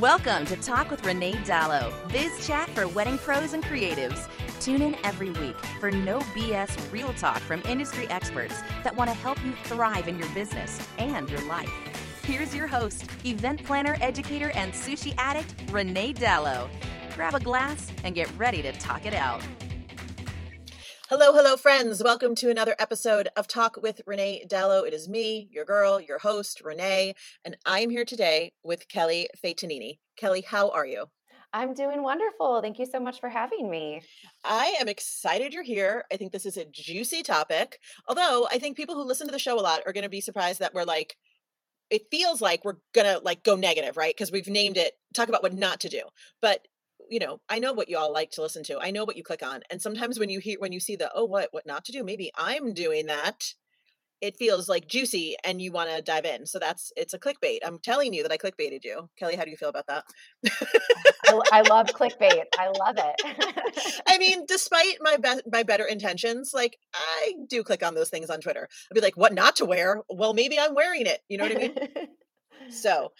Welcome 0.00 0.46
to 0.46 0.56
Talk 0.56 0.90
with 0.90 1.04
Renee 1.04 1.34
Dalo, 1.44 1.92
biz 2.10 2.46
chat 2.46 2.70
for 2.70 2.88
wedding 2.88 3.18
pros 3.18 3.52
and 3.52 3.62
creatives. 3.62 4.26
Tune 4.58 4.80
in 4.80 4.96
every 5.04 5.28
week 5.28 5.56
for 5.78 5.90
no 5.90 6.20
BS 6.20 6.90
real 6.90 7.12
talk 7.12 7.38
from 7.40 7.60
industry 7.68 8.08
experts 8.08 8.62
that 8.82 8.96
want 8.96 9.10
to 9.10 9.16
help 9.16 9.44
you 9.44 9.52
thrive 9.64 10.08
in 10.08 10.18
your 10.18 10.28
business 10.30 10.80
and 10.96 11.28
your 11.28 11.42
life. 11.42 11.70
Here's 12.22 12.54
your 12.54 12.66
host, 12.66 13.04
event 13.26 13.62
planner, 13.62 13.98
educator, 14.00 14.50
and 14.54 14.72
sushi 14.72 15.12
addict, 15.18 15.52
Renee 15.70 16.14
Dalo. 16.14 16.70
Grab 17.14 17.34
a 17.34 17.40
glass 17.40 17.92
and 18.02 18.14
get 18.14 18.30
ready 18.38 18.62
to 18.62 18.72
talk 18.72 19.04
it 19.04 19.12
out. 19.12 19.42
Hello, 21.10 21.32
hello, 21.32 21.56
friends. 21.56 22.04
Welcome 22.04 22.36
to 22.36 22.50
another 22.50 22.76
episode 22.78 23.30
of 23.36 23.48
Talk 23.48 23.76
with 23.82 24.00
Renee 24.06 24.44
Dalo. 24.48 24.86
It 24.86 24.94
is 24.94 25.08
me, 25.08 25.48
your 25.50 25.64
girl, 25.64 26.00
your 26.00 26.20
host, 26.20 26.60
Renee, 26.60 27.16
and 27.44 27.56
I 27.66 27.80
am 27.80 27.90
here 27.90 28.04
today 28.04 28.52
with 28.62 28.86
Kelly 28.86 29.28
Faetanini. 29.44 29.98
Kelly, 30.16 30.42
how 30.42 30.70
are 30.70 30.86
you? 30.86 31.06
I'm 31.52 31.74
doing 31.74 32.04
wonderful. 32.04 32.62
Thank 32.62 32.78
you 32.78 32.86
so 32.86 33.00
much 33.00 33.18
for 33.18 33.28
having 33.28 33.68
me. 33.68 34.02
I 34.44 34.76
am 34.80 34.86
excited 34.86 35.52
you're 35.52 35.64
here. 35.64 36.04
I 36.12 36.16
think 36.16 36.30
this 36.30 36.46
is 36.46 36.56
a 36.56 36.64
juicy 36.64 37.24
topic. 37.24 37.80
Although 38.06 38.46
I 38.48 38.60
think 38.60 38.76
people 38.76 38.94
who 38.94 39.02
listen 39.02 39.26
to 39.26 39.32
the 39.32 39.40
show 39.40 39.58
a 39.58 39.62
lot 39.62 39.82
are 39.86 39.92
going 39.92 40.04
to 40.04 40.08
be 40.08 40.20
surprised 40.20 40.60
that 40.60 40.74
we're 40.74 40.84
like, 40.84 41.16
it 41.90 42.02
feels 42.12 42.40
like 42.40 42.64
we're 42.64 42.76
gonna 42.94 43.18
like 43.24 43.42
go 43.42 43.56
negative, 43.56 43.96
right? 43.96 44.14
Because 44.16 44.30
we've 44.30 44.46
named 44.46 44.76
it 44.76 44.92
talk 45.12 45.28
about 45.28 45.42
what 45.42 45.54
not 45.54 45.80
to 45.80 45.88
do. 45.88 46.02
But 46.40 46.68
you 47.10 47.18
know, 47.18 47.40
I 47.48 47.58
know 47.58 47.72
what 47.72 47.88
you 47.88 47.98
all 47.98 48.12
like 48.12 48.30
to 48.32 48.42
listen 48.42 48.62
to. 48.64 48.78
I 48.80 48.90
know 48.90 49.04
what 49.04 49.16
you 49.16 49.24
click 49.24 49.42
on. 49.42 49.60
And 49.68 49.82
sometimes 49.82 50.18
when 50.18 50.30
you 50.30 50.38
hear 50.38 50.56
when 50.58 50.72
you 50.72 50.80
see 50.80 50.96
the 50.96 51.10
oh 51.14 51.24
what 51.24 51.48
what 51.50 51.66
not 51.66 51.84
to 51.86 51.92
do, 51.92 52.04
maybe 52.04 52.30
I'm 52.36 52.72
doing 52.72 53.06
that, 53.06 53.52
it 54.20 54.36
feels 54.36 54.68
like 54.68 54.86
juicy 54.86 55.34
and 55.44 55.60
you 55.60 55.72
want 55.72 55.90
to 55.90 56.02
dive 56.02 56.24
in. 56.24 56.46
So 56.46 56.58
that's 56.58 56.92
it's 56.96 57.14
a 57.14 57.18
clickbait. 57.18 57.58
I'm 57.64 57.78
telling 57.78 58.12
you 58.12 58.22
that 58.22 58.32
I 58.32 58.38
clickbaited 58.38 58.84
you. 58.84 59.08
Kelly, 59.18 59.36
how 59.36 59.44
do 59.44 59.50
you 59.50 59.56
feel 59.56 59.70
about 59.70 59.86
that? 59.88 60.04
I, 61.26 61.40
I, 61.52 61.60
love 61.62 61.86
clickbait. 61.88 62.44
I 62.58 62.68
love 62.68 62.96
it. 62.98 64.02
I 64.06 64.18
mean, 64.18 64.44
despite 64.46 64.98
my 65.00 65.16
be- 65.16 65.42
my 65.50 65.62
better 65.62 65.84
intentions, 65.84 66.52
like 66.54 66.78
I 66.94 67.34
do 67.48 67.62
click 67.62 67.84
on 67.84 67.94
those 67.94 68.10
things 68.10 68.30
on 68.30 68.40
Twitter. 68.40 68.68
I'd 68.90 68.94
be 68.94 69.00
like, 69.00 69.16
what 69.16 69.34
not 69.34 69.56
to 69.56 69.64
wear? 69.64 70.02
Well, 70.08 70.34
maybe 70.34 70.58
I'm 70.58 70.74
wearing 70.74 71.06
it. 71.06 71.20
You 71.28 71.38
know 71.38 71.44
what 71.44 71.56
I 71.56 71.58
mean? 71.58 72.08
so, 72.70 73.12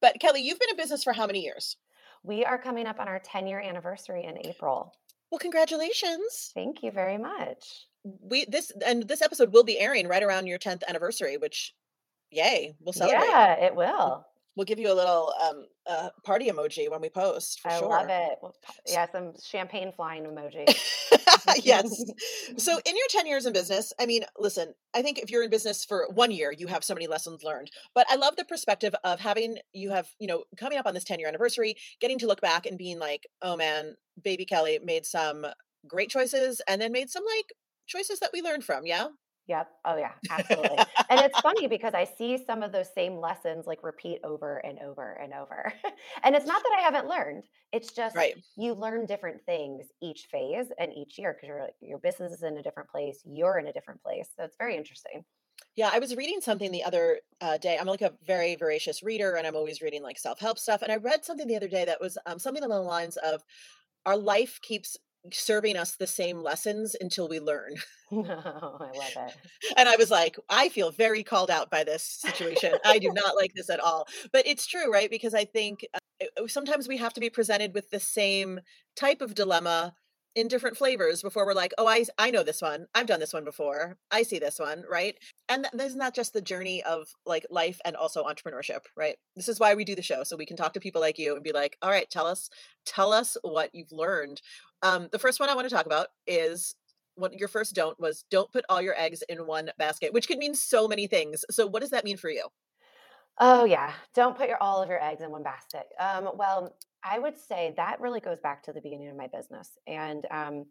but 0.00 0.20
Kelly, 0.20 0.42
you've 0.42 0.58
been 0.58 0.70
in 0.70 0.76
business 0.76 1.02
for 1.02 1.12
how 1.12 1.26
many 1.26 1.42
years? 1.42 1.76
We 2.24 2.42
are 2.44 2.58
coming 2.58 2.86
up 2.86 2.98
on 2.98 3.06
our 3.06 3.20
10 3.20 3.46
year 3.46 3.60
anniversary 3.60 4.24
in 4.24 4.38
April. 4.46 4.94
Well, 5.30 5.38
congratulations. 5.38 6.52
Thank 6.54 6.82
you 6.82 6.90
very 6.90 7.18
much. 7.18 7.86
We 8.02 8.44
this 8.46 8.72
and 8.84 9.02
this 9.04 9.22
episode 9.22 9.52
will 9.52 9.62
be 9.62 9.78
airing 9.78 10.08
right 10.08 10.22
around 10.22 10.46
your 10.46 10.58
10th 10.58 10.82
anniversary, 10.88 11.36
which 11.36 11.74
yay, 12.30 12.74
we'll 12.80 12.92
celebrate. 12.92 13.28
Yeah, 13.28 13.52
it 13.54 13.76
will. 13.76 14.26
We'll 14.56 14.64
give 14.64 14.78
you 14.78 14.92
a 14.92 14.94
little 14.94 15.32
um, 15.42 15.66
uh, 15.86 16.10
party 16.22 16.48
emoji 16.48 16.90
when 16.90 17.00
we 17.00 17.08
post. 17.08 17.60
I 17.64 17.78
sure. 17.78 17.88
love 17.88 18.06
it. 18.08 18.38
Yeah, 18.86 19.06
some 19.10 19.32
champagne 19.42 19.92
flying 19.92 20.24
emoji. 20.24 20.66
yes. 21.64 22.04
So, 22.56 22.78
in 22.84 22.96
your 22.96 23.06
10 23.08 23.26
years 23.26 23.46
in 23.46 23.52
business, 23.52 23.92
I 23.98 24.06
mean, 24.06 24.24
listen, 24.38 24.74
I 24.94 25.02
think 25.02 25.18
if 25.18 25.30
you're 25.30 25.42
in 25.42 25.50
business 25.50 25.84
for 25.84 26.06
one 26.12 26.30
year, 26.30 26.52
you 26.56 26.66
have 26.66 26.84
so 26.84 26.94
many 26.94 27.06
lessons 27.06 27.42
learned. 27.42 27.70
But 27.94 28.06
I 28.10 28.16
love 28.16 28.36
the 28.36 28.44
perspective 28.44 28.94
of 29.02 29.18
having 29.18 29.58
you 29.72 29.90
have, 29.90 30.08
you 30.18 30.26
know, 30.26 30.44
coming 30.56 30.78
up 30.78 30.86
on 30.86 30.94
this 30.94 31.04
10 31.04 31.18
year 31.18 31.28
anniversary, 31.28 31.74
getting 32.00 32.18
to 32.18 32.26
look 32.26 32.40
back 32.40 32.66
and 32.66 32.78
being 32.78 32.98
like, 32.98 33.26
oh 33.42 33.56
man, 33.56 33.96
baby 34.22 34.44
Kelly 34.44 34.78
made 34.84 35.04
some 35.04 35.46
great 35.86 36.10
choices 36.10 36.60
and 36.68 36.80
then 36.80 36.92
made 36.92 37.10
some 37.10 37.24
like 37.24 37.52
choices 37.86 38.20
that 38.20 38.30
we 38.32 38.42
learned 38.42 38.64
from. 38.64 38.86
Yeah. 38.86 39.08
Yep. 39.46 39.68
Oh 39.84 39.96
yeah, 39.96 40.12
absolutely. 40.30 40.78
and 41.10 41.20
it's 41.20 41.38
funny 41.40 41.66
because 41.66 41.92
I 41.92 42.04
see 42.04 42.42
some 42.46 42.62
of 42.62 42.72
those 42.72 42.92
same 42.94 43.18
lessons 43.18 43.66
like 43.66 43.82
repeat 43.82 44.20
over 44.24 44.58
and 44.58 44.78
over 44.78 45.12
and 45.12 45.34
over. 45.34 45.72
and 46.22 46.34
it's 46.34 46.46
not 46.46 46.62
that 46.62 46.76
I 46.78 46.80
haven't 46.80 47.08
learned. 47.08 47.44
It's 47.72 47.92
just 47.92 48.16
right. 48.16 48.34
you 48.56 48.72
learn 48.74 49.04
different 49.04 49.44
things 49.44 49.86
each 50.00 50.28
phase 50.30 50.68
and 50.78 50.92
each 50.94 51.18
year 51.18 51.34
because 51.34 51.48
your 51.48 51.68
your 51.82 51.98
business 51.98 52.32
is 52.32 52.42
in 52.42 52.56
a 52.56 52.62
different 52.62 52.88
place, 52.88 53.20
you're 53.26 53.58
in 53.58 53.66
a 53.66 53.72
different 53.72 54.02
place. 54.02 54.28
So 54.36 54.44
it's 54.44 54.56
very 54.56 54.76
interesting. 54.76 55.24
Yeah, 55.76 55.90
I 55.92 55.98
was 55.98 56.16
reading 56.16 56.40
something 56.40 56.70
the 56.70 56.84
other 56.84 57.20
uh, 57.40 57.58
day. 57.58 57.76
I'm 57.78 57.86
like 57.86 58.02
a 58.02 58.14
very 58.24 58.54
voracious 58.54 59.02
reader, 59.02 59.34
and 59.34 59.46
I'm 59.46 59.56
always 59.56 59.82
reading 59.82 60.02
like 60.02 60.18
self 60.18 60.38
help 60.40 60.58
stuff. 60.58 60.82
And 60.82 60.90
I 60.90 60.96
read 60.96 61.24
something 61.24 61.48
the 61.48 61.56
other 61.56 61.68
day 61.68 61.84
that 61.84 62.00
was 62.00 62.16
um, 62.26 62.38
something 62.38 62.62
along 62.62 62.84
the 62.84 62.88
lines 62.88 63.16
of, 63.18 63.42
"Our 64.06 64.16
life 64.16 64.60
keeps 64.62 64.96
serving 65.32 65.76
us 65.76 65.96
the 65.96 66.06
same 66.06 66.38
lessons 66.40 66.96
until 67.00 67.28
we 67.28 67.40
learn. 67.40 67.74
Oh, 68.12 68.76
I 68.80 68.96
love 68.96 69.28
it. 69.28 69.36
And 69.76 69.88
I 69.88 69.96
was 69.96 70.10
like, 70.10 70.36
I 70.48 70.68
feel 70.68 70.92
very 70.92 71.24
called 71.24 71.50
out 71.50 71.70
by 71.70 71.82
this 71.82 72.02
situation. 72.04 72.74
I 72.84 72.98
do 72.98 73.10
not 73.12 73.34
like 73.34 73.52
this 73.54 73.70
at 73.70 73.80
all. 73.80 74.06
But 74.32 74.46
it's 74.46 74.66
true, 74.66 74.92
right? 74.92 75.10
Because 75.10 75.34
I 75.34 75.44
think 75.44 75.84
uh, 75.92 76.46
sometimes 76.46 76.86
we 76.86 76.96
have 76.98 77.12
to 77.14 77.20
be 77.20 77.30
presented 77.30 77.74
with 77.74 77.90
the 77.90 77.98
same 77.98 78.60
type 78.94 79.20
of 79.20 79.34
dilemma 79.34 79.94
in 80.34 80.48
different 80.48 80.76
flavors 80.76 81.22
before 81.22 81.46
we're 81.46 81.54
like, 81.54 81.72
oh, 81.78 81.86
I 81.86 82.04
I 82.18 82.30
know 82.30 82.42
this 82.42 82.60
one. 82.62 82.86
I've 82.94 83.06
done 83.06 83.20
this 83.20 83.32
one 83.32 83.44
before. 83.44 83.96
I 84.10 84.22
see 84.22 84.38
this 84.38 84.58
one, 84.58 84.84
right? 84.90 85.16
And 85.48 85.66
th- 85.72 85.82
isn't 85.86 85.98
that 85.98 86.14
just 86.14 86.32
the 86.32 86.40
journey 86.42 86.82
of 86.82 87.08
like 87.26 87.46
life 87.50 87.80
and 87.84 87.96
also 87.96 88.24
entrepreneurship, 88.24 88.80
right? 88.96 89.16
This 89.36 89.48
is 89.48 89.60
why 89.60 89.74
we 89.74 89.84
do 89.84 89.94
the 89.94 90.02
show, 90.02 90.24
so 90.24 90.36
we 90.36 90.46
can 90.46 90.56
talk 90.56 90.72
to 90.74 90.80
people 90.80 91.00
like 91.00 91.18
you 91.18 91.34
and 91.34 91.44
be 91.44 91.52
like, 91.52 91.76
all 91.82 91.90
right, 91.90 92.10
tell 92.10 92.26
us, 92.26 92.50
tell 92.86 93.12
us 93.12 93.36
what 93.42 93.70
you've 93.74 93.92
learned. 93.92 94.40
Um, 94.82 95.08
the 95.12 95.18
first 95.18 95.40
one 95.40 95.48
I 95.48 95.54
want 95.54 95.68
to 95.68 95.74
talk 95.74 95.86
about 95.86 96.08
is 96.26 96.74
what 97.16 97.38
your 97.38 97.48
first 97.48 97.74
don't 97.74 97.98
was 98.00 98.24
don't 98.30 98.50
put 98.52 98.64
all 98.68 98.82
your 98.82 98.98
eggs 98.98 99.22
in 99.28 99.46
one 99.46 99.70
basket, 99.78 100.12
which 100.12 100.28
could 100.28 100.38
mean 100.38 100.54
so 100.54 100.88
many 100.88 101.06
things. 101.06 101.44
So 101.50 101.66
what 101.66 101.80
does 101.80 101.90
that 101.90 102.04
mean 102.04 102.16
for 102.16 102.30
you? 102.30 102.48
Oh 103.38 103.64
yeah, 103.64 103.92
don't 104.14 104.36
put 104.36 104.48
your 104.48 104.62
all 104.62 104.82
of 104.82 104.88
your 104.88 105.02
eggs 105.02 105.22
in 105.22 105.30
one 105.30 105.42
basket. 105.42 105.86
Um, 105.98 106.30
well, 106.36 106.76
I 107.02 107.18
would 107.18 107.36
say 107.36 107.74
that 107.76 108.00
really 108.00 108.20
goes 108.20 108.38
back 108.40 108.62
to 108.64 108.72
the 108.72 108.80
beginning 108.80 109.08
of 109.08 109.16
my 109.16 109.26
business. 109.26 109.70
And 109.86 110.24
um, 110.30 110.66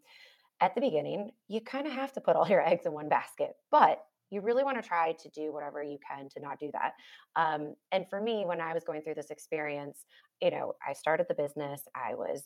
at 0.62 0.76
the 0.76 0.82
beginning, 0.82 1.32
you 1.50 1.62
kind 1.62 1.88
of 1.88 1.94
have 1.94 2.14
to 2.14 2.22
put 2.22 2.36
all 2.36 2.48
your 2.48 2.62
eggs 2.68 2.86
in 2.86 2.94
one 2.94 3.10
basket, 3.10 3.56
but 3.72 4.00
you 4.32 4.42
really 4.42 4.64
want 4.64 4.82
to 4.82 4.88
try 4.88 5.14
to 5.14 5.30
do 5.30 5.54
whatever 5.54 5.84
you 5.84 6.00
can 6.10 6.30
to 6.30 6.40
not 6.40 6.60
do 6.60 6.72
that. 6.74 6.94
Um, 7.36 7.76
and 7.92 8.06
for 8.10 8.22
me, 8.22 8.46
when 8.46 8.62
I 8.62 8.74
was 8.74 8.84
going 8.84 9.02
through 9.04 9.16
this 9.16 9.30
experience, 9.32 10.06
you 10.42 10.52
know, 10.52 10.74
I 10.88 10.94
started 10.94 11.28
the 11.30 11.36
business, 11.36 11.82
I 11.96 12.16
was 12.16 12.44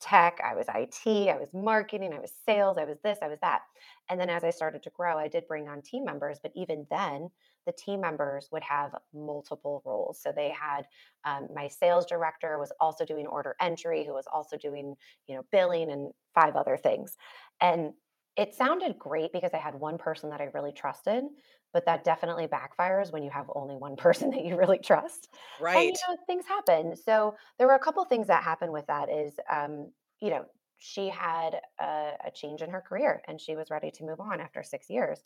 tech, 0.00 0.40
I 0.44 0.54
was 0.54 0.66
IT, 0.74 1.28
I 1.30 1.36
was 1.38 1.48
marketing, 1.54 2.12
I 2.14 2.20
was 2.20 2.32
sales, 2.46 2.78
I 2.78 2.84
was 2.84 2.98
this, 3.02 3.18
I 3.22 3.28
was 3.28 3.38
that. 3.42 3.62
And 4.08 4.20
then 4.20 4.30
as 4.30 4.44
I 4.44 4.50
started 4.50 4.82
to 4.84 4.90
grow, 4.90 5.18
I 5.18 5.28
did 5.28 5.46
bring 5.48 5.68
on 5.68 5.82
team 5.82 6.04
members, 6.04 6.38
but 6.42 6.52
even 6.54 6.86
then, 6.90 7.30
the 7.66 7.72
team 7.72 8.00
members 8.00 8.48
would 8.52 8.62
have 8.62 8.94
multiple 9.12 9.82
roles. 9.84 10.20
So 10.20 10.32
they 10.34 10.50
had 10.50 10.86
um, 11.24 11.48
my 11.54 11.68
sales 11.68 12.06
director 12.06 12.58
was 12.58 12.72
also 12.80 13.04
doing 13.04 13.26
order 13.26 13.56
entry, 13.60 14.04
who 14.04 14.14
was 14.14 14.26
also 14.32 14.56
doing, 14.56 14.94
you 15.26 15.34
know, 15.34 15.42
billing 15.52 15.90
and 15.90 16.12
five 16.34 16.56
other 16.56 16.76
things. 16.76 17.16
And 17.60 17.92
it 18.36 18.54
sounded 18.54 18.98
great 18.98 19.32
because 19.32 19.52
I 19.54 19.58
had 19.58 19.74
one 19.74 19.98
person 19.98 20.30
that 20.30 20.40
I 20.40 20.50
really 20.54 20.72
trusted, 20.72 21.24
but 21.72 21.86
that 21.86 22.04
definitely 22.04 22.46
backfires 22.46 23.12
when 23.12 23.22
you 23.22 23.30
have 23.30 23.46
only 23.54 23.76
one 23.76 23.96
person 23.96 24.30
that 24.30 24.44
you 24.44 24.56
really 24.56 24.78
trust. 24.78 25.28
Right. 25.60 25.76
And, 25.76 25.86
you 25.86 25.92
know, 26.08 26.16
things 26.26 26.44
happen. 26.46 26.94
So 26.96 27.34
there 27.58 27.66
were 27.66 27.74
a 27.74 27.80
couple 27.80 28.04
things 28.04 28.28
that 28.28 28.42
happened 28.42 28.72
with 28.72 28.86
that 28.86 29.10
is, 29.10 29.34
um, 29.50 29.90
you 30.20 30.30
know, 30.30 30.44
she 30.78 31.08
had 31.08 31.60
a, 31.80 32.12
a 32.26 32.30
change 32.34 32.60
in 32.60 32.70
her 32.70 32.82
career 32.82 33.22
and 33.26 33.40
she 33.40 33.56
was 33.56 33.70
ready 33.70 33.90
to 33.90 34.04
move 34.04 34.20
on 34.20 34.40
after 34.40 34.62
six 34.62 34.90
years. 34.90 35.20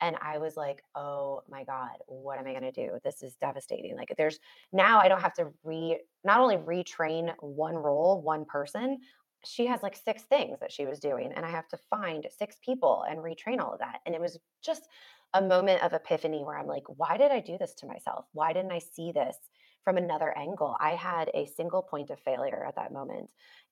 And 0.00 0.16
I 0.20 0.38
was 0.38 0.56
like, 0.56 0.82
oh 0.94 1.42
my 1.48 1.64
God, 1.64 1.96
what 2.06 2.38
am 2.38 2.46
I 2.46 2.52
going 2.52 2.62
to 2.62 2.72
do? 2.72 2.98
This 3.04 3.22
is 3.22 3.36
devastating. 3.36 3.96
Like, 3.96 4.12
there's 4.16 4.38
now 4.72 4.98
I 4.98 5.08
don't 5.08 5.20
have 5.20 5.34
to 5.34 5.52
re, 5.62 6.00
not 6.24 6.40
only 6.40 6.56
retrain 6.56 7.32
one 7.40 7.76
role, 7.76 8.20
one 8.20 8.44
person, 8.44 8.98
she 9.44 9.66
has 9.66 9.82
like 9.82 9.96
six 9.96 10.22
things 10.22 10.58
that 10.60 10.72
she 10.72 10.86
was 10.86 11.00
doing. 11.00 11.32
And 11.34 11.44
I 11.44 11.50
have 11.50 11.68
to 11.68 11.78
find 11.90 12.26
six 12.36 12.56
people 12.64 13.04
and 13.08 13.18
retrain 13.20 13.60
all 13.60 13.72
of 13.72 13.80
that. 13.80 14.00
And 14.06 14.14
it 14.14 14.20
was 14.20 14.38
just 14.62 14.88
a 15.34 15.42
moment 15.42 15.82
of 15.82 15.92
epiphany 15.92 16.44
where 16.44 16.58
I'm 16.58 16.66
like, 16.66 16.84
why 16.86 17.16
did 17.16 17.30
I 17.30 17.40
do 17.40 17.56
this 17.58 17.74
to 17.74 17.86
myself? 17.86 18.26
Why 18.32 18.52
didn't 18.52 18.72
I 18.72 18.78
see 18.78 19.12
this 19.12 19.36
from 19.84 19.96
another 19.96 20.36
angle? 20.36 20.76
I 20.80 20.90
had 20.90 21.30
a 21.34 21.46
single 21.46 21.82
point 21.82 22.10
of 22.10 22.20
failure 22.20 22.64
at 22.66 22.76
that 22.76 22.92
moment. 22.92 23.30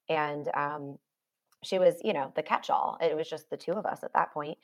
And 0.09 0.49
um, 0.53 0.97
she 1.63 1.79
was, 1.79 1.95
you 2.03 2.13
know, 2.13 2.31
the 2.35 2.43
catch 2.43 2.69
all. 2.69 2.97
It 2.99 3.15
was 3.15 3.29
just 3.29 3.49
the 3.49 3.57
two 3.57 3.73
of 3.73 3.85
us 3.85 4.03
at 4.03 4.13
that 4.13 4.33
point. 4.33 4.57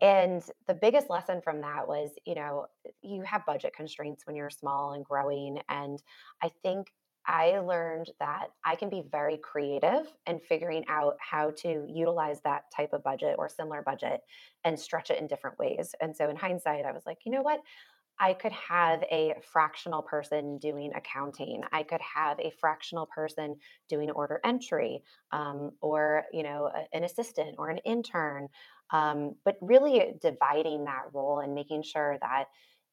And 0.00 0.42
the 0.66 0.74
biggest 0.74 1.08
lesson 1.08 1.40
from 1.42 1.60
that 1.62 1.88
was, 1.88 2.10
you 2.26 2.34
know, 2.34 2.66
you 3.02 3.22
have 3.22 3.46
budget 3.46 3.72
constraints 3.74 4.26
when 4.26 4.36
you're 4.36 4.50
small 4.50 4.92
and 4.92 5.04
growing. 5.04 5.60
And 5.68 6.02
I 6.42 6.50
think 6.62 6.92
I 7.26 7.58
learned 7.58 8.10
that 8.20 8.48
I 8.64 8.76
can 8.76 8.88
be 8.88 9.02
very 9.10 9.36
creative 9.38 10.12
in 10.26 10.38
figuring 10.38 10.84
out 10.88 11.16
how 11.18 11.50
to 11.62 11.84
utilize 11.88 12.40
that 12.42 12.64
type 12.74 12.92
of 12.92 13.02
budget 13.02 13.36
or 13.38 13.48
similar 13.48 13.82
budget 13.82 14.20
and 14.64 14.78
stretch 14.78 15.10
it 15.10 15.18
in 15.18 15.26
different 15.26 15.58
ways. 15.58 15.94
And 16.00 16.16
so 16.16 16.28
in 16.28 16.36
hindsight, 16.36 16.84
I 16.84 16.92
was 16.92 17.04
like, 17.04 17.18
you 17.24 17.32
know 17.32 17.42
what? 17.42 17.60
I 18.18 18.32
could 18.34 18.52
have 18.52 19.02
a 19.10 19.34
fractional 19.42 20.02
person 20.02 20.58
doing 20.58 20.92
accounting. 20.94 21.62
I 21.72 21.82
could 21.82 22.00
have 22.00 22.40
a 22.40 22.50
fractional 22.50 23.06
person 23.06 23.56
doing 23.88 24.10
order 24.10 24.40
entry, 24.44 25.02
um, 25.32 25.72
or 25.80 26.24
you 26.32 26.42
know, 26.42 26.66
a- 26.66 26.88
an 26.94 27.04
assistant 27.04 27.56
or 27.58 27.68
an 27.68 27.78
intern. 27.78 28.48
Um, 28.90 29.36
but 29.44 29.56
really 29.60 30.14
dividing 30.20 30.84
that 30.84 31.12
role 31.12 31.40
and 31.40 31.54
making 31.54 31.82
sure 31.82 32.18
that 32.20 32.46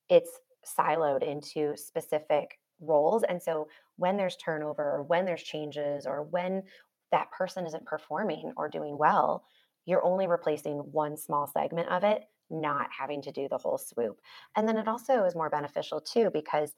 it's 0.10 0.40
siloed 0.66 1.24
into 1.24 1.75
specific 1.78 2.60
roles. 2.80 3.24
And 3.24 3.42
so 3.42 3.68
when 3.98 4.18
there's 4.18 4.38
turnover 4.38 4.84
or 4.84 5.04
when 5.04 5.25
there's 5.25 5.44
changes 5.44 6.06
or 6.06 6.24
when 6.24 6.64
that 7.12 7.31
person 7.31 7.66
isn't 7.66 7.86
performing 7.86 8.54
or 8.58 8.70
doing 8.70 8.98
well, 8.98 9.46
you're 9.86 10.04
only 10.04 10.28
replacing 10.28 10.78
one 10.92 11.18
small 11.18 11.48
segment 11.48 11.90
of 11.90 12.04
it, 12.04 12.24
not 12.54 12.90
having 12.92 13.22
to 13.24 13.32
do 13.32 13.48
the 13.50 13.58
whole 13.58 13.78
swoop. 13.78 14.22
And 14.56 14.68
then 14.68 14.78
it 14.78 14.88
also 14.88 15.26
is 15.26 15.36
more 15.36 15.50
beneficial 15.50 16.02
too 16.02 16.30
because 16.32 16.76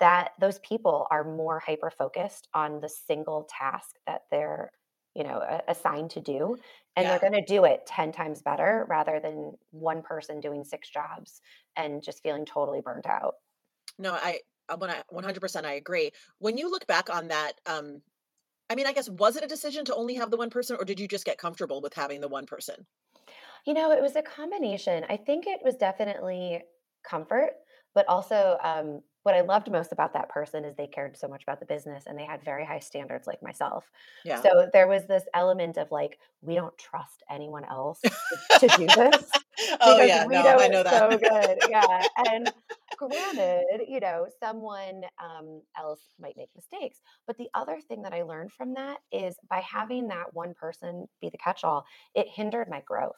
that 0.00 0.32
those 0.40 0.58
people 0.60 1.06
are 1.10 1.24
more 1.24 1.60
hyper 1.60 1.90
focused 1.90 2.48
on 2.54 2.80
the 2.80 2.88
single 2.88 3.44
task 3.48 3.96
that 4.06 4.22
they're 4.30 4.72
you 5.14 5.22
know 5.24 5.60
assigned 5.68 6.10
to 6.10 6.20
do 6.20 6.56
and 6.96 7.08
they're 7.10 7.18
going 7.18 7.32
to 7.34 7.44
do 7.44 7.64
it 7.64 7.86
10 7.86 8.12
times 8.12 8.42
better 8.42 8.86
rather 8.88 9.20
than 9.20 9.52
one 9.70 10.02
person 10.02 10.40
doing 10.40 10.64
six 10.64 10.88
jobs 10.88 11.40
and 11.76 12.02
just 12.02 12.22
feeling 12.22 12.46
totally 12.46 12.80
burnt 12.80 13.06
out 13.06 13.34
No, 13.98 14.12
I 14.12 14.40
I 14.68 14.74
wanna 14.76 15.04
100% 15.08 15.66
I 15.66 15.72
agree. 15.74 16.12
When 16.38 16.58
you 16.58 16.70
look 16.70 16.86
back 16.86 17.10
on 17.10 17.28
that, 17.28 17.60
um, 17.66 18.02
I 18.70 18.74
mean, 18.76 18.86
I 18.86 18.92
guess 18.94 19.08
was 19.10 19.36
it 19.36 19.44
a 19.44 19.48
decision 19.48 19.84
to 19.86 19.94
only 19.96 20.14
have 20.16 20.30
the 20.32 20.36
one 20.38 20.50
person, 20.50 20.76
or 20.78 20.84
did 20.86 21.00
you 21.00 21.08
just 21.08 21.24
get 21.26 21.38
comfortable 21.38 21.80
with 21.82 21.94
having 21.94 22.20
the 22.22 22.28
one 22.28 22.46
person? 22.46 22.86
You 23.64 23.74
know, 23.74 23.92
it 23.92 24.02
was 24.02 24.16
a 24.16 24.22
combination. 24.22 25.04
I 25.08 25.16
think 25.16 25.46
it 25.46 25.60
was 25.64 25.76
definitely 25.76 26.62
comfort, 27.08 27.52
but 27.94 28.08
also 28.08 28.58
um, 28.62 29.00
what 29.22 29.34
I 29.34 29.42
loved 29.42 29.70
most 29.70 29.92
about 29.92 30.12
that 30.14 30.28
person 30.28 30.64
is 30.64 30.74
they 30.76 30.88
cared 30.88 31.16
so 31.16 31.28
much 31.28 31.42
about 31.44 31.60
the 31.60 31.66
business 31.66 32.04
and 32.06 32.18
they 32.18 32.24
had 32.24 32.44
very 32.44 32.64
high 32.64 32.80
standards, 32.80 33.26
like 33.26 33.42
myself. 33.42 33.90
Yeah. 34.24 34.42
So 34.42 34.68
there 34.72 34.88
was 34.88 35.06
this 35.06 35.24
element 35.34 35.76
of 35.76 35.92
like, 35.92 36.18
we 36.40 36.54
don't 36.54 36.76
trust 36.76 37.22
anyone 37.30 37.64
else 37.64 38.00
to, 38.58 38.68
do 38.68 38.86
this 38.86 39.30
Oh, 39.80 40.02
yeah, 40.02 40.24
no, 40.24 40.42
know 40.42 40.56
I 40.58 40.68
know 40.68 40.82
so 40.84 41.08
good. 41.10 41.58
Yeah. 41.68 42.06
And 42.28 42.52
granted, 42.96 43.86
you 43.88 44.00
know, 44.00 44.26
someone 44.40 45.02
um, 45.22 45.62
else 45.78 46.00
might 46.20 46.36
make 46.36 46.48
mistakes. 46.56 46.98
But 47.26 47.36
the 47.36 47.48
other 47.54 47.78
thing 47.80 48.02
that 48.02 48.12
I 48.12 48.22
learned 48.22 48.52
from 48.52 48.74
that 48.74 48.98
is 49.12 49.36
by 49.48 49.60
having 49.60 50.08
that 50.08 50.34
one 50.34 50.54
person 50.54 51.06
be 51.20 51.30
the 51.30 51.38
catch 51.38 51.64
all, 51.64 51.84
it 52.14 52.26
hindered 52.28 52.68
my 52.68 52.82
growth. 52.86 53.12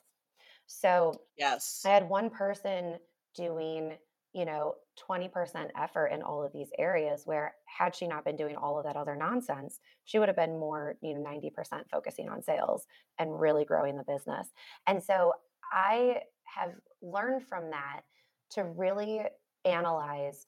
So 0.67 1.23
yes, 1.37 1.85
I 1.85 1.91
had 1.91 2.09
one 2.09 2.31
person 2.31 2.99
doing, 3.35 3.99
you 4.33 4.45
know, 4.45 4.75
20% 4.97 5.71
effort 5.77 6.07
in 6.09 6.23
all 6.23 6.43
of 6.43 6.53
these 6.53 6.71
areas 6.79 7.23
where 7.27 7.55
had 7.67 7.95
she 7.95 8.07
not 8.07 8.25
been 8.25 8.37
doing 8.37 8.57
all 8.57 8.79
of 8.79 8.85
that 8.85 8.97
other 8.97 9.17
nonsense, 9.17 9.81
she 10.05 10.19
would 10.19 10.29
have 10.29 10.37
been 10.37 10.59
more, 10.59 10.97
you 11.03 11.15
know, 11.15 11.21
90% 11.23 11.89
focusing 11.91 12.29
on 12.29 12.43
sales 12.43 12.87
and 13.19 13.39
really 13.39 13.65
growing 13.65 13.97
the 13.97 14.05
business. 14.05 14.49
And 14.87 15.03
so 15.03 15.33
I 15.73 16.23
have 16.45 16.75
learned 17.03 17.47
from 17.47 17.71
that 17.71 18.03
to 18.51 18.65
really 18.65 19.23
analyze 19.65 20.47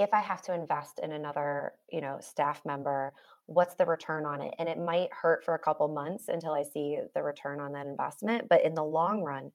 if 0.00 0.14
I 0.14 0.20
have 0.20 0.42
to 0.42 0.54
invest 0.54 0.98
in 1.00 1.12
another, 1.12 1.74
you 1.92 2.00
know, 2.00 2.18
staff 2.20 2.64
member, 2.64 3.12
what's 3.46 3.76
the 3.76 3.86
return 3.86 4.26
on 4.26 4.42
it? 4.42 4.54
And 4.58 4.68
it 4.68 4.78
might 4.78 5.12
hurt 5.12 5.44
for 5.44 5.54
a 5.54 5.58
couple 5.60 5.88
months 5.88 6.28
until 6.28 6.54
I 6.54 6.64
see 6.64 6.98
the 7.14 7.22
return 7.22 7.60
on 7.60 7.72
that 7.74 7.86
investment, 7.86 8.48
but 8.48 8.64
in 8.64 8.74
the 8.74 8.84
long 8.84 9.22
run, 9.22 9.52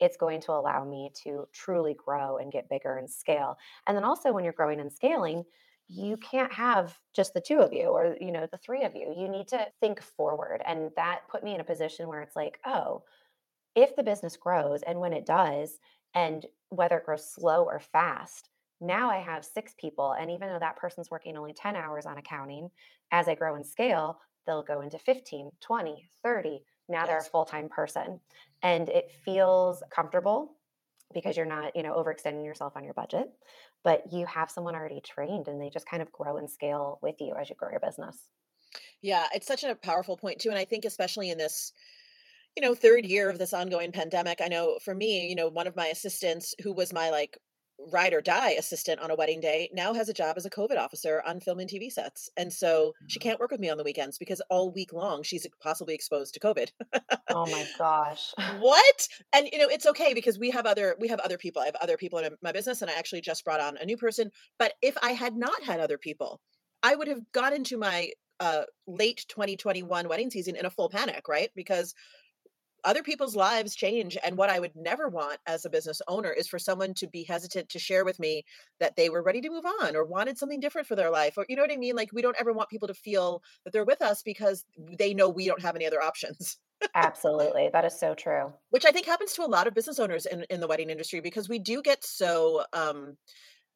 it's 0.00 0.16
going 0.18 0.40
to 0.42 0.52
allow 0.52 0.84
me 0.84 1.10
to 1.24 1.48
truly 1.52 1.94
grow 1.94 2.38
and 2.38 2.52
get 2.52 2.68
bigger 2.68 2.96
and 2.98 3.10
scale. 3.10 3.56
And 3.86 3.96
then 3.96 4.04
also 4.04 4.32
when 4.32 4.44
you're 4.44 4.52
growing 4.52 4.80
and 4.80 4.92
scaling, 4.92 5.44
you 5.88 6.16
can't 6.18 6.52
have 6.52 6.98
just 7.14 7.34
the 7.34 7.40
two 7.40 7.60
of 7.60 7.72
you 7.72 7.86
or 7.86 8.16
you 8.20 8.32
know 8.32 8.46
the 8.50 8.58
three 8.58 8.84
of 8.84 8.94
you. 8.96 9.14
You 9.16 9.28
need 9.28 9.48
to 9.48 9.66
think 9.80 10.02
forward 10.02 10.62
and 10.66 10.90
that 10.96 11.22
put 11.30 11.44
me 11.44 11.54
in 11.54 11.60
a 11.60 11.64
position 11.64 12.08
where 12.08 12.22
it's 12.22 12.36
like, 12.36 12.60
"Oh, 12.66 13.04
if 13.74 13.96
the 13.96 14.02
business 14.02 14.36
grows 14.36 14.82
and 14.82 15.00
when 15.00 15.12
it 15.12 15.26
does 15.26 15.78
and 16.14 16.46
whether 16.70 16.98
it 16.98 17.06
grows 17.06 17.28
slow 17.30 17.64
or 17.64 17.80
fast 17.80 18.50
now 18.82 19.10
i 19.10 19.18
have 19.18 19.44
six 19.44 19.74
people 19.78 20.12
and 20.12 20.30
even 20.30 20.48
though 20.48 20.58
that 20.58 20.76
person's 20.76 21.10
working 21.10 21.36
only 21.36 21.52
10 21.52 21.76
hours 21.76 22.06
on 22.06 22.18
accounting 22.18 22.70
as 23.10 23.28
i 23.28 23.34
grow 23.34 23.54
and 23.54 23.66
scale 23.66 24.20
they'll 24.46 24.64
go 24.64 24.80
into 24.80 24.98
15, 24.98 25.52
20, 25.60 26.08
30. 26.22 26.64
now 26.88 27.06
they're 27.06 27.18
a 27.20 27.24
full-time 27.24 27.68
person 27.68 28.20
and 28.62 28.88
it 28.88 29.10
feels 29.24 29.82
comfortable 29.90 30.56
because 31.14 31.36
you're 31.36 31.46
not 31.46 31.76
you 31.76 31.82
know 31.82 31.94
overextending 31.94 32.44
yourself 32.44 32.76
on 32.76 32.84
your 32.84 32.94
budget 32.94 33.30
but 33.84 34.12
you 34.12 34.26
have 34.26 34.50
someone 34.50 34.74
already 34.74 35.00
trained 35.00 35.48
and 35.48 35.60
they 35.60 35.70
just 35.70 35.86
kind 35.86 36.02
of 36.02 36.12
grow 36.12 36.36
and 36.36 36.50
scale 36.50 36.98
with 37.02 37.16
you 37.20 37.34
as 37.34 37.48
you 37.50 37.56
grow 37.56 37.70
your 37.70 37.80
business 37.80 38.30
Yeah, 39.00 39.28
it's 39.34 39.46
such 39.46 39.64
a 39.64 39.74
powerful 39.74 40.16
point 40.16 40.40
too, 40.40 40.50
and 40.50 40.58
I 40.58 40.64
think 40.64 40.84
especially 40.84 41.30
in 41.30 41.38
this, 41.38 41.72
you 42.56 42.62
know, 42.62 42.74
third 42.74 43.06
year 43.06 43.30
of 43.30 43.38
this 43.38 43.54
ongoing 43.54 43.92
pandemic, 43.92 44.40
I 44.42 44.48
know 44.48 44.78
for 44.84 44.94
me, 44.94 45.28
you 45.28 45.36
know, 45.36 45.48
one 45.48 45.66
of 45.68 45.76
my 45.76 45.88
assistants 45.88 46.54
who 46.62 46.72
was 46.72 46.92
my 46.92 47.10
like 47.10 47.38
ride 47.90 48.12
or 48.12 48.20
die 48.20 48.50
assistant 48.52 49.00
on 49.00 49.10
a 49.10 49.14
wedding 49.14 49.40
day 49.40 49.70
now 49.72 49.94
has 49.94 50.08
a 50.08 50.14
job 50.14 50.34
as 50.36 50.46
a 50.46 50.50
COVID 50.50 50.78
officer 50.78 51.22
on 51.26 51.40
film 51.40 51.58
and 51.58 51.68
TV 51.68 51.90
sets. 51.90 52.28
And 52.36 52.52
so 52.52 52.92
she 53.08 53.18
can't 53.18 53.40
work 53.40 53.50
with 53.50 53.60
me 53.60 53.70
on 53.70 53.78
the 53.78 53.84
weekends 53.84 54.18
because 54.18 54.40
all 54.50 54.72
week 54.72 54.92
long 54.92 55.22
she's 55.22 55.46
possibly 55.60 55.94
exposed 55.94 56.34
to 56.34 56.40
COVID. 56.40 56.70
oh 57.30 57.46
my 57.46 57.66
gosh 57.78 58.32
What? 58.58 59.08
And 59.32 59.48
you 59.52 59.58
know, 59.58 59.68
it's 59.68 59.86
okay 59.86 60.14
because 60.14 60.38
we 60.38 60.50
have 60.50 60.66
other 60.66 60.96
we 61.00 61.08
have 61.08 61.20
other 61.20 61.38
people. 61.38 61.62
I 61.62 61.66
have 61.66 61.76
other 61.76 61.96
people 61.96 62.18
in 62.18 62.34
my 62.42 62.52
business 62.52 62.82
and 62.82 62.90
I 62.90 62.94
actually 62.94 63.20
just 63.20 63.44
brought 63.44 63.60
on 63.60 63.76
a 63.76 63.84
new 63.84 63.96
person. 63.96 64.30
But 64.58 64.74
if 64.82 64.96
I 65.02 65.12
had 65.12 65.36
not 65.36 65.62
had 65.62 65.80
other 65.80 65.98
people, 65.98 66.40
I 66.82 66.94
would 66.94 67.08
have 67.08 67.20
gone 67.32 67.54
into 67.54 67.78
my 67.78 68.10
uh 68.40 68.62
late 68.86 69.24
2021 69.28 70.08
wedding 70.08 70.30
season 70.30 70.56
in 70.56 70.66
a 70.66 70.70
full 70.70 70.88
panic, 70.88 71.28
right? 71.28 71.50
Because 71.54 71.94
other 72.84 73.02
people's 73.02 73.36
lives 73.36 73.74
change 73.74 74.18
and 74.24 74.36
what 74.36 74.50
I 74.50 74.58
would 74.58 74.74
never 74.74 75.08
want 75.08 75.38
as 75.46 75.64
a 75.64 75.70
business 75.70 76.02
owner 76.08 76.30
is 76.30 76.48
for 76.48 76.58
someone 76.58 76.94
to 76.94 77.06
be 77.06 77.24
hesitant 77.24 77.68
to 77.70 77.78
share 77.78 78.04
with 78.04 78.18
me 78.18 78.44
that 78.80 78.96
they 78.96 79.08
were 79.08 79.22
ready 79.22 79.40
to 79.40 79.50
move 79.50 79.64
on 79.80 79.96
or 79.96 80.04
wanted 80.04 80.38
something 80.38 80.60
different 80.60 80.86
for 80.86 80.96
their 80.96 81.10
life 81.10 81.36
or 81.36 81.46
you 81.48 81.56
know 81.56 81.62
what 81.62 81.72
I 81.72 81.76
mean? 81.76 81.96
Like 81.96 82.10
we 82.12 82.22
don't 82.22 82.36
ever 82.40 82.52
want 82.52 82.70
people 82.70 82.88
to 82.88 82.94
feel 82.94 83.42
that 83.64 83.72
they're 83.72 83.84
with 83.84 84.02
us 84.02 84.22
because 84.22 84.64
they 84.76 85.14
know 85.14 85.28
we 85.28 85.46
don't 85.46 85.62
have 85.62 85.76
any 85.76 85.86
other 85.86 86.02
options. 86.02 86.58
absolutely 86.94 87.70
that 87.72 87.84
is 87.84 87.98
so 87.98 88.14
true 88.14 88.52
which 88.70 88.84
I 88.84 88.90
think 88.90 89.06
happens 89.06 89.32
to 89.34 89.44
a 89.44 89.46
lot 89.46 89.66
of 89.66 89.74
business 89.74 90.00
owners 90.00 90.26
in, 90.26 90.44
in 90.50 90.60
the 90.60 90.66
wedding 90.66 90.90
industry 90.90 91.20
because 91.20 91.48
we 91.48 91.58
do 91.58 91.80
get 91.80 92.04
so 92.04 92.64
um, 92.72 93.16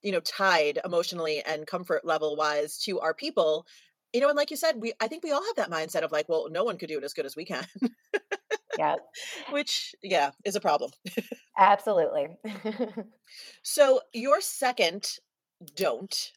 you 0.03 0.13
know 0.13 0.21
tied 0.21 0.79
emotionally 0.85 1.43
and 1.45 1.67
comfort 1.67 2.05
level 2.05 2.37
wise 2.37 2.79
to 2.79 3.01
our 3.01 3.15
people 3.15 3.67
you 4.13 4.21
know 4.21 4.29
and 4.29 4.37
like 4.37 4.51
you 4.51 4.57
said 4.57 4.77
we 4.81 4.93
i 5.01 5.09
think 5.09 5.25
we 5.25 5.33
all 5.33 5.45
have 5.45 5.57
that 5.57 5.71
mindset 5.71 6.03
of 6.03 6.13
like 6.13 6.29
well 6.29 6.49
no 6.51 6.65
one 6.65 6.79
could 6.79 6.89
do 6.89 6.99
it 6.99 7.05
as 7.05 7.13
good 7.13 7.27
as 7.27 7.37
we 7.37 7.45
can 7.45 7.67
yeah 8.79 8.97
which 9.51 9.95
yeah 10.03 10.31
is 10.45 10.57
a 10.57 10.61
problem 10.61 10.91
Absolutely. 11.59 12.29
so 13.63 14.01
your 14.13 14.41
second 14.41 15.19
don't 15.75 16.33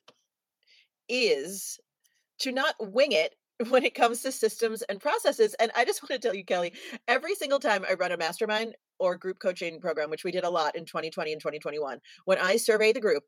is 1.10 1.80
to 2.40 2.52
not 2.52 2.76
wing 2.80 3.12
it 3.12 3.36
when 3.68 3.84
it 3.84 3.94
comes 3.94 4.22
to 4.22 4.32
systems 4.32 4.82
and 4.84 5.02
processes 5.02 5.56
and 5.60 5.72
i 5.76 5.84
just 5.84 6.02
want 6.02 6.10
to 6.10 6.20
tell 6.20 6.36
you 6.36 6.46
kelly 6.46 6.72
every 7.08 7.36
single 7.36 7.60
time 7.60 7.84
i 7.90 7.94
run 7.96 8.14
a 8.14 8.18
mastermind 8.18 8.76
or 9.00 9.18
group 9.18 9.40
coaching 9.40 9.82
program 9.82 10.10
which 10.10 10.24
we 10.24 10.32
did 10.32 10.46
a 10.46 10.50
lot 10.50 10.76
in 10.76 10.86
2020 10.86 11.34
and 11.34 11.42
2021 11.42 12.00
when 12.24 12.38
i 12.38 12.56
survey 12.56 12.94
the 12.94 13.02
group 13.02 13.24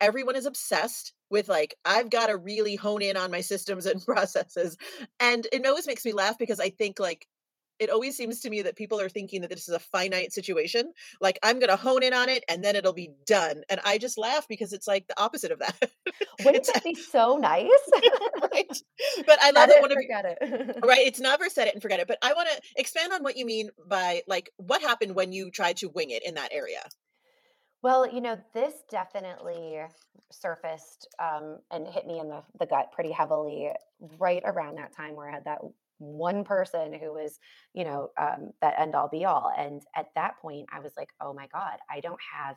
everyone 0.00 0.34
is 0.34 0.46
obsessed 0.46 1.12
with 1.30 1.48
like 1.48 1.76
i've 1.84 2.10
got 2.10 2.26
to 2.26 2.36
really 2.36 2.74
hone 2.74 3.02
in 3.02 3.16
on 3.16 3.30
my 3.30 3.40
systems 3.40 3.86
and 3.86 4.04
processes 4.04 4.76
and 5.20 5.46
it 5.52 5.64
always 5.66 5.86
makes 5.86 6.04
me 6.04 6.12
laugh 6.12 6.36
because 6.38 6.58
i 6.58 6.70
think 6.70 6.98
like 6.98 7.28
it 7.78 7.90
always 7.90 8.16
seems 8.16 8.40
to 8.40 8.50
me 8.50 8.62
that 8.62 8.76
people 8.76 9.00
are 9.00 9.08
thinking 9.08 9.40
that 9.40 9.50
this 9.50 9.68
is 9.68 9.74
a 9.74 9.78
finite 9.78 10.32
situation 10.32 10.92
like 11.20 11.38
i'm 11.42 11.58
going 11.58 11.68
to 11.70 11.76
hone 11.76 12.02
in 12.02 12.12
on 12.14 12.28
it 12.28 12.44
and 12.48 12.62
then 12.64 12.76
it'll 12.76 12.92
be 12.92 13.10
done 13.26 13.62
and 13.68 13.80
i 13.84 13.98
just 13.98 14.18
laugh 14.18 14.46
because 14.48 14.72
it's 14.72 14.86
like 14.86 15.06
the 15.08 15.20
opposite 15.20 15.50
of 15.52 15.58
that 15.58 15.90
Wouldn't 16.44 16.66
that 16.66 16.84
be 16.84 16.94
so 16.94 17.36
nice? 17.36 17.68
right 18.52 18.82
but 19.26 19.38
i 19.42 19.50
love 19.50 19.68
Set 19.68 19.76
it 19.76 19.76
it 19.76 19.82
when 19.82 19.90
forget 19.90 20.24
it. 20.24 20.78
right 20.84 21.06
it's 21.06 21.20
never 21.20 21.48
set 21.48 21.68
it 21.68 21.74
and 21.74 21.82
forget 21.82 22.00
it 22.00 22.06
but 22.08 22.18
i 22.22 22.32
want 22.32 22.48
to 22.48 22.60
expand 22.76 23.12
on 23.12 23.22
what 23.22 23.36
you 23.36 23.46
mean 23.46 23.70
by 23.86 24.22
like 24.26 24.50
what 24.56 24.80
happened 24.82 25.14
when 25.14 25.32
you 25.32 25.50
tried 25.50 25.76
to 25.76 25.88
wing 25.88 26.10
it 26.10 26.24
in 26.26 26.34
that 26.34 26.52
area 26.52 26.82
Well, 27.82 28.06
you 28.12 28.20
know, 28.20 28.36
this 28.54 28.74
definitely 28.90 29.80
surfaced 30.32 31.08
um, 31.20 31.58
and 31.70 31.86
hit 31.86 32.06
me 32.06 32.18
in 32.18 32.28
the, 32.28 32.42
the 32.58 32.66
gut 32.66 32.92
pretty 32.92 33.12
heavily 33.12 33.70
right 34.18 34.42
around 34.44 34.76
that 34.76 34.92
time 34.92 35.14
where 35.14 35.28
I 35.28 35.34
had 35.34 35.44
that 35.44 35.60
one 35.98 36.44
person 36.44 36.92
who 36.92 37.12
was, 37.12 37.38
you 37.74 37.84
know, 37.84 38.10
um, 38.18 38.50
that 38.60 38.78
end 38.78 38.94
all 38.94 39.08
be 39.08 39.24
all. 39.24 39.52
And 39.56 39.82
at 39.94 40.06
that 40.14 40.38
point, 40.40 40.66
I 40.72 40.80
was 40.80 40.92
like, 40.96 41.10
oh 41.20 41.32
my 41.32 41.46
God, 41.52 41.78
I 41.90 42.00
don't 42.00 42.20
have 42.34 42.56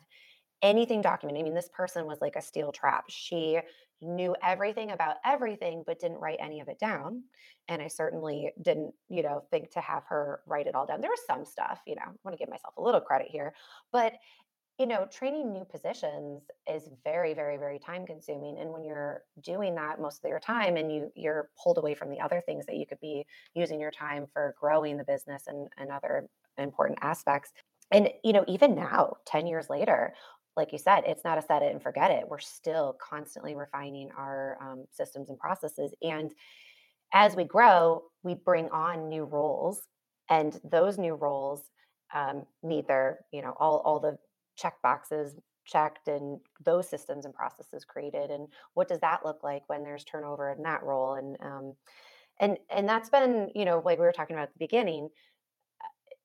anything 0.62 1.02
documented. 1.02 1.40
I 1.40 1.44
mean, 1.44 1.54
this 1.54 1.70
person 1.72 2.06
was 2.06 2.20
like 2.20 2.36
a 2.36 2.42
steel 2.42 2.72
trap. 2.72 3.04
She 3.08 3.58
knew 4.00 4.34
everything 4.42 4.90
about 4.90 5.16
everything, 5.24 5.82
but 5.86 6.00
didn't 6.00 6.20
write 6.20 6.38
any 6.40 6.60
of 6.60 6.68
it 6.68 6.78
down. 6.78 7.22
And 7.68 7.80
I 7.80 7.88
certainly 7.88 8.52
didn't, 8.60 8.94
you 9.08 9.22
know, 9.22 9.44
think 9.50 9.70
to 9.72 9.80
have 9.80 10.04
her 10.08 10.40
write 10.46 10.66
it 10.66 10.74
all 10.74 10.86
down. 10.86 11.00
There 11.00 11.10
was 11.10 11.24
some 11.26 11.44
stuff, 11.44 11.80
you 11.86 11.94
know, 11.94 12.02
I 12.06 12.10
want 12.24 12.36
to 12.36 12.38
give 12.38 12.50
myself 12.50 12.74
a 12.76 12.82
little 12.82 13.00
credit 13.00 13.28
here, 13.30 13.54
but 13.92 14.14
you 14.78 14.86
know, 14.86 15.06
training 15.06 15.52
new 15.52 15.64
positions 15.64 16.42
is 16.72 16.88
very, 17.04 17.34
very, 17.34 17.56
very 17.56 17.78
time 17.78 18.06
consuming. 18.06 18.58
And 18.58 18.70
when 18.70 18.84
you're 18.84 19.22
doing 19.42 19.74
that 19.74 20.00
most 20.00 20.24
of 20.24 20.28
your 20.28 20.40
time 20.40 20.76
and 20.76 20.92
you 20.92 21.12
you're 21.14 21.50
pulled 21.62 21.78
away 21.78 21.94
from 21.94 22.10
the 22.10 22.20
other 22.20 22.42
things 22.44 22.66
that 22.66 22.76
you 22.76 22.86
could 22.86 23.00
be 23.00 23.24
using 23.54 23.80
your 23.80 23.90
time 23.90 24.26
for 24.32 24.54
growing 24.58 24.96
the 24.96 25.04
business 25.04 25.44
and, 25.46 25.68
and 25.76 25.90
other 25.90 26.26
important 26.58 26.98
aspects. 27.02 27.52
And, 27.90 28.08
you 28.24 28.32
know, 28.32 28.44
even 28.48 28.74
now, 28.74 29.16
10 29.26 29.46
years 29.46 29.68
later, 29.68 30.14
like 30.56 30.72
you 30.72 30.78
said, 30.78 31.02
it's 31.06 31.24
not 31.24 31.38
a 31.38 31.42
set 31.42 31.62
it 31.62 31.72
and 31.72 31.82
forget 31.82 32.10
it. 32.10 32.28
We're 32.28 32.38
still 32.38 32.96
constantly 33.00 33.54
refining 33.54 34.10
our 34.16 34.58
um, 34.60 34.84
systems 34.90 35.28
and 35.28 35.38
processes. 35.38 35.94
And 36.02 36.32
as 37.12 37.36
we 37.36 37.44
grow, 37.44 38.04
we 38.22 38.34
bring 38.34 38.68
on 38.70 39.08
new 39.08 39.24
roles, 39.24 39.82
and 40.30 40.58
those 40.64 40.98
new 40.98 41.14
roles 41.14 41.62
um, 42.14 42.44
need 42.62 42.86
their, 42.88 43.20
you 43.32 43.42
know, 43.42 43.54
all 43.58 43.78
all 43.84 44.00
the 44.00 44.18
check 44.56 44.80
boxes 44.82 45.34
checked 45.64 46.08
and 46.08 46.40
those 46.64 46.88
systems 46.88 47.24
and 47.24 47.34
processes 47.34 47.84
created. 47.84 48.30
And 48.30 48.48
what 48.74 48.88
does 48.88 49.00
that 49.00 49.24
look 49.24 49.42
like 49.42 49.62
when 49.68 49.84
there's 49.84 50.04
turnover 50.04 50.50
in 50.50 50.62
that 50.62 50.82
role? 50.82 51.14
And 51.14 51.36
um, 51.40 51.74
and 52.40 52.58
and 52.70 52.88
that's 52.88 53.10
been, 53.10 53.50
you 53.54 53.64
know, 53.64 53.82
like 53.84 53.98
we 53.98 54.04
were 54.04 54.12
talking 54.12 54.34
about 54.34 54.48
at 54.48 54.52
the 54.54 54.64
beginning 54.64 55.08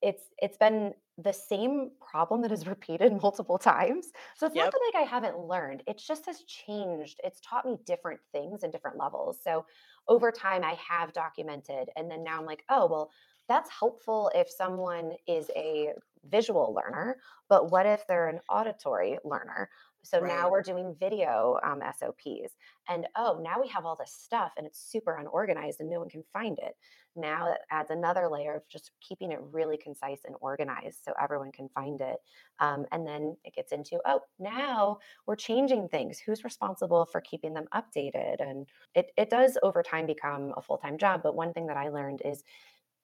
it's 0.01 0.23
it's 0.37 0.57
been 0.57 0.93
the 1.17 1.33
same 1.33 1.89
problem 1.99 2.41
that 2.41 2.51
is 2.51 2.67
repeated 2.67 3.21
multiple 3.21 3.57
times. 3.57 4.11
So 4.35 4.45
it's 4.45 4.55
yep. 4.55 4.65
not 4.65 4.73
that 4.73 4.91
like 4.93 5.03
I 5.03 5.09
haven't 5.09 5.39
learned. 5.39 5.83
It 5.87 6.01
just 6.05 6.25
has 6.27 6.43
changed. 6.43 7.19
It's 7.23 7.41
taught 7.41 7.65
me 7.65 7.77
different 7.85 8.19
things 8.31 8.63
in 8.63 8.71
different 8.71 8.97
levels. 8.97 9.39
So 9.43 9.65
over 10.07 10.31
time 10.31 10.63
I 10.63 10.77
have 10.87 11.13
documented 11.13 11.89
and 11.95 12.09
then 12.09 12.23
now 12.23 12.39
I'm 12.39 12.45
like, 12.45 12.63
oh, 12.69 12.85
well, 12.85 13.11
that's 13.49 13.69
helpful 13.69 14.31
if 14.35 14.49
someone 14.49 15.13
is 15.27 15.49
a 15.55 15.93
visual 16.29 16.73
learner, 16.73 17.17
but 17.49 17.71
what 17.71 17.85
if 17.85 18.05
they're 18.07 18.27
an 18.27 18.39
auditory 18.49 19.17
learner? 19.23 19.69
So 20.03 20.19
right. 20.19 20.27
now 20.27 20.49
we're 20.49 20.61
doing 20.61 20.95
video 20.99 21.59
um, 21.63 21.81
SOPs. 21.97 22.53
And 22.87 23.07
oh, 23.17 23.39
now 23.43 23.59
we 23.61 23.67
have 23.67 23.85
all 23.85 23.95
this 23.95 24.13
stuff 24.13 24.53
and 24.57 24.65
it's 24.65 24.79
super 24.79 25.17
unorganized 25.17 25.81
and 25.81 25.89
no 25.89 25.99
one 25.99 26.09
can 26.09 26.23
find 26.31 26.57
it. 26.59 26.75
Now 27.15 27.47
that 27.47 27.61
adds 27.71 27.89
another 27.89 28.29
layer 28.31 28.55
of 28.55 28.67
just 28.69 28.91
keeping 29.01 29.31
it 29.31 29.39
really 29.51 29.75
concise 29.75 30.21
and 30.25 30.35
organized 30.39 31.03
so 31.03 31.13
everyone 31.21 31.51
can 31.51 31.67
find 31.69 31.99
it. 31.99 32.17
Um, 32.59 32.85
and 32.91 33.05
then 33.05 33.35
it 33.43 33.53
gets 33.53 33.73
into, 33.73 33.99
oh, 34.05 34.21
now 34.39 34.99
we're 35.25 35.35
changing 35.35 35.89
things. 35.89 36.19
Who's 36.19 36.43
responsible 36.43 37.05
for 37.05 37.19
keeping 37.19 37.53
them 37.53 37.65
updated? 37.73 38.35
And 38.39 38.67
it, 38.95 39.11
it 39.17 39.29
does 39.29 39.57
over 39.63 39.83
time 39.83 40.05
become 40.05 40.53
a 40.55 40.61
full 40.61 40.77
time 40.77 40.97
job. 40.97 41.21
But 41.23 41.35
one 41.35 41.53
thing 41.53 41.67
that 41.67 41.77
I 41.77 41.89
learned 41.89 42.21
is 42.23 42.43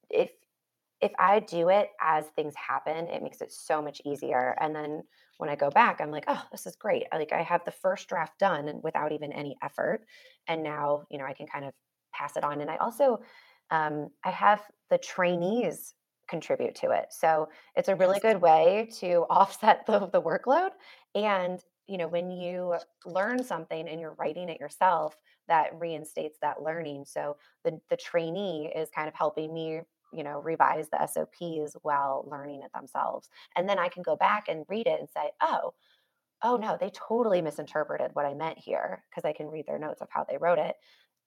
if 0.09 0.31
if 1.03 1.11
I 1.19 1.41
do 1.41 1.67
it 1.67 1.89
as 1.99 2.27
things 2.27 2.53
happen, 2.55 3.07
it 3.07 3.21
makes 3.21 3.41
it 3.41 3.51
so 3.51 3.81
much 3.81 4.01
easier. 4.05 4.55
And 4.61 4.73
then 4.73 5.03
when 5.37 5.49
I 5.49 5.55
go 5.55 5.69
back, 5.69 5.99
I'm 5.99 6.11
like, 6.11 6.23
oh, 6.29 6.41
this 6.49 6.65
is 6.65 6.77
great. 6.77 7.03
Like 7.11 7.33
I 7.33 7.41
have 7.41 7.65
the 7.65 7.71
first 7.71 8.07
draft 8.07 8.39
done 8.39 8.69
and 8.69 8.81
without 8.81 9.11
even 9.11 9.33
any 9.33 9.57
effort. 9.61 10.05
And 10.47 10.63
now, 10.63 11.03
you 11.11 11.17
know, 11.17 11.25
I 11.25 11.33
can 11.33 11.45
kind 11.45 11.65
of 11.65 11.73
pass 12.13 12.37
it 12.37 12.45
on. 12.45 12.61
And 12.61 12.71
I 12.71 12.77
also, 12.77 13.19
um, 13.69 14.11
I 14.23 14.31
have 14.31 14.61
the 14.89 14.97
trainees 14.97 15.93
contribute 16.29 16.75
to 16.75 16.91
it. 16.91 17.07
So 17.09 17.49
it's 17.75 17.89
a 17.89 17.95
really 17.97 18.21
good 18.21 18.41
way 18.41 18.87
to 18.99 19.25
offset 19.29 19.85
the, 19.85 20.07
the 20.07 20.21
workload. 20.21 20.69
And, 21.15 21.61
you 21.85 21.97
know, 21.97 22.07
when 22.07 22.31
you 22.31 22.75
learn 23.05 23.43
something 23.43 23.89
and 23.89 23.99
you're 23.99 24.15
writing 24.17 24.47
it 24.47 24.61
yourself, 24.61 25.17
that 25.49 25.77
reinstates 25.77 26.37
that 26.41 26.61
learning. 26.61 27.03
So 27.05 27.35
the, 27.65 27.81
the 27.89 27.97
trainee 27.97 28.71
is 28.73 28.89
kind 28.95 29.09
of 29.09 29.13
helping 29.15 29.53
me 29.53 29.81
you 30.13 30.23
know 30.23 30.39
revise 30.39 30.87
the 30.89 31.07
sops 31.07 31.75
while 31.81 32.25
learning 32.29 32.61
it 32.63 32.71
themselves. 32.73 33.29
And 33.55 33.67
then 33.67 33.79
i 33.79 33.89
can 33.89 34.03
go 34.03 34.15
back 34.15 34.45
and 34.47 34.65
read 34.69 34.87
it 34.87 34.99
and 34.99 35.09
say 35.09 35.31
oh 35.41 35.73
oh 36.43 36.57
no 36.57 36.77
they 36.79 36.91
totally 36.91 37.41
misinterpreted 37.41 38.11
what 38.13 38.25
i 38.25 38.33
meant 38.33 38.57
here 38.57 39.03
because 39.09 39.25
i 39.27 39.33
can 39.33 39.47
read 39.47 39.65
their 39.67 39.79
notes 39.79 40.01
of 40.01 40.07
how 40.11 40.23
they 40.23 40.37
wrote 40.37 40.59
it. 40.59 40.75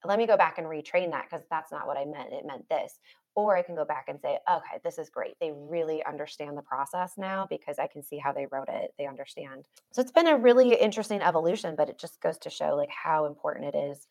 Let 0.05 0.19
me 0.19 0.27
go 0.27 0.37
back 0.37 0.59
and 0.59 0.67
retrain 0.69 1.11
that 1.11 1.25
because 1.29 1.45
that's 1.51 1.73
not 1.73 1.87
what 1.87 1.97
i 1.99 2.05
meant 2.05 2.33
it 2.33 2.47
meant 2.47 2.69
this. 2.69 2.99
Or 3.35 3.57
i 3.57 3.63
can 3.63 3.75
go 3.75 3.85
back 3.85 4.07
and 4.09 4.21
say 4.21 4.39
okay 4.51 4.81
this 4.85 4.99
is 4.99 5.11
great 5.11 5.35
they 5.41 5.53
really 5.55 6.05
understand 6.05 6.57
the 6.57 6.63
process 6.63 7.15
now 7.17 7.47
because 7.49 7.79
i 7.79 7.87
can 7.87 8.03
see 8.03 8.19
how 8.19 8.33
they 8.33 8.47
wrote 8.47 8.69
it 8.69 8.93
they 8.99 9.07
understand. 9.07 9.67
So 9.93 10.03
it's 10.03 10.13
been 10.13 10.29
a 10.29 10.37
really 10.37 10.75
interesting 10.75 11.23
evolution 11.23 11.75
but 11.77 11.89
it 11.89 11.99
just 11.99 12.21
goes 12.21 12.39
to 12.39 12.51
show 12.51 12.77
like 12.77 12.91
how 12.91 13.25
important 13.27 13.75
it 13.75 13.79
is 13.79 14.07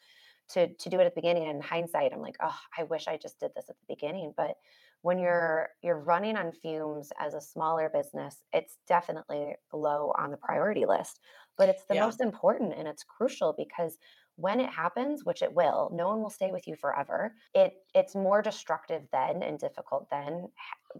to 0.49 0.67
to 0.67 0.89
do 0.89 0.99
it 0.99 1.05
at 1.05 1.15
the 1.15 1.21
beginning 1.21 1.43
and 1.43 1.57
in 1.57 1.61
hindsight 1.61 2.13
i'm 2.13 2.21
like 2.21 2.37
oh 2.41 2.57
i 2.77 2.83
wish 2.83 3.07
i 3.07 3.17
just 3.17 3.39
did 3.39 3.51
this 3.55 3.69
at 3.69 3.75
the 3.79 3.95
beginning 3.95 4.33
but 4.35 4.55
when 5.01 5.19
you're 5.19 5.69
you're 5.81 5.99
running 5.99 6.35
on 6.37 6.51
fumes 6.51 7.11
as 7.19 7.33
a 7.33 7.41
smaller 7.41 7.89
business 7.93 8.43
it's 8.53 8.77
definitely 8.87 9.55
low 9.73 10.13
on 10.17 10.31
the 10.31 10.37
priority 10.37 10.85
list 10.85 11.19
but 11.57 11.69
it's 11.69 11.85
the 11.85 11.95
yeah. 11.95 12.05
most 12.05 12.21
important 12.21 12.73
and 12.77 12.87
it's 12.87 13.03
crucial 13.03 13.53
because 13.57 13.97
when 14.37 14.59
it 14.59 14.69
happens 14.69 15.23
which 15.23 15.41
it 15.41 15.53
will 15.53 15.89
no 15.93 16.07
one 16.09 16.21
will 16.21 16.29
stay 16.29 16.51
with 16.51 16.67
you 16.67 16.75
forever 16.75 17.33
it 17.53 17.73
it's 17.93 18.15
more 18.15 18.41
destructive 18.41 19.03
then 19.11 19.41
and 19.41 19.59
difficult 19.59 20.07
then 20.09 20.47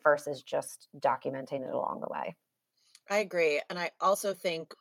versus 0.04 0.42
just 0.42 0.88
documenting 1.00 1.68
it 1.68 1.74
along 1.74 2.00
the 2.02 2.10
way 2.10 2.36
I 3.10 3.18
agree. 3.18 3.62
And 3.70 3.78
I 3.78 3.92
also 4.02 4.34
think 4.34 4.74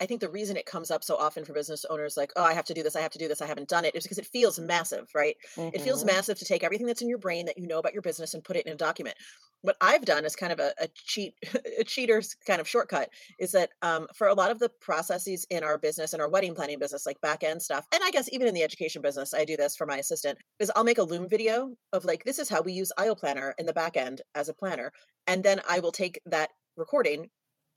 I 0.00 0.06
think 0.06 0.20
the 0.20 0.28
reason 0.28 0.56
it 0.56 0.66
comes 0.66 0.90
up 0.90 1.02
so 1.02 1.16
often 1.16 1.44
for 1.44 1.52
business 1.52 1.84
owners, 1.90 2.16
like, 2.16 2.32
oh, 2.36 2.44
I 2.44 2.54
have 2.54 2.64
to 2.66 2.74
do 2.74 2.82
this, 2.82 2.94
I 2.94 3.00
have 3.00 3.10
to 3.12 3.18
do 3.18 3.28
this, 3.28 3.42
I 3.42 3.46
haven't 3.46 3.68
done 3.68 3.84
it, 3.84 3.94
is 3.94 4.04
because 4.04 4.18
it 4.18 4.26
feels 4.26 4.58
massive, 4.58 5.08
right? 5.14 5.36
Mm-hmm. 5.56 5.74
It 5.74 5.82
feels 5.82 6.04
mm-hmm. 6.04 6.14
massive 6.14 6.38
to 6.38 6.44
take 6.44 6.62
everything 6.62 6.86
that's 6.86 7.02
in 7.02 7.08
your 7.08 7.18
brain 7.18 7.46
that 7.46 7.58
you 7.58 7.66
know 7.66 7.78
about 7.78 7.92
your 7.92 8.02
business 8.02 8.34
and 8.34 8.44
put 8.44 8.56
it 8.56 8.66
in 8.66 8.72
a 8.72 8.76
document. 8.76 9.16
What 9.62 9.76
I've 9.80 10.04
done 10.04 10.24
is 10.24 10.36
kind 10.36 10.52
of 10.52 10.60
a, 10.60 10.72
a 10.80 10.88
cheat, 10.94 11.34
a 11.78 11.84
cheater's 11.84 12.34
kind 12.46 12.60
of 12.60 12.68
shortcut, 12.68 13.10
is 13.40 13.50
that 13.52 13.70
um, 13.82 14.06
for 14.14 14.28
a 14.28 14.34
lot 14.34 14.52
of 14.52 14.60
the 14.60 14.70
processes 14.80 15.46
in 15.50 15.64
our 15.64 15.78
business 15.78 16.12
and 16.12 16.22
our 16.22 16.28
wedding 16.28 16.54
planning 16.54 16.78
business, 16.78 17.06
like 17.06 17.20
back 17.20 17.42
end 17.42 17.60
stuff, 17.60 17.86
and 17.92 18.02
I 18.04 18.10
guess 18.10 18.28
even 18.32 18.46
in 18.46 18.54
the 18.54 18.62
education 18.62 19.02
business, 19.02 19.34
I 19.34 19.44
do 19.44 19.56
this 19.56 19.74
for 19.74 19.86
my 19.86 19.96
assistant, 19.96 20.38
is 20.60 20.70
I'll 20.76 20.84
make 20.84 20.98
a 20.98 21.02
Loom 21.02 21.28
video 21.28 21.74
of 21.92 22.04
like, 22.04 22.22
this 22.24 22.38
is 22.38 22.48
how 22.48 22.62
we 22.62 22.72
use 22.72 22.92
Aisle 22.98 23.16
Planner 23.16 23.54
in 23.58 23.66
the 23.66 23.72
back 23.72 23.96
end 23.96 24.22
as 24.34 24.48
a 24.48 24.54
planner. 24.54 24.92
And 25.26 25.42
then 25.42 25.60
I 25.68 25.80
will 25.80 25.92
take 25.92 26.20
that 26.26 26.50
recording 26.76 27.28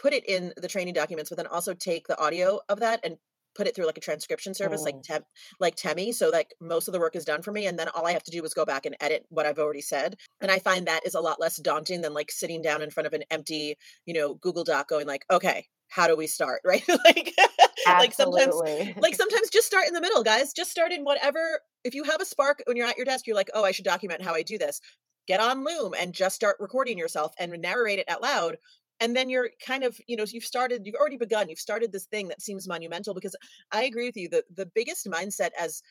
put 0.02 0.14
it 0.14 0.26
in 0.26 0.54
the 0.58 0.68
training 0.68 0.94
documents, 0.94 1.30
but 1.30 1.38
then 1.38 1.48
also 1.48 1.74
take 1.74 2.08
the 2.08 2.20
audio 2.20 2.60
of 2.70 2.80
that 2.80 3.00
and 3.04 3.18
put 3.54 3.68
it 3.68 3.76
through 3.76 3.86
like 3.86 3.98
a 3.98 4.02
transcription 4.02 4.54
service 4.54 4.84
like 4.84 4.96
oh. 4.96 5.02
Tem- 5.04 5.26
like 5.60 5.76
Temi 5.76 6.14
so 6.14 6.30
like 6.30 6.54
most 6.62 6.88
of 6.88 6.94
the 6.94 7.00
work 7.02 7.18
is 7.18 7.26
done 7.26 7.42
for 7.42 7.52
me 7.52 7.68
and 7.68 7.78
then 7.78 7.90
all 7.90 8.08
I 8.08 8.14
have 8.14 8.24
to 8.24 8.32
do 8.32 8.42
is 8.46 8.54
go 8.54 8.64
back 8.64 8.86
and 8.86 8.96
edit 9.02 9.26
what 9.28 9.46
I've 9.46 9.60
already 9.60 9.82
said 9.82 10.16
and 10.40 10.50
I 10.50 10.60
find 10.60 10.88
that 10.88 11.06
is 11.06 11.16
a 11.16 11.20
lot 11.20 11.38
less 11.38 11.58
daunting 11.58 12.00
than 12.00 12.14
like 12.14 12.32
sitting 12.32 12.62
down 12.62 12.82
in 12.82 12.90
front 12.90 13.08
of 13.08 13.14
an 13.14 13.24
empty 13.30 13.76
you 14.06 14.14
know 14.14 14.36
Google 14.36 14.64
Doc 14.64 14.88
going 14.88 15.06
like 15.06 15.26
okay 15.30 15.66
how 15.92 16.08
do 16.08 16.16
we 16.16 16.26
start? 16.26 16.62
Right? 16.66 16.84
Like 16.88 17.34
like 17.86 18.14
sometimes 18.14 18.56
like 19.02 19.16
sometimes 19.16 19.50
just 19.50 19.68
start 19.68 19.88
in 19.88 19.94
the 19.94 20.02
middle 20.02 20.24
guys. 20.24 20.54
Just 20.54 20.72
start 20.72 20.92
in 20.94 21.04
whatever 21.04 21.60
if 21.84 21.94
you 21.94 22.04
have 22.04 22.22
a 22.22 22.26
spark 22.26 22.64
when 22.66 22.78
you're 22.78 22.88
at 22.88 22.96
your 22.96 23.06
desk 23.06 23.28
you're 23.28 23.36
like 23.36 23.50
oh 23.54 23.66
I 23.66 23.72
should 23.72 23.86
document 23.86 24.22
how 24.22 24.34
I 24.34 24.44
do 24.44 24.58
this. 24.58 24.80
Get 25.28 25.40
on 25.40 25.66
Loom 25.66 25.94
and 26.00 26.14
just 26.14 26.36
start 26.36 26.56
recording 26.60 26.98
yourself 26.98 27.34
and 27.40 27.52
narrate 27.62 28.00
it 28.00 28.10
out 28.10 28.22
loud 28.22 28.58
and 29.02 29.16
then 29.16 29.30
you're 29.30 29.50
kind 29.66 29.84
of 29.84 30.00
you 30.08 30.16
know 30.16 30.26
you've 30.26 30.46
started 30.46 30.86
you've 30.86 30.96
already 30.96 31.18
begun 31.18 31.50
you've 31.50 31.60
started 31.60 31.92
this 31.92 32.06
thing 32.06 32.28
that 32.30 32.42
seems 32.42 32.68
monumental 32.68 33.14
because 33.14 33.36
i 33.72 33.84
agree 33.84 34.06
with 34.06 34.16
you 34.16 34.30
the 34.30 34.44
the 34.56 34.68
biggest 34.68 35.06
mindset 35.08 35.50
as 35.60 35.82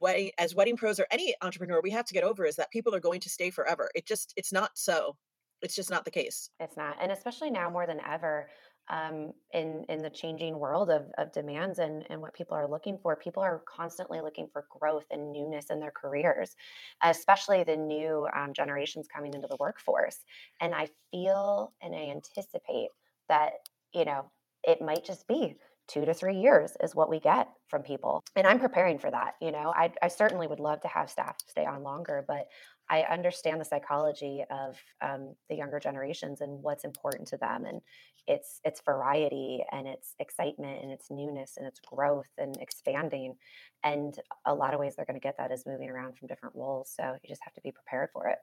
wedding 0.00 0.30
as 0.38 0.54
wedding 0.54 0.76
pros 0.76 0.98
or 0.98 1.06
any 1.10 1.34
entrepreneur 1.42 1.80
we 1.82 1.90
have 1.90 2.06
to 2.06 2.14
get 2.14 2.24
over 2.24 2.44
is 2.44 2.56
that 2.56 2.70
people 2.70 2.94
are 2.94 3.00
going 3.00 3.20
to 3.20 3.28
stay 3.28 3.50
forever. 3.50 3.90
It 3.94 4.06
just 4.06 4.32
it's 4.36 4.52
not 4.52 4.70
so. 4.74 5.16
It's 5.62 5.74
just 5.74 5.90
not 5.90 6.04
the 6.04 6.10
case. 6.10 6.50
It's 6.60 6.76
not 6.76 6.96
and 7.00 7.12
especially 7.12 7.50
now 7.50 7.70
more 7.70 7.86
than 7.86 8.00
ever 8.06 8.48
um, 8.88 9.32
in 9.52 9.84
in 9.88 10.02
the 10.02 10.10
changing 10.10 10.58
world 10.58 10.90
of, 10.90 11.06
of 11.18 11.32
demands 11.32 11.78
and, 11.78 12.04
and 12.10 12.20
what 12.20 12.34
people 12.34 12.56
are 12.56 12.68
looking 12.68 12.98
for. 12.98 13.16
People 13.16 13.42
are 13.42 13.62
constantly 13.66 14.20
looking 14.20 14.48
for 14.52 14.66
growth 14.68 15.06
and 15.10 15.32
newness 15.32 15.66
in 15.70 15.80
their 15.80 15.92
careers, 15.92 16.54
especially 17.02 17.64
the 17.64 17.76
new 17.76 18.26
um, 18.36 18.52
generations 18.52 19.06
coming 19.14 19.34
into 19.34 19.48
the 19.48 19.56
workforce. 19.58 20.18
And 20.60 20.74
I 20.74 20.88
feel 21.10 21.72
and 21.82 21.94
I 21.94 22.10
anticipate 22.10 22.90
that 23.28 23.52
you 23.94 24.04
know 24.04 24.30
it 24.64 24.80
might 24.80 25.04
just 25.04 25.26
be 25.28 25.56
two 25.86 26.04
to 26.04 26.14
three 26.14 26.36
years 26.36 26.72
is 26.82 26.94
what 26.94 27.10
we 27.10 27.20
get 27.20 27.48
from 27.68 27.82
people 27.82 28.22
and 28.36 28.46
i'm 28.46 28.58
preparing 28.58 28.98
for 28.98 29.10
that 29.10 29.34
you 29.40 29.52
know 29.52 29.72
I, 29.76 29.92
I 30.02 30.08
certainly 30.08 30.46
would 30.46 30.60
love 30.60 30.80
to 30.82 30.88
have 30.88 31.10
staff 31.10 31.36
stay 31.46 31.66
on 31.66 31.82
longer 31.82 32.24
but 32.26 32.48
I 32.90 33.02
understand 33.02 33.60
the 33.60 33.64
psychology 33.64 34.44
of 34.50 34.76
um, 35.00 35.34
the 35.48 35.56
younger 35.56 35.80
generations 35.80 36.40
and 36.40 36.62
what's 36.62 36.84
important 36.84 37.28
to 37.28 37.36
them, 37.36 37.64
and 37.64 37.80
it's 38.26 38.60
it's 38.64 38.80
variety 38.82 39.64
and 39.72 39.86
it's 39.86 40.14
excitement 40.18 40.82
and 40.82 40.90
it's 40.92 41.10
newness 41.10 41.56
and 41.56 41.66
it's 41.66 41.80
growth 41.80 42.30
and 42.38 42.56
expanding, 42.60 43.34
and 43.82 44.18
a 44.46 44.54
lot 44.54 44.74
of 44.74 44.80
ways 44.80 44.96
they're 44.96 45.06
going 45.06 45.20
to 45.20 45.24
get 45.24 45.36
that 45.38 45.52
is 45.52 45.66
moving 45.66 45.90
around 45.90 46.16
from 46.16 46.28
different 46.28 46.54
roles. 46.56 46.92
So 46.94 47.16
you 47.22 47.28
just 47.28 47.42
have 47.44 47.54
to 47.54 47.60
be 47.62 47.72
prepared 47.72 48.10
for 48.12 48.28
it. 48.28 48.38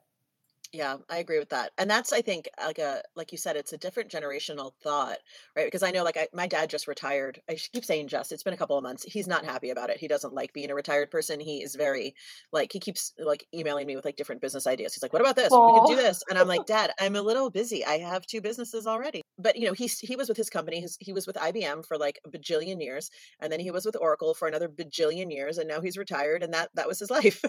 Yeah, 0.72 0.96
I 1.10 1.18
agree 1.18 1.38
with 1.38 1.50
that. 1.50 1.72
And 1.76 1.90
that's 1.90 2.14
I 2.14 2.22
think 2.22 2.48
like 2.58 2.78
a 2.78 3.02
like 3.14 3.30
you 3.30 3.36
said, 3.36 3.56
it's 3.56 3.74
a 3.74 3.78
different 3.78 4.10
generational 4.10 4.72
thought, 4.82 5.18
right? 5.54 5.66
Because 5.66 5.82
I 5.82 5.90
know 5.90 6.02
like 6.02 6.16
I, 6.16 6.28
my 6.32 6.46
dad 6.46 6.70
just 6.70 6.88
retired. 6.88 7.42
I 7.46 7.56
keep 7.56 7.84
saying 7.84 8.08
just, 8.08 8.32
it's 8.32 8.42
been 8.42 8.54
a 8.54 8.56
couple 8.56 8.78
of 8.78 8.82
months. 8.82 9.04
He's 9.04 9.26
not 9.28 9.44
happy 9.44 9.68
about 9.68 9.90
it. 9.90 9.98
He 9.98 10.08
doesn't 10.08 10.32
like 10.32 10.54
being 10.54 10.70
a 10.70 10.74
retired 10.74 11.10
person. 11.10 11.40
He 11.40 11.62
is 11.62 11.74
very 11.74 12.14
like 12.52 12.72
he 12.72 12.80
keeps 12.80 13.12
like 13.18 13.46
emailing 13.54 13.86
me 13.86 13.96
with 13.96 14.06
like 14.06 14.16
different 14.16 14.40
business 14.40 14.66
ideas. 14.66 14.94
He's 14.94 15.02
like, 15.02 15.12
What 15.12 15.20
about 15.20 15.36
this? 15.36 15.52
We 15.52 15.72
could 15.74 15.88
do 15.88 15.96
this. 15.96 16.22
And 16.30 16.38
I'm 16.38 16.48
like, 16.48 16.64
Dad, 16.66 16.92
I'm 16.98 17.16
a 17.16 17.22
little 17.22 17.50
busy. 17.50 17.84
I 17.84 17.98
have 17.98 18.24
two 18.24 18.40
businesses 18.40 18.86
already. 18.86 19.20
But 19.38 19.56
you 19.56 19.66
know, 19.66 19.74
he's 19.74 19.98
he 19.98 20.16
was 20.16 20.28
with 20.28 20.38
his 20.38 20.48
company. 20.48 20.80
His, 20.80 20.96
he 21.00 21.12
was 21.12 21.26
with 21.26 21.36
IBM 21.36 21.84
for 21.84 21.98
like 21.98 22.18
a 22.26 22.30
bajillion 22.30 22.82
years, 22.82 23.10
and 23.40 23.52
then 23.52 23.60
he 23.60 23.70
was 23.70 23.84
with 23.84 23.96
Oracle 24.00 24.32
for 24.32 24.48
another 24.48 24.70
bajillion 24.70 25.30
years, 25.30 25.58
and 25.58 25.68
now 25.68 25.82
he's 25.82 25.98
retired, 25.98 26.42
and 26.42 26.54
that 26.54 26.70
that 26.74 26.88
was 26.88 26.98
his 26.98 27.10
life. 27.18 27.44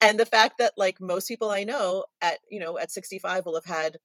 And 0.00 0.18
the 0.18 0.26
fact 0.26 0.58
that 0.58 0.72
like 0.76 1.00
most 1.00 1.28
people 1.28 1.50
I 1.50 1.64
know 1.64 2.04
at 2.20 2.38
you 2.50 2.60
know 2.60 2.78
at 2.78 2.90
65 2.90 3.46
will 3.46 3.54
have 3.54 3.64
had 3.64 3.96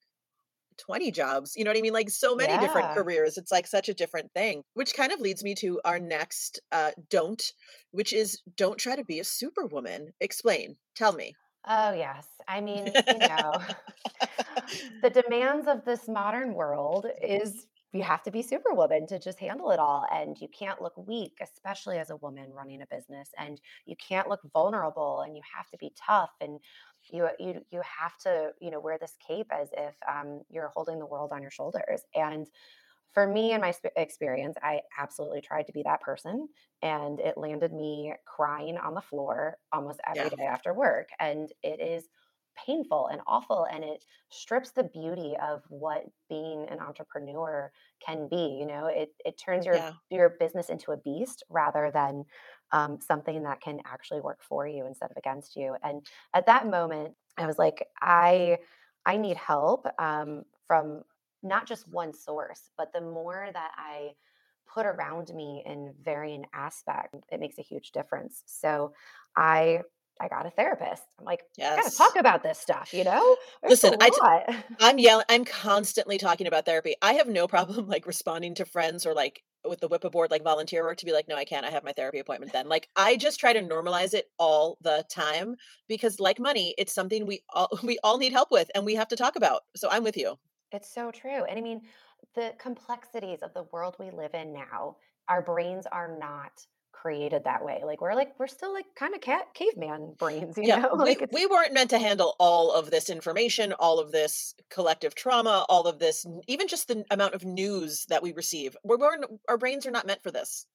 20 0.80 1.12
jobs 1.12 1.56
you 1.56 1.64
know 1.64 1.70
what 1.70 1.78
i 1.78 1.82
mean? 1.82 1.94
Like 1.94 2.10
so 2.10 2.36
many 2.36 2.52
yeah. 2.52 2.60
different 2.60 2.96
careers 2.96 3.38
it's 3.38 3.52
like 3.52 3.68
such 3.68 3.90
a 3.90 3.94
different 3.94 4.32
thing 4.34 4.64
which 4.74 4.96
kind 4.96 5.12
of 5.12 5.20
leads 5.20 5.44
me 5.44 5.54
to 5.56 5.80
our 5.86 6.00
next 6.00 6.60
uh 6.72 6.92
don't 7.10 7.44
which 7.92 8.12
is 8.12 8.42
don't 8.58 8.80
try 8.80 8.96
to 8.96 9.06
be 9.06 9.20
a 9.20 9.24
superwoman. 9.24 10.14
Explain. 10.20 10.76
Tell 10.96 11.14
me. 11.14 11.36
Oh 11.68 11.94
yes. 11.94 12.28
I 12.48 12.62
mean 12.62 12.88
you 12.88 13.18
know 13.20 13.54
the 15.02 15.10
demands 15.10 15.68
of 15.68 15.86
this 15.86 16.08
modern 16.08 16.54
world 16.54 17.06
is 17.22 17.68
you 17.94 18.02
have 18.02 18.24
to 18.24 18.32
be 18.32 18.42
superwoman 18.42 19.06
to 19.08 19.20
just 19.20 19.40
handle 19.40 19.72
it 19.72 19.80
all 19.80 20.06
and 20.12 20.40
you 20.42 20.48
can't 20.48 20.82
look 20.82 20.98
weak 20.98 21.38
especially 21.42 22.00
as 22.00 22.10
a 22.10 22.16
woman 22.18 22.52
running 22.52 22.82
a 22.82 22.88
business 22.88 23.30
and 23.38 23.62
you 23.86 23.96
can't 23.96 24.28
look 24.28 24.42
vulnerable 24.52 25.22
and 25.22 25.36
you 25.36 25.42
have 25.56 25.70
to 25.70 25.78
be 25.78 25.94
tough 25.96 26.32
and 26.42 26.60
you 27.12 27.28
you 27.40 27.62
you 27.72 27.82
have 27.82 28.18
to 28.18 28.52
you 28.60 28.72
know 28.72 28.80
wear 28.80 28.98
this 29.00 29.16
cape 29.26 29.52
as 29.52 29.70
if 29.78 29.96
um, 30.08 30.42
you're 30.50 30.72
holding 30.74 31.00
the 31.00 31.06
world 31.06 31.32
on 31.32 31.42
your 31.42 31.52
shoulders 31.52 32.02
and 32.16 32.48
for 33.14 33.28
me 33.28 33.52
and 33.52 33.62
my 33.62 33.72
sp- 33.72 33.94
experience 33.96 34.56
i 34.64 34.82
absolutely 34.98 35.42
tried 35.42 35.68
to 35.68 35.74
be 35.74 35.84
that 35.84 36.02
person 36.02 36.48
and 36.82 37.20
it 37.20 37.38
landed 37.38 37.72
me 37.72 38.14
crying 38.26 38.78
on 38.78 38.94
the 38.94 39.02
floor 39.02 39.58
almost 39.72 40.00
every 40.08 40.24
yeah. 40.24 40.36
day 40.36 40.46
after 40.46 40.74
work 40.74 41.10
and 41.20 41.52
it 41.62 41.80
is 41.80 42.08
painful 42.66 43.08
and 43.08 43.22
awful 43.28 43.68
and 43.72 43.84
it 43.84 44.04
strips 44.30 44.72
the 44.72 44.84
beauty 44.84 45.34
of 45.42 45.62
what 45.70 46.04
being 46.30 46.68
an 46.70 46.80
entrepreneur 46.80 47.72
can 48.06 48.28
be 48.30 48.58
you 48.60 48.66
know 48.66 48.88
it 48.88 49.10
it 49.26 49.38
turns 49.38 49.66
your 49.66 49.76
yeah. 49.76 49.92
your 50.10 50.36
business 50.40 50.70
into 50.70 50.92
a 50.92 50.98
beast 50.98 51.44
rather 51.50 51.92
than 51.94 52.24
um, 52.72 53.00
something 53.00 53.44
that 53.44 53.62
can 53.62 53.80
actually 53.86 54.22
work 54.22 54.40
for 54.42 54.68
you 54.68 54.86
instead 54.86 55.12
of 55.12 55.18
against 55.18 55.56
you 55.56 55.76
and 55.84 56.06
at 56.34 56.46
that 56.46 56.68
moment 56.68 57.14
i 57.38 57.46
was 57.46 57.58
like 57.58 57.86
i 58.02 58.58
i 59.06 59.18
need 59.18 59.38
help 59.38 59.88
um, 60.00 60.44
from 60.68 61.02
not 61.42 61.68
just 61.68 61.88
one 61.90 62.14
source 62.14 62.70
but 62.78 62.92
the 62.94 63.02
more 63.02 63.50
that 63.54 63.72
i 63.78 64.12
put 64.72 64.86
around 64.86 65.32
me 65.36 65.62
in 65.66 65.94
varying 66.04 66.46
aspects 66.54 67.20
it 67.32 67.40
makes 67.40 67.60
a 67.60 67.64
huge 67.64 67.92
difference 67.92 68.44
so 68.46 68.92
i 69.36 69.80
I 70.20 70.28
got 70.28 70.46
a 70.46 70.52
therapist. 70.52 71.04
I'm 71.20 71.26
like, 71.26 71.42
yes. 71.58 71.78
I 71.78 71.82
gotta 71.82 71.96
talk 71.96 72.16
about 72.18 72.44
this 72.44 72.60
stuff, 72.60 72.94
you 72.94 73.04
know? 73.04 73.36
There's 73.62 73.84
Listen, 73.84 73.98
I 74.00 74.10
t- 74.10 74.58
I'm 74.80 74.98
yelling, 75.00 75.26
I'm 75.28 75.44
constantly 75.44 76.18
talking 76.18 76.48
about 76.48 76.66
therapy. 76.66 76.96
I 77.02 77.14
have 77.14 77.28
no 77.28 77.48
problem 77.48 77.88
like 77.88 78.06
responding 78.06 78.56
to 78.56 78.66
friends 78.66 79.06
or 79.06 79.14
like 79.14 79.44
with 79.66 79.80
the 79.80 79.88
whip 79.88 80.04
board 80.12 80.30
like 80.30 80.44
volunteer 80.44 80.84
work 80.84 80.98
to 80.98 81.06
be 81.06 81.14
like, 81.14 81.28
no, 81.28 81.36
I 81.36 81.46
can't. 81.46 81.66
I 81.66 81.70
have 81.70 81.84
my 81.84 81.94
therapy 81.94 82.20
appointment 82.20 82.54
then. 82.54 82.68
Like 82.68 82.90
I 82.96 83.16
just 83.16 83.40
try 83.40 83.54
to 83.54 83.62
normalize 83.62 84.14
it 84.14 84.26
all 84.38 84.78
the 84.82 85.04
time 85.10 85.56
because 85.88 86.20
like 86.20 86.40
money, 86.40 86.76
it's 86.78 86.94
something 86.94 87.26
we 87.26 87.42
all 87.54 87.70
we 87.84 87.98
all 88.04 88.18
need 88.18 88.34
help 88.34 88.52
with 88.52 88.70
and 88.76 88.86
we 88.86 88.96
have 88.96 89.08
to 89.10 89.16
talk 89.16 89.36
about. 89.36 89.62
So 89.76 89.90
I'm 89.90 90.04
with 90.04 90.18
you. 90.18 90.36
It's 90.72 90.94
so 90.94 91.12
true. 91.12 91.44
And 91.44 91.58
I 91.58 91.62
mean, 91.62 91.82
the 92.36 92.54
complexities 92.58 93.40
of 93.42 93.54
the 93.54 93.66
world 93.72 93.96
we 94.00 94.10
live 94.12 94.34
in 94.34 94.54
now, 94.54 94.98
our 95.28 95.42
brains 95.42 95.86
are 95.92 96.18
not 96.20 96.66
created 97.04 97.44
that 97.44 97.64
way. 97.66 97.82
Like 97.86 98.00
we're 98.00 98.16
like 98.16 98.34
we're 98.40 98.48
still 98.48 98.72
like 98.72 98.86
kind 98.96 99.14
of 99.14 99.20
cat 99.20 99.54
caveman 99.54 100.14
brains, 100.18 100.58
you 100.58 100.64
yeah, 100.64 100.80
know. 100.80 100.94
Like 101.04 101.20
we, 101.34 101.42
we 101.42 101.46
weren't 101.48 101.74
meant 101.74 101.90
to 101.90 102.00
handle 102.00 102.36
all 102.40 102.72
of 102.72 102.90
this 102.92 103.10
information, 103.10 103.74
all 103.74 104.00
of 104.00 104.14
this 104.14 104.56
collective 104.70 105.14
trauma, 105.14 105.66
all 105.68 105.86
of 105.86 106.00
this, 106.00 106.26
even 106.48 106.70
just 106.70 106.88
the 106.88 107.04
amount 107.12 107.34
of 107.34 107.44
news 107.44 108.06
that 108.06 108.24
we 108.24 108.32
receive. 108.32 108.78
We're 108.86 108.98
born, 108.98 109.26
our 109.50 109.58
brains 109.58 109.86
are 109.86 109.92
not 109.92 110.08
meant 110.08 110.24
for 110.24 110.32
this. 110.32 110.66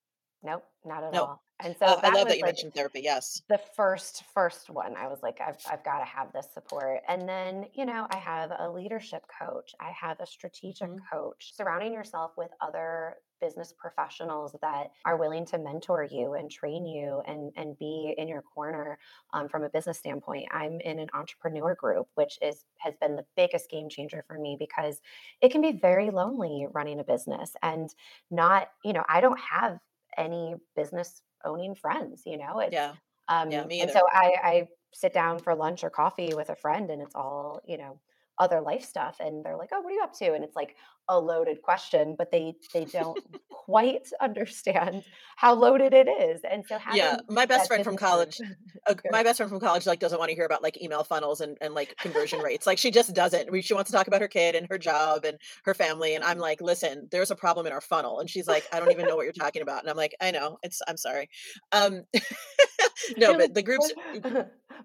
Nope, 0.42 0.64
not 0.84 1.02
at 1.02 1.14
nope. 1.14 1.28
all. 1.28 1.42
And 1.60 1.74
so 1.78 1.86
uh, 1.86 2.00
I 2.02 2.10
love 2.10 2.28
that 2.28 2.36
you 2.36 2.42
like 2.42 2.54
mentioned 2.54 2.74
therapy. 2.74 3.00
Yes, 3.02 3.42
the 3.48 3.58
first 3.74 4.22
first 4.34 4.70
one, 4.70 4.96
I 4.96 5.08
was 5.08 5.18
like, 5.22 5.40
I've 5.40 5.56
I've 5.70 5.82
got 5.82 5.98
to 5.98 6.04
have 6.04 6.32
this 6.32 6.46
support. 6.52 7.00
And 7.08 7.28
then 7.28 7.64
you 7.72 7.86
know, 7.86 8.06
I 8.10 8.18
have 8.18 8.52
a 8.56 8.70
leadership 8.70 9.24
coach. 9.40 9.74
I 9.80 9.90
have 9.98 10.20
a 10.20 10.26
strategic 10.26 10.88
mm-hmm. 10.88 11.16
coach. 11.16 11.52
Surrounding 11.56 11.92
yourself 11.92 12.32
with 12.36 12.50
other 12.60 13.16
business 13.40 13.72
professionals 13.76 14.54
that 14.62 14.90
are 15.04 15.16
willing 15.16 15.44
to 15.46 15.58
mentor 15.58 16.04
you 16.04 16.34
and 16.34 16.50
train 16.50 16.86
you 16.86 17.22
and 17.26 17.52
and 17.56 17.78
be 17.78 18.14
in 18.18 18.28
your 18.28 18.42
corner 18.42 18.98
um, 19.32 19.48
from 19.48 19.62
a 19.62 19.68
business 19.68 19.98
standpoint. 19.98 20.46
I'm 20.50 20.80
in 20.80 20.98
an 20.98 21.08
entrepreneur 21.14 21.74
group, 21.74 22.08
which 22.14 22.38
is 22.42 22.64
has 22.78 22.94
been 23.00 23.16
the 23.16 23.24
biggest 23.36 23.70
game 23.70 23.88
changer 23.88 24.24
for 24.26 24.38
me 24.38 24.56
because 24.58 25.00
it 25.40 25.50
can 25.50 25.60
be 25.60 25.72
very 25.72 26.10
lonely 26.10 26.66
running 26.72 27.00
a 27.00 27.04
business 27.04 27.52
and 27.62 27.94
not 28.30 28.68
you 28.84 28.92
know 28.92 29.04
I 29.08 29.20
don't 29.20 29.40
have 29.40 29.78
any 30.16 30.56
business 30.76 31.22
owning 31.44 31.74
friends, 31.74 32.22
you 32.26 32.36
know? 32.36 32.60
It's, 32.60 32.72
yeah. 32.72 32.94
Um, 33.28 33.50
yeah, 33.50 33.64
me 33.64 33.76
either. 33.76 33.84
And 33.84 33.92
so 33.92 34.00
I, 34.10 34.34
I 34.42 34.68
sit 34.92 35.12
down 35.12 35.38
for 35.38 35.54
lunch 35.54 35.84
or 35.84 35.90
coffee 35.90 36.34
with 36.34 36.48
a 36.48 36.56
friend 36.56 36.90
and 36.90 37.02
it's 37.02 37.14
all, 37.14 37.60
you 37.66 37.76
know, 37.76 38.00
other 38.38 38.60
life 38.60 38.84
stuff 38.84 39.16
and 39.20 39.44
they're 39.44 39.56
like 39.56 39.70
oh 39.72 39.80
what 39.80 39.90
are 39.90 39.94
you 39.94 40.02
up 40.02 40.12
to? 40.14 40.32
And 40.32 40.44
it's 40.44 40.56
like 40.56 40.76
a 41.08 41.18
loaded 41.18 41.62
question 41.62 42.14
but 42.18 42.30
they 42.30 42.54
they 42.74 42.84
don't 42.84 43.18
quite 43.50 44.08
understand 44.20 45.02
how 45.36 45.54
loaded 45.54 45.94
it 45.94 46.06
is 46.06 46.42
and 46.48 46.64
so 46.68 46.78
yeah 46.92 47.16
my 47.30 47.46
best 47.46 47.66
friend 47.66 47.82
from 47.82 47.96
college 47.96 48.38
uh, 48.86 48.94
my 49.10 49.22
best 49.22 49.38
friend 49.38 49.48
from 49.48 49.58
college 49.58 49.86
like 49.86 50.00
doesn't 50.00 50.18
want 50.18 50.28
to 50.28 50.34
hear 50.34 50.44
about 50.44 50.62
like 50.62 50.80
email 50.82 51.02
funnels 51.02 51.40
and, 51.40 51.56
and 51.62 51.72
like 51.72 51.96
conversion 51.96 52.40
rates 52.40 52.66
like 52.66 52.76
she 52.76 52.90
just 52.90 53.14
doesn't 53.14 53.48
she 53.62 53.72
wants 53.72 53.90
to 53.90 53.96
talk 53.96 54.06
about 54.06 54.20
her 54.20 54.28
kid 54.28 54.54
and 54.54 54.66
her 54.68 54.76
job 54.76 55.24
and 55.24 55.38
her 55.64 55.72
family 55.72 56.14
and 56.14 56.24
i'm 56.24 56.38
like 56.38 56.60
listen 56.60 57.08
there's 57.10 57.30
a 57.30 57.36
problem 57.36 57.66
in 57.66 57.72
our 57.72 57.80
funnel 57.80 58.20
and 58.20 58.28
she's 58.28 58.46
like 58.46 58.66
i 58.72 58.78
don't 58.78 58.90
even 58.92 59.06
know 59.06 59.16
what 59.16 59.24
you're 59.24 59.32
talking 59.32 59.62
about 59.62 59.80
and 59.80 59.88
i'm 59.88 59.96
like 59.96 60.14
i 60.20 60.30
know 60.30 60.58
it's 60.62 60.82
i'm 60.86 60.96
sorry. 60.96 61.28
Um 61.72 62.02
no 63.16 63.36
but 63.36 63.54
the 63.54 63.62
groups 63.62 63.92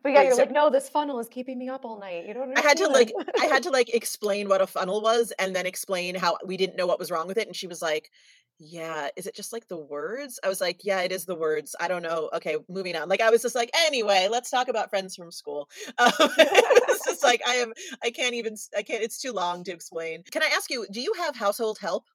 but 0.04 0.12
yeah, 0.12 0.24
you're 0.24 0.34
so, 0.34 0.42
like, 0.42 0.52
no, 0.52 0.70
this 0.70 0.90
funnel 0.90 1.20
is 1.20 1.30
keeping 1.30 1.58
me 1.58 1.70
up 1.70 1.86
all 1.86 1.98
night. 1.98 2.26
You 2.28 2.34
don't. 2.34 2.58
I 2.58 2.62
had 2.62 2.78
to 2.78 2.88
like, 2.88 3.14
I 3.40 3.46
had 3.46 3.64
to 3.64 3.70
like 3.70 3.94
explain 3.96 4.50
what 4.50 4.62
a 4.62 4.68
funnel 4.68 5.02
was, 5.02 5.32
and 5.40 5.56
then 5.56 5.66
explain 5.66 6.14
how 6.16 6.38
we 6.46 6.58
didn't 6.58 6.76
know 6.76 6.86
what 6.86 7.00
was 7.00 7.10
wrong 7.10 7.26
with 7.26 7.38
it. 7.38 7.48
And 7.48 7.56
she 7.56 7.68
was 7.68 7.82
like, 7.82 8.12
"Yeah, 8.60 9.08
is 9.16 9.28
it 9.28 9.36
just 9.36 9.54
like 9.54 9.70
the 9.70 9.78
words?" 9.78 10.42
I 10.44 10.50
was 10.50 10.60
like, 10.60 10.82
"Yeah, 10.84 11.02
it 11.02 11.14
is 11.14 11.24
the 11.24 11.36
words. 11.36 11.74
I 11.80 11.88
don't 11.88 12.04
know." 12.04 12.30
Okay, 12.34 12.58
moving 12.68 12.98
on. 12.98 13.08
Like 13.08 13.22
I 13.22 13.30
was 13.30 13.42
just 13.42 13.56
like, 13.56 13.72
anyway, 13.86 14.28
let's 14.30 14.50
talk 14.50 14.68
about 14.68 14.90
friends 14.90 15.16
from 15.16 15.32
school. 15.32 15.70
Um, 15.98 16.12
it's 16.20 17.06
just 17.06 17.24
like 17.24 17.42
I 17.48 17.56
am. 17.56 17.72
I 18.04 18.12
can't 18.12 18.34
even. 18.34 18.58
I 18.78 18.84
can't. 18.84 19.02
It's 19.02 19.22
too 19.22 19.32
long 19.32 19.64
to 19.64 19.72
explain. 19.72 20.24
Can 20.32 20.44
I 20.44 20.50
ask 20.54 20.70
you? 20.70 20.86
Do 20.92 21.00
you 21.00 21.14
have 21.18 21.36
household 21.36 21.78
help? 21.80 22.06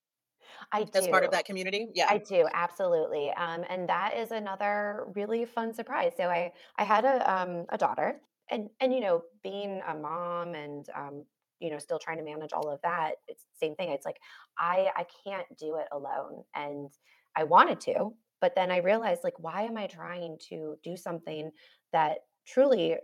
I 0.72 0.84
do. 0.84 0.98
As 0.98 1.08
part 1.08 1.24
of 1.24 1.30
that 1.32 1.44
community? 1.44 1.88
Yeah. 1.94 2.06
I 2.08 2.18
do, 2.18 2.46
absolutely. 2.52 3.30
Um, 3.32 3.64
and 3.68 3.88
that 3.88 4.16
is 4.16 4.30
another 4.30 5.06
really 5.14 5.44
fun 5.44 5.72
surprise. 5.74 6.12
So 6.16 6.24
I 6.24 6.52
I 6.76 6.84
had 6.84 7.04
a 7.04 7.32
um 7.32 7.66
a 7.70 7.78
daughter 7.78 8.20
and 8.50 8.70
and 8.80 8.92
you 8.92 9.00
know, 9.00 9.22
being 9.42 9.80
a 9.87 9.94
mom 9.94 10.54
and 10.54 10.87
um 10.94 11.24
you 11.61 11.70
know 11.70 11.78
still 11.78 11.98
trying 11.98 12.18
to 12.18 12.24
manage 12.24 12.52
all 12.52 12.70
of 12.70 12.80
that 12.82 13.16
it's 13.26 13.42
the 13.44 13.66
same 13.66 13.74
thing 13.74 13.90
it's 13.90 14.06
like 14.06 14.18
i 14.58 14.90
i 14.96 15.04
can't 15.24 15.46
do 15.58 15.76
it 15.76 15.88
alone 15.90 16.44
and 16.54 16.90
i 17.37 17.42
wanted 17.42 17.80
to 17.80 18.14
but 18.40 18.54
then 18.54 18.70
i 18.70 18.76
realized 18.78 19.24
like 19.24 19.38
why 19.38 19.62
am 19.62 19.76
i 19.76 19.87
trying 19.87 20.38
to 20.48 20.76
do 20.84 20.96
something 20.96 21.50
that 21.92 22.18
truly 22.46 22.96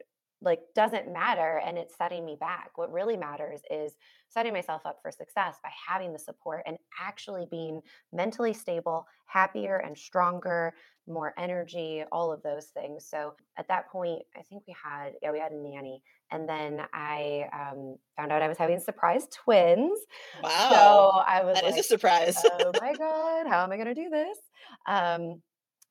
like 0.45 0.61
doesn't 0.75 1.13
matter 1.13 1.61
and 1.65 1.79
it's 1.79 1.97
setting 1.97 2.25
me 2.25 2.37
back. 2.39 2.71
What 2.77 2.93
really 2.93 3.17
matters 3.17 3.61
is 3.71 3.95
setting 4.29 4.53
myself 4.53 4.83
up 4.85 4.99
for 5.03 5.11
success 5.11 5.57
by 5.63 5.71
having 5.89 6.13
the 6.13 6.19
support 6.19 6.63
and 6.67 6.77
actually 7.01 7.47
being 7.51 7.81
mentally 8.13 8.53
stable 8.53 9.07
happier 9.27 9.77
and 9.77 9.97
stronger 9.97 10.75
more 11.07 11.35
energy 11.39 12.03
all 12.13 12.33
of 12.33 12.43
those 12.43 12.67
things. 12.67 13.07
So 13.07 13.35
at 13.59 13.69
that 13.69 13.89
point 13.91 14.23
i 14.37 14.43
think 14.43 14.63
we 14.67 14.75
had 14.83 15.13
yeah 15.23 15.31
we 15.31 15.39
had 15.39 15.53
a 15.53 15.57
nanny 15.57 16.03
and 16.33 16.49
then 16.49 16.81
i 16.93 17.45
um, 17.53 17.97
found 18.17 18.33
out 18.33 18.43
i 18.43 18.49
was 18.49 18.59
having 18.59 18.81
surprise 18.81 19.27
twins. 19.33 20.01
Wow. 20.43 20.69
So 20.71 21.21
i 21.27 21.45
was 21.45 21.55
that 21.55 21.65
like, 21.65 21.75
is 21.75 21.81
a 21.81 21.89
surprise. 21.89 22.37
Oh 22.45 22.73
my 22.81 22.93
god 22.99 23.47
how 23.47 23.63
am 23.63 23.73
i 23.73 23.77
going 23.77 23.87
to 23.87 23.95
do 23.95 24.09
this? 24.11 24.39
Um, 24.87 25.43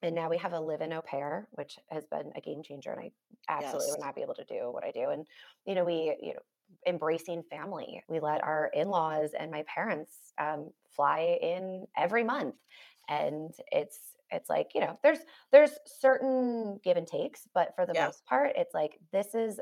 and 0.04 0.16
now 0.16 0.30
we 0.30 0.38
have 0.38 0.54
a 0.54 0.60
live-in 0.60 0.94
au 0.94 1.02
pair, 1.02 1.48
which 1.54 1.80
has 1.90 2.06
been 2.08 2.32
a 2.36 2.42
game 2.42 2.64
changer, 2.64 2.92
and 2.92 3.02
I 3.02 3.12
absolutely 3.50 3.92
Yes. 3.92 3.92
would 3.92 4.02
not 4.02 4.16
be 4.16 4.22
able 4.22 4.36
to 4.36 4.46
do 4.46 4.72
what 4.72 4.84
I 4.86 4.92
do. 4.92 5.10
And 5.10 5.28
you 5.66 5.76
know, 5.76 5.86
we 5.86 6.16
you 6.22 6.34
know 6.36 6.42
embracing 6.88 7.44
family. 7.44 8.04
We 8.08 8.20
let 8.20 8.44
our 8.44 8.68
in-laws 8.74 9.32
and 9.38 9.52
my 9.52 9.64
parents 9.64 10.34
um, 10.40 10.72
fly 10.90 11.38
in 11.42 11.88
every 11.98 12.24
month, 12.24 12.56
and 13.10 13.54
it's 13.72 14.16
it's 14.32 14.50
like 14.50 14.72
you 14.76 14.82
know 14.82 15.00
there's 15.04 15.20
there's 15.52 15.78
certain 15.86 16.80
give 16.84 16.98
and 16.98 17.08
takes, 17.08 17.48
but 17.54 17.76
for 17.76 17.86
the 17.86 17.94
Yeah. 17.94 18.12
most 18.12 18.26
part, 18.26 18.54
it's 18.56 18.74
like 18.74 19.00
this 19.12 19.36
is 19.36 19.60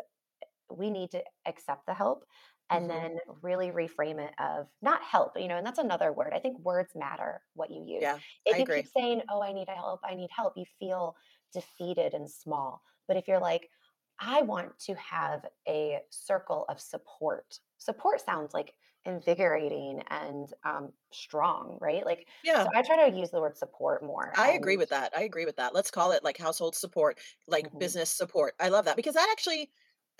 we 0.69 0.89
need 0.89 1.11
to 1.11 1.23
accept 1.45 1.85
the 1.85 1.93
help 1.93 2.25
and 2.71 2.89
Mhm. 2.89 2.89
then 2.89 3.17
really 3.41 3.71
reframe 3.71 4.19
it 4.19 4.33
of 4.39 4.67
not 4.81 5.03
help 5.03 5.37
you 5.37 5.47
know 5.47 5.57
and 5.57 5.65
that's 5.65 5.79
another 5.79 6.11
word 6.13 6.33
i 6.33 6.39
think 6.39 6.57
words 6.59 6.93
matter 6.95 7.43
what 7.53 7.69
you 7.71 7.83
use 7.85 8.07
Yeah, 8.07 8.19
if 8.45 8.57
I 8.57 8.57
you 8.57 8.65
agree. 8.65 8.85
keep 8.85 8.87
saying 8.87 9.21
oh 9.29 9.41
i 9.43 9.51
need 9.53 9.69
help 9.69 9.99
i 10.03 10.15
need 10.15 10.29
help 10.31 10.53
you 10.57 10.65
feel 10.79 11.15
defeated 11.53 12.13
and 12.13 12.29
small 12.29 12.81
but 13.07 13.17
if 13.17 13.27
you're 13.27 13.39
like 13.39 13.69
i 14.19 14.41
want 14.41 14.77
to 14.79 14.93
have 14.95 15.45
a 15.67 15.99
circle 16.09 16.65
of 16.69 16.79
support 16.79 17.59
support 17.77 18.21
sounds 18.21 18.53
like 18.53 18.75
invigorating 19.05 20.01
and 20.09 20.53
um, 20.63 20.93
strong 21.11 21.77
right 21.81 22.05
like 22.05 22.27
Yeah. 22.43 22.67
so 22.67 22.69
i 22.75 22.81
try 22.83 23.09
to 23.09 23.17
use 23.17 23.31
the 23.31 23.41
word 23.41 23.57
support 23.57 24.03
more 24.03 24.37
I 24.37 24.51
agree 24.51 24.77
with 24.77 24.89
that. 24.89 25.15
I 25.17 25.23
agree 25.23 25.45
with 25.45 25.57
that. 25.57 25.73
Let's 25.73 25.91
call 25.91 26.11
it 26.11 26.23
like 26.23 26.37
household 26.37 26.75
support, 26.75 27.19
like 27.47 27.69
Mhm. 27.73 27.77
business 27.77 28.09
support. 28.09 28.55
I 28.59 28.69
love 28.69 28.85
that 28.85 28.95
because 28.95 29.15
that 29.15 29.29
actually 29.31 29.71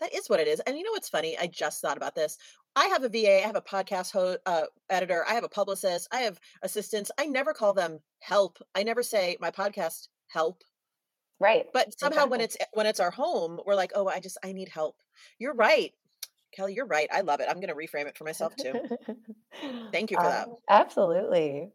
that 0.02 0.14
is 0.14 0.30
what 0.30 0.40
it 0.40 0.48
is. 0.48 0.60
And 0.62 0.78
you 0.78 0.84
know 0.84 0.92
what's 0.92 1.10
funny? 1.10 1.38
I 1.38 1.48
just 1.48 1.82
thought 1.82 1.96
about 1.98 2.16
this. 2.16 2.38
I 2.76 2.88
have 2.88 3.04
a 3.04 3.10
VA, 3.10 3.38
I 3.38 3.48
have 3.48 3.56
a 3.56 3.62
podcast 3.62 4.12
ho- 4.12 4.38
uh, 4.46 4.64
editor, 4.90 5.24
I 5.28 5.34
have 5.34 5.44
a 5.44 5.50
publicist, 5.50 6.08
I 6.12 6.22
have 6.22 6.40
assistants. 6.64 7.12
I 7.18 7.26
never 7.28 7.54
call 7.54 7.74
them 7.74 8.00
help. 8.20 8.58
I 8.76 8.84
never 8.84 9.04
say 9.04 9.38
my 9.40 9.52
podcast 9.52 10.08
help. 10.28 10.64
right 11.40 11.68
But 11.74 11.98
somehow 12.00 12.26
when 12.26 12.42
it's 12.42 12.58
when 12.74 12.86
it's 12.86 13.00
our 13.00 13.12
home, 13.12 13.60
we're 13.66 13.76
like, 13.76 13.92
"Oh, 13.96 14.08
I 14.08 14.20
just 14.20 14.38
I 14.44 14.52
need 14.54 14.70
help." 14.70 14.96
You're 15.40 15.54
right. 15.54 15.94
Kelly, 16.54 16.74
you're 16.74 16.86
right. 16.86 17.08
I 17.12 17.22
love 17.22 17.40
it. 17.40 17.48
I'm 17.50 17.62
going 17.62 17.70
to 17.70 17.76
reframe 17.76 18.08
it 18.08 18.18
for 18.18 18.26
myself 18.26 18.56
too. 18.58 18.74
Thank 19.92 20.12
you 20.12 20.18
for 20.18 20.24
that. 20.24 20.48
um, 20.48 20.56
absolutely 20.70 21.72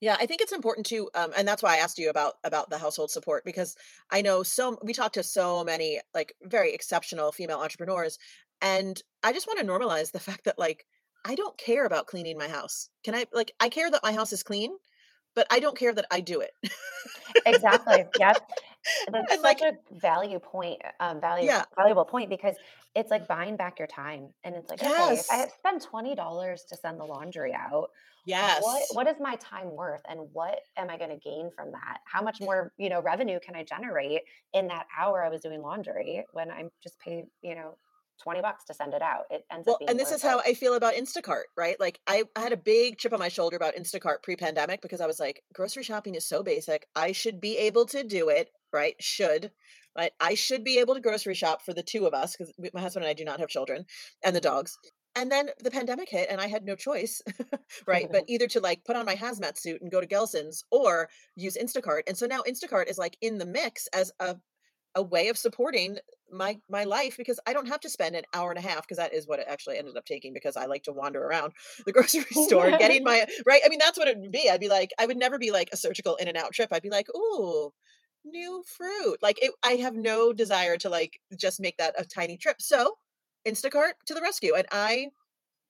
Yeah, 0.00 0.16
I 0.20 0.26
think 0.26 0.40
it's 0.40 0.52
important 0.52 0.86
to, 0.86 1.10
um, 1.14 1.32
and 1.36 1.46
that's 1.46 1.62
why 1.62 1.74
I 1.74 1.78
asked 1.78 1.98
you 1.98 2.08
about 2.10 2.34
about 2.44 2.70
the 2.70 2.78
household 2.78 3.10
support 3.10 3.44
because 3.44 3.76
I 4.10 4.22
know 4.22 4.42
so 4.42 4.78
we 4.82 4.92
talk 4.92 5.12
to 5.14 5.22
so 5.22 5.64
many 5.64 6.00
like 6.14 6.34
very 6.42 6.72
exceptional 6.72 7.32
female 7.32 7.58
entrepreneurs, 7.58 8.18
and 8.62 9.00
I 9.22 9.32
just 9.32 9.46
want 9.46 9.58
to 9.58 9.66
normalize 9.66 10.12
the 10.12 10.20
fact 10.28 10.44
that 10.44 10.58
like 10.58 10.86
I 11.24 11.34
don't 11.34 11.58
care 11.58 11.84
about 11.84 12.06
cleaning 12.06 12.38
my 12.38 12.48
house. 12.48 12.90
Can 13.04 13.14
I 13.14 13.26
like 13.32 13.52
I 13.60 13.68
care 13.68 13.90
that 13.90 14.02
my 14.04 14.12
house 14.12 14.32
is 14.32 14.42
clean, 14.44 14.70
but 15.34 15.46
I 15.50 15.60
don't 15.60 15.76
care 15.76 15.92
that 15.92 16.06
I 16.10 16.20
do 16.20 16.40
it. 16.40 16.52
Exactly. 17.46 18.04
Yep. 18.18 18.36
That's 19.12 19.32
and 19.32 19.40
such 19.42 19.42
like 19.42 19.60
a 19.60 19.72
value 20.00 20.38
point, 20.38 20.80
um, 21.00 21.20
value 21.20 21.46
yeah, 21.46 21.64
valuable 21.76 22.04
point 22.04 22.30
because 22.30 22.54
it's 22.94 23.10
like 23.10 23.28
buying 23.28 23.56
back 23.56 23.78
your 23.78 23.88
time. 23.88 24.34
And 24.44 24.54
it's 24.54 24.70
like, 24.70 24.82
okay, 24.82 25.18
if 25.18 25.26
I 25.30 25.46
yes, 25.46 25.52
spend 25.58 25.82
twenty 25.82 26.14
dollars 26.14 26.64
to 26.68 26.76
send 26.76 27.00
the 27.00 27.04
laundry 27.04 27.54
out, 27.54 27.90
Yes. 28.24 28.62
what 28.62 28.86
what 28.90 29.06
is 29.08 29.16
my 29.20 29.36
time 29.36 29.70
worth 29.76 30.02
and 30.08 30.28
what 30.32 30.60
am 30.76 30.90
I 30.90 30.98
going 30.98 31.10
to 31.10 31.16
gain 31.18 31.50
from 31.54 31.72
that? 31.72 32.00
How 32.06 32.22
much 32.22 32.40
more, 32.40 32.72
you 32.78 32.88
know, 32.88 33.00
revenue 33.02 33.40
can 33.40 33.56
I 33.56 33.64
generate 33.64 34.22
in 34.52 34.68
that 34.68 34.86
hour 34.96 35.24
I 35.24 35.28
was 35.28 35.40
doing 35.42 35.62
laundry 35.62 36.24
when 36.32 36.50
I'm 36.50 36.70
just 36.82 36.98
paid, 37.00 37.26
you 37.42 37.54
know, 37.54 37.78
20 38.22 38.40
bucks 38.40 38.64
to 38.66 38.74
send 38.74 38.94
it 38.94 39.02
out? 39.02 39.24
It 39.30 39.44
ends 39.50 39.68
up 39.68 39.76
Well, 39.76 39.80
being 39.80 39.96
and 39.96 40.00
this 40.00 40.12
is 40.12 40.22
how 40.22 40.40
I 40.40 40.54
feel 40.54 40.74
about 40.74 40.94
Instacart, 40.94 41.44
right? 41.56 41.78
Like 41.78 42.00
I, 42.06 42.24
I 42.34 42.40
had 42.40 42.52
a 42.52 42.56
big 42.56 42.98
chip 42.98 43.12
on 43.12 43.18
my 43.18 43.28
shoulder 43.28 43.56
about 43.56 43.74
Instacart 43.74 44.22
pre-pandemic 44.22 44.80
because 44.80 45.00
I 45.00 45.06
was 45.06 45.20
like, 45.20 45.44
grocery 45.52 45.82
shopping 45.82 46.14
is 46.14 46.26
so 46.26 46.42
basic. 46.42 46.88
I 46.96 47.12
should 47.12 47.40
be 47.40 47.58
able 47.58 47.84
to 47.86 48.02
do 48.02 48.28
it, 48.30 48.50
right? 48.72 48.94
Should, 49.02 49.52
right? 49.98 50.12
I 50.20 50.34
should 50.34 50.62
be 50.62 50.78
able 50.78 50.94
to 50.94 51.00
grocery 51.00 51.34
shop 51.34 51.62
for 51.62 51.74
the 51.74 51.82
two 51.82 52.06
of 52.06 52.14
us 52.14 52.36
because 52.36 52.54
my 52.72 52.80
husband 52.80 53.04
and 53.04 53.10
I 53.10 53.14
do 53.14 53.24
not 53.24 53.40
have 53.40 53.48
children 53.48 53.84
and 54.24 54.34
the 54.34 54.40
dogs. 54.40 54.78
And 55.16 55.32
then 55.32 55.50
the 55.58 55.72
pandemic 55.72 56.08
hit 56.08 56.28
and 56.30 56.40
I 56.40 56.46
had 56.46 56.64
no 56.64 56.76
choice, 56.76 57.20
right? 57.86 58.06
But 58.10 58.24
either 58.28 58.46
to 58.48 58.60
like 58.60 58.84
put 58.84 58.94
on 58.94 59.04
my 59.04 59.16
hazmat 59.16 59.58
suit 59.58 59.82
and 59.82 59.90
go 59.90 60.00
to 60.00 60.06
Gelson's 60.06 60.64
or 60.70 61.08
use 61.34 61.56
Instacart. 61.56 62.02
And 62.06 62.16
so 62.16 62.26
now 62.26 62.42
Instacart 62.48 62.88
is 62.88 62.98
like 62.98 63.16
in 63.20 63.38
the 63.38 63.46
mix 63.46 63.88
as 63.92 64.12
a 64.20 64.36
a 64.94 65.02
way 65.02 65.28
of 65.28 65.36
supporting 65.36 65.98
my 66.30 66.58
my 66.68 66.84
life 66.84 67.16
because 67.16 67.40
I 67.46 67.52
don't 67.52 67.68
have 67.68 67.80
to 67.80 67.88
spend 67.88 68.16
an 68.16 68.24
hour 68.34 68.50
and 68.50 68.58
a 68.58 68.68
half 68.68 68.82
because 68.82 68.98
that 68.98 69.14
is 69.14 69.26
what 69.26 69.38
it 69.38 69.46
actually 69.48 69.78
ended 69.78 69.96
up 69.96 70.04
taking 70.04 70.32
because 70.34 70.56
I 70.56 70.66
like 70.66 70.82
to 70.84 70.92
wander 70.92 71.22
around 71.22 71.52
the 71.86 71.92
grocery 71.92 72.24
store 72.30 72.70
getting 72.78 73.04
my 73.04 73.26
right. 73.46 73.62
I 73.64 73.68
mean, 73.68 73.78
that's 73.78 73.98
what 73.98 74.08
it 74.08 74.18
would 74.18 74.32
be. 74.32 74.50
I'd 74.50 74.60
be 74.60 74.68
like, 74.68 74.90
I 74.98 75.06
would 75.06 75.16
never 75.16 75.38
be 75.38 75.50
like 75.50 75.70
a 75.72 75.76
surgical 75.76 76.16
in 76.16 76.28
and 76.28 76.36
out 76.36 76.52
trip. 76.52 76.70
I'd 76.72 76.82
be 76.82 76.90
like, 76.90 77.06
ooh, 77.16 77.72
new 78.24 78.62
fruit. 78.66 79.18
Like 79.22 79.42
it, 79.42 79.52
I 79.62 79.72
have 79.76 79.94
no 79.94 80.32
desire 80.32 80.76
to 80.78 80.88
like 80.90 81.20
just 81.36 81.60
make 81.60 81.76
that 81.78 81.94
a 81.98 82.04
tiny 82.04 82.36
trip. 82.36 82.60
So 82.60 82.98
Instacart 83.46 83.92
to 84.06 84.14
the 84.14 84.20
rescue. 84.22 84.54
And 84.54 84.66
I 84.72 85.10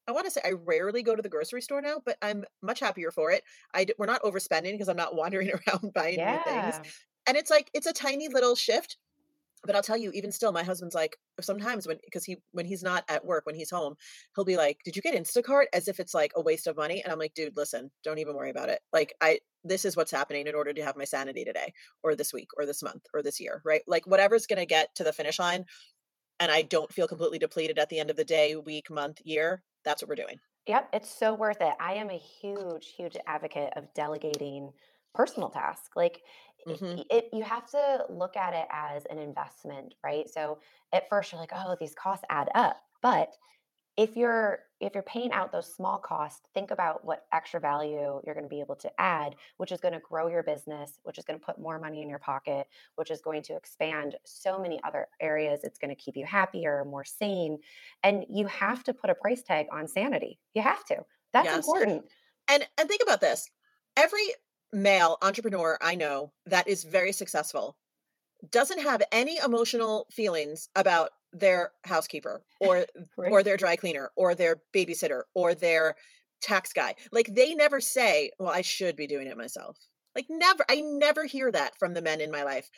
I 0.08 0.12
want 0.12 0.26
to 0.26 0.30
say 0.30 0.40
I 0.44 0.52
rarely 0.52 1.02
go 1.02 1.16
to 1.16 1.22
the 1.22 1.28
grocery 1.28 1.62
store 1.62 1.82
now, 1.82 2.00
but 2.04 2.18
I'm 2.22 2.44
much 2.62 2.80
happier 2.80 3.10
for 3.10 3.30
it. 3.30 3.44
I 3.74 3.86
we're 3.98 4.06
not 4.06 4.22
overspending 4.22 4.72
because 4.72 4.88
I'm 4.88 4.96
not 4.96 5.14
wandering 5.16 5.50
around 5.52 5.92
buying 5.94 6.24
new 6.24 6.38
things. 6.38 6.80
And 7.26 7.36
it's 7.36 7.50
like 7.50 7.70
it's 7.74 7.86
a 7.86 7.92
tiny 7.92 8.28
little 8.28 8.54
shift 8.56 8.98
but 9.64 9.74
I'll 9.74 9.82
tell 9.82 9.96
you, 9.96 10.12
even 10.12 10.30
still, 10.30 10.52
my 10.52 10.62
husband's 10.62 10.94
like 10.94 11.18
sometimes 11.40 11.86
when 11.86 11.98
because 12.04 12.24
he 12.24 12.36
when 12.52 12.64
he's 12.64 12.82
not 12.82 13.04
at 13.08 13.24
work, 13.24 13.44
when 13.44 13.56
he's 13.56 13.70
home, 13.70 13.96
he'll 14.34 14.44
be 14.44 14.56
like, 14.56 14.78
"Did 14.84 14.94
you 14.94 15.02
get 15.02 15.14
Instacart?" 15.16 15.66
As 15.72 15.88
if 15.88 15.98
it's 15.98 16.14
like 16.14 16.32
a 16.36 16.40
waste 16.42 16.68
of 16.68 16.76
money, 16.76 17.02
and 17.02 17.12
I'm 17.12 17.18
like, 17.18 17.34
"Dude, 17.34 17.56
listen, 17.56 17.90
don't 18.04 18.18
even 18.18 18.36
worry 18.36 18.50
about 18.50 18.68
it. 18.68 18.80
Like, 18.92 19.14
I 19.20 19.40
this 19.64 19.84
is 19.84 19.96
what's 19.96 20.10
happening 20.10 20.46
in 20.46 20.54
order 20.54 20.72
to 20.72 20.82
have 20.84 20.96
my 20.96 21.04
sanity 21.04 21.44
today, 21.44 21.72
or 22.02 22.14
this 22.14 22.32
week, 22.32 22.50
or 22.56 22.66
this 22.66 22.82
month, 22.82 23.06
or 23.14 23.22
this 23.22 23.40
year, 23.40 23.62
right? 23.64 23.82
Like, 23.86 24.06
whatever's 24.06 24.46
gonna 24.46 24.66
get 24.66 24.94
to 24.96 25.04
the 25.04 25.12
finish 25.12 25.38
line, 25.38 25.66
and 26.40 26.52
I 26.52 26.62
don't 26.62 26.92
feel 26.92 27.08
completely 27.08 27.38
depleted 27.38 27.78
at 27.78 27.88
the 27.90 28.00
end 28.00 28.10
of 28.10 28.16
the 28.16 28.24
day, 28.24 28.56
week, 28.56 28.90
month, 28.90 29.20
year. 29.24 29.64
That's 29.84 30.02
what 30.02 30.08
we're 30.10 30.16
doing. 30.16 30.40
Yep, 30.66 30.90
it's 30.92 31.08
so 31.10 31.34
worth 31.34 31.60
it. 31.60 31.74
I 31.80 31.94
am 31.94 32.10
a 32.10 32.18
huge, 32.18 32.88
huge 32.94 33.16
advocate 33.26 33.72
of 33.76 33.92
delegating 33.94 34.72
personal 35.14 35.48
tasks. 35.48 35.88
Like 35.96 36.22
it, 36.68 36.80
hmm 36.80 36.98
it, 37.10 37.28
you 37.32 37.42
have 37.42 37.70
to 37.70 38.04
look 38.10 38.36
at 38.36 38.52
it 38.54 38.66
as 38.70 39.06
an 39.06 39.18
investment, 39.18 39.94
right? 40.04 40.28
So 40.28 40.60
at 40.92 41.08
first 41.08 41.32
you're 41.32 41.40
like, 41.40 41.52
oh, 41.54 41.76
these 41.80 41.94
costs 41.94 42.24
add 42.28 42.50
up. 42.54 42.82
But 43.00 43.30
if 43.98 44.16
you're 44.16 44.60
if 44.80 44.94
you're 44.94 45.02
paying 45.02 45.32
out 45.32 45.50
those 45.50 45.74
small 45.74 45.98
costs, 45.98 46.46
think 46.54 46.70
about 46.70 47.04
what 47.04 47.26
extra 47.32 47.58
value 47.58 48.22
you're 48.24 48.34
going 48.34 48.44
to 48.44 48.48
be 48.48 48.60
able 48.60 48.76
to 48.76 49.00
add, 49.00 49.34
which 49.56 49.72
is 49.72 49.80
going 49.80 49.92
to 49.92 49.98
grow 49.98 50.28
your 50.28 50.44
business, 50.44 51.00
which 51.02 51.18
is 51.18 51.24
going 51.24 51.36
to 51.38 51.44
put 51.44 51.58
more 51.58 51.80
money 51.80 52.00
in 52.00 52.08
your 52.08 52.20
pocket, 52.20 52.68
which 52.94 53.10
is 53.10 53.20
going 53.20 53.42
to 53.42 53.56
expand 53.56 54.14
so 54.24 54.56
many 54.56 54.80
other 54.84 55.08
areas. 55.20 55.64
It's 55.64 55.78
going 55.78 55.90
to 55.94 56.00
keep 56.00 56.16
you 56.16 56.24
happier, 56.24 56.84
more 56.84 57.04
sane. 57.04 57.58
And 58.04 58.24
you 58.30 58.46
have 58.46 58.84
to 58.84 58.94
put 58.94 59.10
a 59.10 59.16
price 59.16 59.42
tag 59.42 59.66
on 59.72 59.88
sanity. 59.88 60.38
You 60.54 60.62
have 60.62 60.84
to. 60.86 61.04
That's 61.32 61.46
Yes. 61.46 61.56
important. 61.56 62.04
And 62.46 62.68
and 62.78 62.88
think 62.88 63.02
about 63.02 63.20
this. 63.20 63.50
Every 63.96 64.32
male 64.72 65.18
entrepreneur 65.22 65.76
I 65.82 65.96
know 65.96 66.32
that 66.46 66.68
is 66.68 66.84
very 66.84 67.10
successful 67.10 67.76
doesn't 68.50 68.80
have 68.80 69.02
any 69.10 69.38
emotional 69.38 70.06
feelings 70.12 70.68
about 70.76 71.10
their 71.32 71.72
housekeeper 71.84 72.42
or 72.60 72.86
Right. 73.16 73.32
or 73.32 73.42
their 73.42 73.56
dry 73.56 73.76
cleaner 73.76 74.10
or 74.16 74.34
their 74.34 74.62
babysitter 74.74 75.22
or 75.34 75.54
their 75.54 75.96
tax 76.40 76.72
guy. 76.72 76.94
Like 77.12 77.34
they 77.34 77.54
never 77.54 77.80
say, 77.80 78.30
"Well, 78.38 78.50
I 78.52 78.62
should 78.62 78.96
be 78.96 79.06
doing 79.06 79.26
it 79.26 79.36
myself." 79.36 79.76
Like 80.14 80.26
never 80.30 80.64
I 80.68 80.80
never 80.80 81.24
hear 81.26 81.50
that 81.52 81.78
from 81.78 81.94
the 81.94 82.02
men 82.02 82.20
in 82.20 82.30
my 82.30 82.42
life. 82.44 82.70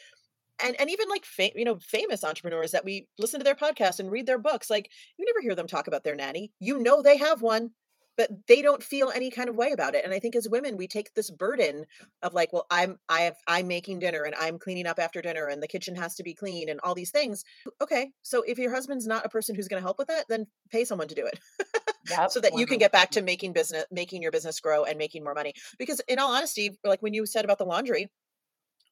And 0.63 0.79
and 0.79 0.91
even 0.91 1.09
like 1.09 1.25
fa- 1.25 1.53
you 1.59 1.65
know 1.65 1.79
famous 1.79 2.23
entrepreneurs 2.25 2.73
that 2.73 2.85
we 2.85 3.09
listen 3.19 3.41
to 3.41 3.45
their 3.45 3.55
podcasts 3.55 3.99
and 3.99 4.11
read 4.11 4.27
their 4.27 4.39
books, 4.39 4.69
like 4.69 4.91
you 5.17 5.25
never 5.25 5.41
hear 5.41 5.55
them 5.55 5.67
talk 5.67 5.87
about 5.87 6.05
their 6.05 6.15
nanny. 6.17 6.53
You 6.61 6.79
know 6.79 7.01
they 7.03 7.17
have 7.17 7.41
one, 7.43 7.71
but 8.16 8.31
they 8.46 8.62
don't 8.62 8.83
feel 8.83 9.11
any 9.11 9.31
kind 9.31 9.49
of 9.49 9.57
way 9.57 9.73
about 9.73 9.94
it. 9.94 10.05
And 10.05 10.12
I 10.12 10.18
think 10.18 10.37
as 10.37 10.49
women 10.49 10.77
we 10.77 10.87
take 10.87 11.14
this 11.14 11.31
burden 11.31 11.87
of 12.23 12.35
like, 12.35 12.53
well, 12.53 12.66
I'm 12.70 12.99
I 13.09 13.23
have 13.23 13.37
I'm 13.46 13.66
making 13.68 14.01
dinner 14.01 14.23
and 14.25 14.35
I'm 14.35 14.59
cleaning 14.59 14.87
up 14.87 14.99
after 14.99 15.23
dinner 15.23 15.46
and 15.46 15.62
the 15.62 15.68
kitchen 15.68 15.94
has 15.96 16.14
to 16.16 16.23
be 16.23 16.35
clean 16.35 16.68
and 16.68 16.81
all 16.83 16.94
these 16.94 17.11
things. 17.11 17.44
Okay, 17.81 18.12
so 18.23 18.42
if 18.42 18.59
your 18.59 18.73
husband's 18.73 19.07
not 19.07 19.25
a 19.27 19.31
person 19.31 19.55
who's 19.55 19.68
going 19.68 19.81
to 19.81 19.87
help 19.87 19.99
with 19.99 20.09
that, 20.09 20.27
then 20.29 20.46
pay 20.70 20.85
someone 20.85 21.09
to 21.09 21.14
do 21.14 21.27
it 21.27 21.38
Yep. 22.11 22.31
so 22.31 22.40
that 22.40 22.57
you 22.57 22.66
can 22.66 22.79
get 22.79 22.92
back 22.92 23.11
to 23.12 23.23
making 23.23 23.53
business 23.53 23.85
making 23.90 24.23
your 24.23 24.33
business 24.33 24.61
grow 24.61 24.85
and 24.85 24.99
making 24.99 25.25
more 25.25 25.35
money. 25.35 25.55
Because 25.79 26.01
in 26.09 26.18
all 26.18 26.33
honesty, 26.33 26.79
like 26.85 27.03
when 27.03 27.14
you 27.14 27.27
said 27.27 27.44
about 27.44 27.59
the 27.59 27.64
laundry, 27.64 28.11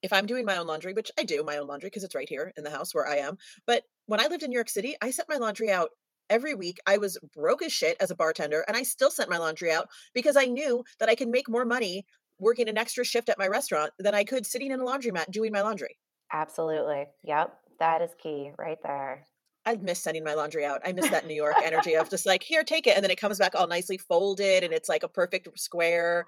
if 0.01 0.13
I'm 0.13 0.25
doing 0.25 0.45
my 0.45 0.57
own 0.57 0.67
laundry, 0.67 0.93
which 0.93 1.11
I 1.19 1.23
do 1.23 1.43
my 1.43 1.57
own 1.57 1.67
laundry 1.67 1.87
because 1.89 2.03
it's 2.03 2.15
right 2.15 2.29
here 2.29 2.53
in 2.57 2.63
the 2.63 2.69
house 2.69 2.95
where 2.95 3.07
I 3.07 3.17
am, 3.17 3.37
but 3.65 3.83
when 4.05 4.19
I 4.19 4.27
lived 4.27 4.43
in 4.43 4.49
New 4.49 4.55
York 4.55 4.69
City, 4.69 4.95
I 5.01 5.11
sent 5.11 5.29
my 5.29 5.37
laundry 5.37 5.71
out 5.71 5.89
every 6.29 6.53
week. 6.55 6.79
I 6.85 6.97
was 6.97 7.17
broke 7.33 7.61
as 7.61 7.71
shit 7.71 7.97
as 7.99 8.11
a 8.11 8.15
bartender 8.15 8.63
and 8.67 8.75
I 8.75 8.83
still 8.83 9.11
sent 9.11 9.29
my 9.29 9.37
laundry 9.37 9.71
out 9.71 9.87
because 10.13 10.35
I 10.35 10.45
knew 10.45 10.83
that 10.99 11.09
I 11.09 11.15
could 11.15 11.29
make 11.29 11.49
more 11.49 11.65
money 11.65 12.05
working 12.39 12.69
an 12.69 12.77
extra 12.77 13.03
shift 13.03 13.29
at 13.29 13.37
my 13.37 13.47
restaurant 13.47 13.91
than 13.99 14.15
I 14.15 14.23
could 14.23 14.45
sitting 14.45 14.71
in 14.71 14.79
a 14.79 14.83
laundromat 14.83 15.31
doing 15.31 15.51
my 15.51 15.61
laundry. 15.61 15.97
Absolutely. 16.31 17.07
Yep. 17.23 17.53
That 17.79 18.01
is 18.01 18.11
key 18.21 18.51
right 18.57 18.77
there. 18.83 19.25
I 19.69 19.75
miss 19.81 19.99
sending 19.99 20.23
my 20.23 20.33
laundry 20.33 20.65
out. 20.65 20.81
I 20.83 20.91
miss 20.93 21.09
that 21.09 21.27
New 21.27 21.35
York 21.35 21.55
energy 21.63 21.95
of 21.95 22.09
just 22.09 22.25
like, 22.25 22.41
here, 22.41 22.63
take 22.63 22.87
it. 22.87 22.95
And 22.95 23.03
then 23.03 23.11
it 23.11 23.19
comes 23.19 23.37
back 23.37 23.53
all 23.55 23.67
nicely 23.67 23.97
folded 23.97 24.63
and 24.63 24.73
it's 24.73 24.89
like 24.89 25.03
a 25.03 25.07
perfect 25.07 25.47
square. 25.59 26.25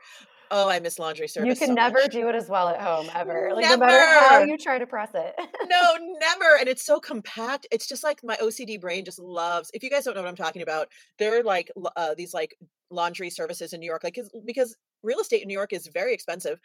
Oh, 0.53 0.69
I 0.69 0.79
miss 0.81 0.99
laundry 0.99 1.27
service. 1.29 1.47
You 1.47 1.55
can 1.55 1.69
so 1.69 1.81
never 1.81 1.99
much. 1.99 2.11
do 2.11 2.27
it 2.27 2.35
as 2.35 2.49
well 2.49 2.67
at 2.67 2.79
home 2.81 3.09
ever. 3.15 3.51
Like 3.55 3.63
Never. 3.63 3.77
no 3.77 3.85
matter 3.87 4.27
how 4.29 4.43
you 4.43 4.57
try 4.57 4.77
to 4.77 4.85
press 4.85 5.09
it. 5.15 5.33
no, 5.69 5.81
never. 6.19 6.57
And 6.59 6.67
it's 6.67 6.85
so 6.85 6.99
compact. 6.99 7.65
It's 7.71 7.87
just 7.87 8.03
like 8.03 8.19
my 8.23 8.35
OCD 8.35 8.79
brain 8.79 9.05
just 9.05 9.17
loves. 9.17 9.71
If 9.73 9.81
you 9.81 9.89
guys 9.89 10.03
don't 10.03 10.13
know 10.13 10.21
what 10.21 10.27
I'm 10.29 10.35
talking 10.35 10.61
about, 10.61 10.89
there 11.17 11.39
are 11.39 11.43
like 11.43 11.71
uh, 11.95 12.13
these 12.15 12.33
like 12.33 12.55
laundry 12.89 13.29
services 13.29 13.71
in 13.73 13.79
New 13.79 13.85
York, 13.85 14.03
like 14.03 14.19
because 14.45 14.75
real 15.03 15.19
estate 15.19 15.41
in 15.41 15.47
New 15.47 15.53
York 15.53 15.71
is 15.73 15.87
very 15.87 16.13
expensive. 16.13 16.59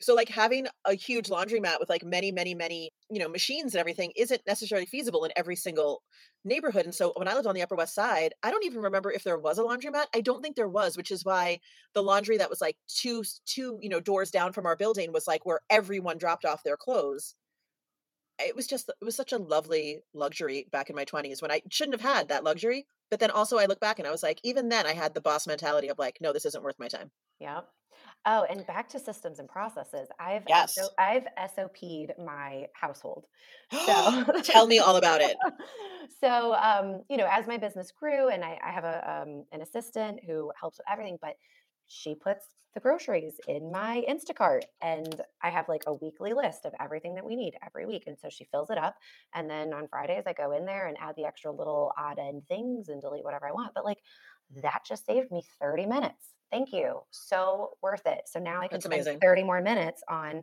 So 0.00 0.14
like 0.14 0.28
having 0.28 0.66
a 0.84 0.94
huge 0.94 1.28
laundromat 1.28 1.80
with 1.80 1.88
like 1.88 2.04
many, 2.04 2.30
many, 2.30 2.54
many, 2.54 2.90
you 3.10 3.18
know, 3.18 3.28
machines 3.28 3.74
and 3.74 3.80
everything 3.80 4.12
isn't 4.16 4.42
necessarily 4.46 4.86
feasible 4.86 5.24
in 5.24 5.32
every 5.36 5.56
single 5.56 6.02
neighborhood. 6.44 6.84
And 6.84 6.94
so 6.94 7.12
when 7.16 7.28
I 7.28 7.34
lived 7.34 7.46
on 7.46 7.54
the 7.54 7.62
Upper 7.62 7.76
West 7.76 7.94
Side, 7.94 8.34
I 8.42 8.50
don't 8.50 8.64
even 8.64 8.82
remember 8.82 9.10
if 9.10 9.24
there 9.24 9.38
was 9.38 9.58
a 9.58 9.62
laundromat. 9.62 10.06
I 10.14 10.20
don't 10.20 10.42
think 10.42 10.56
there 10.56 10.68
was, 10.68 10.96
which 10.96 11.10
is 11.10 11.24
why 11.24 11.60
the 11.94 12.02
laundry 12.02 12.36
that 12.38 12.50
was 12.50 12.60
like 12.60 12.76
two, 12.88 13.24
two, 13.46 13.78
you 13.80 13.88
know, 13.88 14.00
doors 14.00 14.30
down 14.30 14.52
from 14.52 14.66
our 14.66 14.76
building 14.76 15.12
was 15.12 15.26
like 15.26 15.46
where 15.46 15.60
everyone 15.70 16.18
dropped 16.18 16.44
off 16.44 16.62
their 16.62 16.76
clothes. 16.76 17.34
It 18.38 18.54
was 18.54 18.66
just, 18.66 18.88
it 18.90 19.04
was 19.04 19.16
such 19.16 19.32
a 19.32 19.38
lovely 19.38 20.02
luxury 20.12 20.68
back 20.70 20.90
in 20.90 20.96
my 20.96 21.06
20s 21.06 21.40
when 21.40 21.50
I 21.50 21.62
shouldn't 21.70 22.00
have 22.00 22.16
had 22.16 22.28
that 22.28 22.44
luxury. 22.44 22.86
But 23.10 23.20
then 23.20 23.30
also 23.30 23.56
I 23.58 23.66
look 23.66 23.80
back 23.80 23.98
and 23.98 24.06
I 24.06 24.10
was 24.10 24.22
like, 24.22 24.40
even 24.42 24.68
then 24.68 24.86
I 24.86 24.92
had 24.92 25.14
the 25.14 25.20
boss 25.20 25.46
mentality 25.46 25.88
of 25.88 25.98
like, 25.98 26.18
no, 26.20 26.32
this 26.32 26.44
isn't 26.44 26.62
worth 26.62 26.78
my 26.78 26.88
time. 26.88 27.10
Yep. 27.38 27.68
Oh, 28.24 28.44
and 28.50 28.66
back 28.66 28.88
to 28.90 28.98
systems 28.98 29.38
and 29.38 29.48
processes. 29.48 30.08
I've 30.18 30.46
Yes. 30.48 30.76
SO, 30.76 30.90
I've 30.98 31.26
SOP'd 31.54 32.12
my 32.18 32.66
household. 32.74 33.26
So 33.70 34.24
Tell 34.42 34.66
me 34.66 34.78
all 34.78 34.96
about 34.96 35.20
it. 35.20 35.36
so 36.20 36.54
um, 36.54 37.02
you 37.08 37.16
know, 37.16 37.28
as 37.30 37.46
my 37.46 37.56
business 37.56 37.92
grew, 37.92 38.28
and 38.28 38.44
I, 38.44 38.58
I 38.64 38.70
have 38.72 38.84
a 38.84 39.22
um, 39.22 39.44
an 39.52 39.62
assistant 39.62 40.20
who 40.24 40.50
helps 40.58 40.78
with 40.78 40.86
everything, 40.90 41.18
but 41.20 41.36
she 41.86 42.14
puts 42.14 42.46
the 42.74 42.80
groceries 42.80 43.40
in 43.46 43.70
my 43.72 44.04
Instacart, 44.08 44.62
and 44.82 45.20
I 45.42 45.50
have 45.50 45.68
like 45.68 45.84
a 45.86 45.94
weekly 45.94 46.32
list 46.34 46.64
of 46.64 46.74
everything 46.80 47.14
that 47.14 47.24
we 47.24 47.36
need 47.36 47.54
every 47.64 47.86
week, 47.86 48.04
and 48.06 48.18
so 48.18 48.28
she 48.28 48.44
fills 48.44 48.70
it 48.70 48.78
up, 48.78 48.96
and 49.34 49.48
then 49.48 49.72
on 49.72 49.88
Fridays 49.88 50.24
I 50.26 50.32
go 50.32 50.52
in 50.52 50.66
there 50.66 50.86
and 50.88 50.96
add 51.00 51.14
the 51.16 51.24
extra 51.24 51.52
little 51.52 51.92
odd 51.96 52.18
end 52.18 52.42
things 52.48 52.88
and 52.88 53.00
delete 53.00 53.24
whatever 53.24 53.46
I 53.48 53.52
want. 53.52 53.72
But 53.74 53.84
like 53.84 53.98
that 54.62 54.82
just 54.86 55.06
saved 55.06 55.30
me 55.30 55.42
30 55.60 55.86
minutes. 55.86 56.34
Thank 56.50 56.72
you. 56.72 57.00
So 57.10 57.76
worth 57.82 58.06
it. 58.06 58.22
So 58.26 58.38
now 58.38 58.60
I 58.60 58.68
can 58.68 58.80
That's 58.80 58.84
spend 58.84 59.06
amazing. 59.06 59.20
30 59.20 59.42
more 59.42 59.60
minutes 59.60 60.02
on 60.08 60.42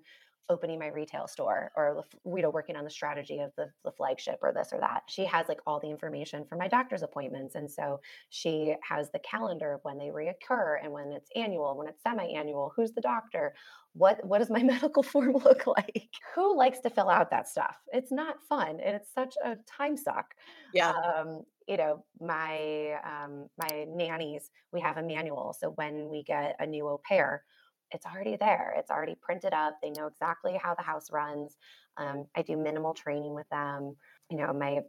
opening 0.50 0.78
my 0.78 0.88
retail 0.88 1.26
store 1.26 1.72
or 1.78 2.04
you 2.26 2.42
know 2.42 2.50
working 2.50 2.76
on 2.76 2.84
the 2.84 2.90
strategy 2.90 3.40
of 3.40 3.54
the, 3.56 3.72
the 3.86 3.92
flagship 3.94 4.40
or 4.42 4.52
this 4.52 4.74
or 4.74 4.80
that 4.80 5.04
she 5.08 5.24
has 5.24 5.48
like 5.48 5.60
all 5.66 5.80
the 5.80 5.90
information 5.90 6.44
for 6.44 6.58
my 6.58 6.68
doctor's 6.68 7.02
appointments 7.02 7.56
and 7.56 7.72
so 7.72 8.02
she 8.30 8.76
has 8.84 9.10
the 9.12 9.20
calendar 9.20 9.72
of 9.72 9.80
when 9.84 9.98
they 9.98 10.08
reoccur 10.10 10.76
and 10.84 10.92
when 10.92 11.14
it's 11.14 11.30
annual 11.38 11.78
when 11.78 11.88
it's 11.88 12.04
semi-annual 12.04 12.74
who's 12.76 12.92
the 12.92 13.00
doctor 13.00 13.56
what 13.94 14.24
what 14.26 14.40
does 14.40 14.50
my 14.50 14.62
medical 14.64 15.02
form 15.02 15.32
look 15.32 15.66
like 15.66 16.10
who 16.36 16.58
likes 16.58 16.82
to 16.82 16.90
fill 16.90 17.10
out 17.10 17.30
that 17.30 17.48
stuff 17.48 17.78
it's 17.94 18.12
not 18.12 18.36
fun 18.50 18.82
and 18.82 18.98
it's 18.98 19.14
such 19.14 19.36
a 19.46 19.56
time 19.66 19.96
suck 19.96 20.36
Yeah. 20.72 20.94
um, 20.94 21.44
you 21.68 21.78
know, 21.78 22.04
my 22.20 22.96
um, 23.04 23.48
my 23.58 23.86
nannies, 23.88 24.50
we 24.72 24.82
have 24.82 24.98
a 24.98 25.04
manual. 25.04 25.56
So 25.60 25.70
when 25.72 26.10
we 26.10 26.24
get 26.24 26.56
a 26.60 26.66
new 26.66 26.88
au 26.88 27.02
pair, 27.08 27.44
it's 27.92 28.06
already 28.06 28.36
there. 28.38 28.74
It's 28.78 28.90
already 28.92 29.16
printed 29.22 29.54
up. 29.54 29.78
They 29.82 29.92
know 29.92 30.08
exactly 30.08 30.60
how 30.62 30.74
the 30.76 30.82
house 30.82 31.12
runs. 31.12 31.58
Um, 31.98 32.26
I 32.36 32.42
do 32.42 32.58
minimal 32.58 32.94
training 32.94 33.36
with 33.36 33.48
them. 33.50 33.96
You 34.30 34.38
know, 34.38 34.52
my 34.52 34.80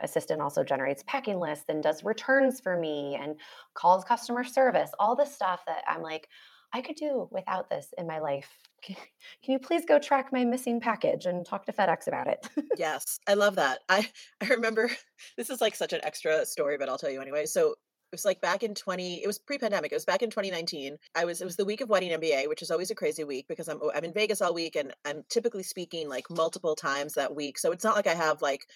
assistant 0.00 0.40
also 0.40 0.64
generates 0.64 1.04
packing 1.06 1.38
lists 1.38 1.66
and 1.68 1.82
does 1.82 2.02
returns 2.02 2.60
for 2.60 2.78
me 2.78 3.18
and 3.20 3.38
calls 3.74 4.04
customer 4.04 4.42
service. 4.42 4.90
All 4.98 5.14
the 5.14 5.26
stuff 5.26 5.60
that 5.66 5.82
I'm 5.86 6.00
like, 6.02 6.28
I 6.72 6.82
could 6.82 6.96
do 6.96 7.28
without 7.30 7.70
this 7.70 7.92
in 7.96 8.06
my 8.06 8.18
life. 8.18 8.50
Can 8.82 8.96
you 9.44 9.58
please 9.58 9.84
go 9.84 9.98
track 9.98 10.32
my 10.32 10.44
missing 10.44 10.80
package 10.80 11.26
and 11.26 11.44
talk 11.44 11.66
to 11.66 11.72
FedEx 11.72 12.06
about 12.06 12.26
it? 12.28 12.46
Yes, 12.76 13.18
I 13.26 13.34
love 13.34 13.56
that. 13.56 13.80
I 13.88 14.08
I 14.40 14.48
remember 14.48 14.90
this 15.36 15.50
is 15.50 15.60
like 15.60 15.74
such 15.74 15.92
an 15.92 16.00
extra 16.02 16.44
story, 16.44 16.76
but 16.78 16.88
I'll 16.88 16.98
tell 16.98 17.10
you 17.10 17.22
anyway. 17.22 17.46
So 17.46 17.70
it 17.70 17.76
was 18.12 18.24
like 18.24 18.40
back 18.40 18.62
in 18.62 18.74
20, 18.74 19.22
it 19.22 19.26
was 19.26 19.38
pre-pandemic. 19.38 19.90
It 19.90 19.96
was 19.96 20.04
back 20.04 20.22
in 20.22 20.30
2019. 20.30 20.96
I 21.14 21.24
was 21.24 21.40
it 21.40 21.44
was 21.44 21.56
the 21.56 21.64
week 21.64 21.80
of 21.80 21.88
wedding 21.88 22.10
MBA, 22.10 22.48
which 22.48 22.62
is 22.62 22.70
always 22.70 22.90
a 22.90 22.94
crazy 22.94 23.24
week 23.24 23.46
because 23.48 23.68
I'm 23.68 23.78
oh, 23.82 23.90
I'm 23.94 24.04
in 24.04 24.12
Vegas 24.12 24.42
all 24.42 24.54
week 24.54 24.76
and 24.76 24.92
I'm 25.04 25.24
typically 25.28 25.62
speaking 25.62 26.08
like 26.08 26.30
multiple 26.30 26.76
times 26.76 27.14
that 27.14 27.34
week. 27.34 27.58
So 27.58 27.72
it's 27.72 27.84
not 27.84 27.96
like 27.96 28.06
I 28.06 28.14
have 28.14 28.42
like 28.42 28.66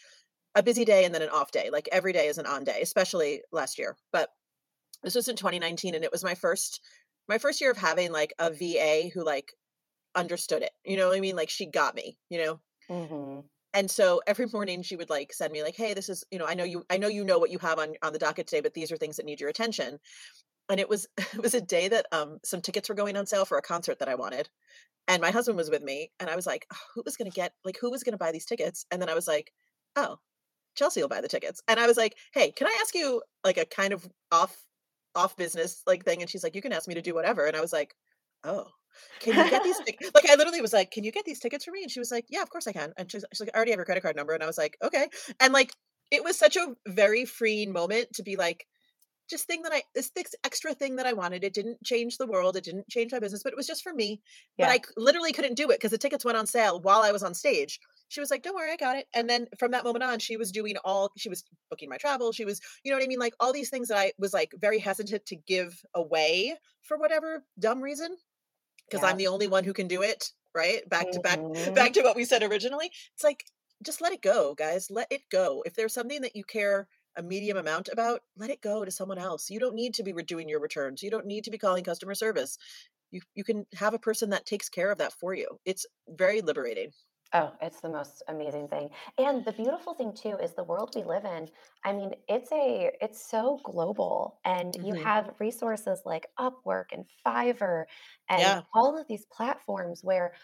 a 0.55 0.63
busy 0.63 0.85
day 0.85 1.05
and 1.05 1.15
then 1.15 1.23
an 1.23 1.29
off 1.29 1.53
day. 1.53 1.71
Like 1.71 1.89
every 1.93 2.13
day 2.13 2.27
is 2.27 2.39
an 2.39 2.47
on 2.47 2.65
day, 2.65 2.81
especially 2.83 3.43
last 3.53 3.79
year. 3.79 3.97
But 4.13 4.31
this 5.03 5.15
was 5.15 5.29
in 5.29 5.37
2019 5.37 5.95
and 5.95 6.05
it 6.05 6.13
was 6.13 6.25
my 6.25 6.35
first 6.35 6.81
my 7.31 7.39
first 7.39 7.63
year 7.63 7.73
of 7.73 7.79
having 7.79 8.13
like 8.13 8.35
a 8.41 8.51
VA 8.53 9.11
who 9.11 9.25
like 9.25 9.55
understood 10.17 10.63
it. 10.63 10.73
You 10.85 10.97
know 10.99 11.09
what 11.09 11.19
I 11.19 11.21
mean? 11.21 11.37
Like 11.37 11.51
she 11.51 11.67
got 11.67 11.95
me, 11.97 12.19
you 12.31 12.45
know? 12.45 12.61
hmm 12.89 13.41
and 13.73 13.91
so 13.91 14.21
every 14.27 14.47
morning 14.47 14.83
she 14.83 14.97
would 14.97 15.11
like 15.11 15.33
send 15.33 15.53
me 15.53 15.63
like 15.63 15.77
hey 15.77 15.95
this 15.95 16.09
is 16.09 16.25
you 16.31 16.39
know 16.39 16.47
i 16.47 16.55
know 16.55 16.65
you 16.65 16.85
i 16.91 16.97
know 16.97 17.09
you 17.09 17.25
know 17.25 17.39
what 17.39 17.51
you 17.51 17.59
have 17.59 17.79
on 17.79 17.95
on 18.03 18.13
the 18.13 18.19
docket 18.19 18.47
today 18.47 18.61
but 18.61 18.75
these 18.75 18.91
are 18.91 18.97
things 18.97 19.17
that 19.17 19.27
need 19.27 19.41
your 19.41 19.49
attention 19.51 19.99
and 20.71 20.81
it 20.81 20.89
was 20.89 21.09
it 21.19 21.43
was 21.43 21.55
a 21.55 21.61
day 21.61 21.89
that 21.89 22.07
um 22.13 22.39
some 22.45 22.63
tickets 22.63 22.89
were 22.89 22.97
going 22.97 23.17
on 23.17 23.27
sale 23.27 23.45
for 23.47 23.59
a 23.59 23.63
concert 23.63 23.99
that 24.01 24.11
i 24.11 24.17
wanted 24.17 24.51
and 25.09 25.23
my 25.23 25.31
husband 25.31 25.57
was 25.59 25.71
with 25.71 25.83
me 25.83 26.13
and 26.21 26.31
i 26.31 26.37
was 26.37 26.47
like 26.47 26.67
"Oh, 26.73 26.79
who 26.95 27.03
was 27.05 27.17
going 27.17 27.31
to 27.31 27.37
get 27.37 27.55
like 27.65 27.79
who 27.81 27.91
was 27.91 28.05
going 28.05 28.15
to 28.15 28.19
buy 28.19 28.33
these 28.33 28.47
tickets 28.47 28.87
and 28.93 29.03
then 29.03 29.11
i 29.11 29.15
was 29.15 29.29
like 29.29 29.53
oh 29.97 30.19
chelsea 30.77 31.03
will 31.03 31.09
buy 31.09 31.21
the 31.23 31.29
tickets 31.29 31.63
and 31.69 31.81
i 31.81 31.87
was 31.87 31.97
like 31.99 32.17
hey 32.35 32.53
can 32.53 32.67
i 32.69 32.79
ask 32.83 32.95
you 32.95 33.23
like 33.45 33.59
a 33.59 33.67
kind 33.67 33.93
of 33.95 34.09
off 34.33 34.67
off 35.15 35.37
business 35.37 35.83
like 35.87 36.05
thing 36.05 36.21
and 36.21 36.31
she's 36.31 36.45
like 36.45 36.55
you 36.55 36.63
can 36.63 36.73
ask 36.73 36.89
me 36.89 36.95
to 36.95 37.03
do 37.03 37.15
whatever 37.15 37.47
and 37.47 37.57
i 37.57 37.61
was 37.61 37.73
like 37.73 37.95
oh 38.45 38.67
can 39.21 39.37
you 39.37 39.51
get 39.51 39.63
these 39.63 39.79
tickets? 39.87 40.11
Like 40.15 40.29
I 40.29 40.35
literally 40.35 40.61
was 40.61 40.73
like, 40.73 40.91
can 40.91 41.05
you 41.05 41.13
get 41.13 41.25
these 41.25 41.41
tickets 41.41 41.65
for 41.65 41.71
me? 41.71 41.83
And 41.83 41.91
she 41.91 42.01
was 42.01 42.11
like, 42.11 42.27
yeah, 42.29 42.43
of 42.43 42.51
course 42.51 42.67
I 42.67 42.73
can. 42.73 42.93
And 42.97 43.11
she's, 43.11 43.25
she's 43.33 43.41
like, 43.41 43.51
I 43.55 43.57
already 43.57 43.73
have 43.73 43.79
your 43.79 43.85
credit 43.85 44.03
card 44.03 44.17
number. 44.17 44.33
And 44.33 44.43
I 44.43 44.47
was 44.47 44.59
like, 44.59 44.77
okay. 44.83 45.09
And 45.39 45.53
like, 45.53 45.73
it 46.11 46.25
was 46.25 46.39
such 46.39 46.57
a 46.57 46.75
very 46.89 47.25
freeing 47.25 47.73
moment 47.73 48.09
to 48.15 48.23
be 48.23 48.37
like, 48.37 48.67
just 49.31 49.47
thing 49.47 49.63
that 49.63 49.73
I, 49.73 49.83
this, 49.95 50.11
extra 50.45 50.75
thing 50.75 50.97
that 50.97 51.07
I 51.07 51.13
wanted. 51.13 51.45
It 51.45 51.55
didn't 51.55 51.83
change 51.85 52.19
the 52.19 52.27
world. 52.27 52.57
It 52.57 52.65
didn't 52.65 52.89
change 52.89 53.13
my 53.13 53.21
business, 53.21 53.43
but 53.43 53.53
it 53.53 53.57
was 53.57 53.67
just 53.67 53.83
for 53.83 53.93
me. 53.95 54.21
But 54.59 54.65
Yeah. 54.67 54.71
I 54.73 54.77
c- 54.79 54.83
literally 54.97 55.33
couldn't 55.33 55.55
do 55.55 55.71
it 55.71 55.79
because 55.79 55.93
the 55.93 55.99
tickets 55.99 56.25
went 56.25 56.37
on 56.37 56.47
sale 56.47 56.81
while 56.81 57.03
I 57.03 57.13
was 57.13 57.23
on 57.23 57.35
stage. 57.35 57.79
She 58.09 58.19
was 58.21 58.31
like, 58.31 58.43
don't 58.43 58.57
worry, 58.57 58.73
I 58.73 58.77
got 58.77 58.97
it. 58.97 59.07
And 59.15 59.31
then 59.31 59.47
from 59.59 59.71
that 59.71 59.85
moment 59.85 60.03
on, 60.03 60.19
she 60.19 60.37
was 60.37 60.51
doing 60.51 60.75
all, 60.85 61.13
she 61.17 61.29
was 61.29 61.45
booking 61.71 61.89
my 61.89 61.97
travel. 61.97 62.33
She 62.33 62.45
was, 62.45 62.61
you 62.83 62.91
know 62.91 62.99
what 62.99 63.05
I 63.05 63.07
mean? 63.07 63.21
Like 63.21 63.35
all 63.39 63.53
these 63.53 63.71
things 63.71 63.87
that 63.89 63.99
I 63.99 64.13
was 64.19 64.35
like 64.35 64.53
very 64.59 64.81
hesitant 64.81 65.25
to 65.27 65.37
give 65.37 65.81
away 65.95 66.57
for 66.83 66.99
whatever 66.99 67.45
dumb 67.59 67.81
reason 67.81 68.17
because 68.87 69.03
Yeah. 69.05 69.11
I'm 69.11 69.17
the 69.17 69.29
only 69.29 69.47
one 69.47 69.63
who 69.63 69.73
can 69.73 69.87
do 69.87 70.03
it, 70.03 70.33
right? 70.57 70.87
Back 70.89 71.13
to 71.13 71.21
back 71.21 71.39
Mhm. 71.39 71.75
back 71.75 71.93
to 71.93 72.03
what 72.03 72.17
we 72.17 72.25
said 72.25 72.43
originally. 72.43 72.91
It's 73.15 73.23
like 73.23 73.45
just 73.85 74.01
let 74.01 74.13
it 74.13 74.21
go, 74.23 74.55
guys. 74.57 74.91
Let 74.91 75.07
it 75.11 75.23
go. 75.31 75.63
If 75.65 75.75
there's 75.75 75.95
something 75.95 76.21
that 76.23 76.35
you 76.35 76.43
care 76.45 76.89
a 77.17 77.23
medium 77.23 77.57
amount 77.57 77.89
about, 77.89 78.23
let 78.37 78.51
it 78.51 78.61
go 78.63 78.85
to 78.85 78.91
someone 78.91 79.19
else. 79.19 79.51
You 79.51 79.61
don't 79.61 79.75
need 79.75 79.95
to 79.95 80.03
be 80.05 80.13
redoing 80.13 80.49
your 80.49 80.61
returns. 80.61 81.03
You 81.03 81.11
don't 81.11 81.27
need 81.27 81.45
to 81.45 81.51
be 81.51 81.59
calling 81.59 81.85
customer 81.85 82.15
service. 82.15 82.59
You 83.13 83.23
you 83.35 83.45
can 83.45 83.67
have 83.75 83.95
a 83.95 83.99
person 84.01 84.31
that 84.31 84.47
takes 84.47 84.69
care 84.69 84.91
of 84.93 84.99
that 84.99 85.13
for 85.15 85.35
you. 85.35 85.61
It's 85.65 85.87
very 86.09 86.43
liberating. 86.43 86.93
Oh, 87.33 87.55
it's 87.63 87.81
the 87.81 87.89
most 87.89 88.25
amazing 88.27 88.67
thing. 88.69 88.91
And 89.17 89.45
the 89.45 89.53
beautiful 89.53 89.95
thing 89.95 90.13
too 90.15 90.37
is 90.39 90.55
the 90.55 90.65
world 90.65 90.93
we 90.97 91.05
live 91.05 91.25
in. 91.25 91.49
I 91.85 91.93
mean, 91.93 92.15
it's 92.29 92.51
a 92.51 92.91
it's 93.01 93.25
so 93.25 93.59
global 93.63 94.41
and 94.45 94.77
you 94.83 94.95
Mhm. 94.95 95.05
have 95.05 95.37
resources 95.39 96.03
like 96.05 96.27
Upwork 96.41 96.87
and 96.91 97.05
Fiverr 97.25 97.85
and 98.29 98.57
Yeah. 98.57 98.65
all 98.75 98.99
of 98.99 99.07
these 99.07 99.27
platforms 99.27 100.03
where 100.03 100.35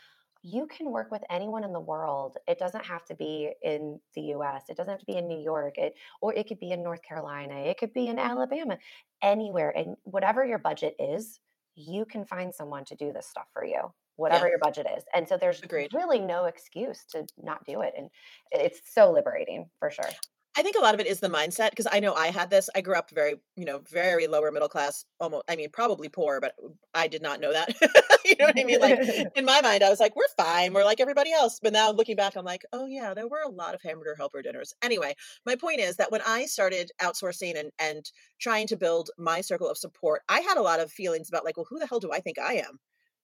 you 0.46 0.66
can 0.68 0.92
work 0.92 1.10
with 1.10 1.24
anyone 1.28 1.64
in 1.64 1.72
the 1.72 1.80
world. 1.80 2.36
It 2.46 2.56
doesn't 2.58 2.84
have 2.84 3.04
to 3.06 3.16
be 3.16 3.50
in 3.62 3.98
the 4.14 4.20
US. 4.36 4.62
It 4.68 4.76
doesn't 4.76 4.92
have 4.92 5.00
to 5.00 5.06
be 5.06 5.16
in 5.16 5.26
New 5.26 5.40
York. 5.40 5.76
It 5.76 5.94
or 6.20 6.32
it 6.34 6.46
could 6.46 6.60
be 6.60 6.70
in 6.70 6.84
North 6.84 7.02
Carolina. 7.02 7.54
It 7.54 7.78
could 7.78 7.92
be 7.92 8.06
in 8.06 8.18
Alabama. 8.18 8.78
Anywhere. 9.22 9.76
And 9.76 9.96
whatever 10.04 10.46
your 10.46 10.58
budget 10.58 10.94
is, 11.00 11.40
you 11.74 12.04
can 12.04 12.24
find 12.24 12.54
someone 12.54 12.84
to 12.84 12.94
do 12.94 13.12
this 13.12 13.26
stuff 13.26 13.48
for 13.52 13.64
you. 13.64 13.92
Whatever 14.14 14.46
Yeah. 14.46 14.50
your 14.52 14.58
budget 14.60 14.86
is. 14.96 15.04
And 15.12 15.28
so 15.28 15.36
there's 15.36 15.62
Agreed. 15.62 15.92
really 15.92 16.20
no 16.20 16.44
excuse 16.44 17.04
to 17.06 17.26
not 17.42 17.64
do 17.64 17.80
it. 17.80 17.94
And 17.98 18.08
it's 18.52 18.80
so 18.94 19.10
liberating 19.10 19.68
for 19.80 19.90
sure. 19.90 20.08
I 20.58 20.62
think 20.62 20.76
a 20.76 20.80
lot 20.80 20.94
of 20.94 21.00
it 21.00 21.06
is 21.06 21.20
the 21.20 21.28
mindset 21.28 21.70
because 21.70 21.86
I 21.92 22.00
know 22.00 22.14
I 22.14 22.28
had 22.28 22.48
this. 22.48 22.70
I 22.74 22.80
grew 22.80 22.94
up 22.94 23.10
very, 23.10 23.34
you 23.56 23.66
know, 23.66 23.80
very 23.90 24.26
lower 24.26 24.50
middle 24.50 24.70
class, 24.70 25.04
almost, 25.20 25.44
I 25.48 25.56
mean, 25.56 25.68
probably 25.70 26.08
poor, 26.08 26.40
but 26.40 26.54
I 26.94 27.08
did 27.08 27.20
not 27.20 27.40
know 27.40 27.52
that. 27.52 27.74
you 28.24 28.36
know 28.38 28.46
what 28.46 28.58
I 28.58 28.64
mean? 28.64 28.80
Like 28.80 28.98
in 29.36 29.44
my 29.44 29.60
mind, 29.60 29.82
I 29.82 29.90
was 29.90 30.00
like, 30.00 30.16
we're 30.16 30.24
fine. 30.36 30.72
We're 30.72 30.84
like 30.84 30.98
everybody 30.98 31.30
else. 31.30 31.60
But 31.62 31.74
now 31.74 31.90
looking 31.90 32.16
back, 32.16 32.36
I'm 32.36 32.44
like, 32.44 32.64
oh, 32.72 32.86
yeah, 32.86 33.12
there 33.12 33.28
were 33.28 33.42
a 33.44 33.50
lot 33.50 33.74
of 33.74 33.82
hamburger 33.82 34.14
helper 34.16 34.40
dinners. 34.40 34.72
Anyway, 34.80 35.14
my 35.44 35.56
point 35.56 35.80
is 35.80 35.96
that 35.96 36.10
when 36.10 36.22
I 36.26 36.46
started 36.46 36.90
outsourcing 37.02 37.58
and, 37.58 37.70
and 37.78 38.10
trying 38.40 38.66
to 38.68 38.78
build 38.78 39.10
my 39.18 39.42
circle 39.42 39.68
of 39.68 39.76
support, 39.76 40.22
I 40.28 40.40
had 40.40 40.56
a 40.56 40.62
lot 40.62 40.80
of 40.80 40.90
feelings 40.90 41.28
about 41.28 41.44
like, 41.44 41.58
well, 41.58 41.66
who 41.68 41.78
the 41.78 41.86
hell 41.86 42.00
do 42.00 42.12
I 42.12 42.20
think 42.20 42.38
I 42.38 42.54
am? 42.54 42.78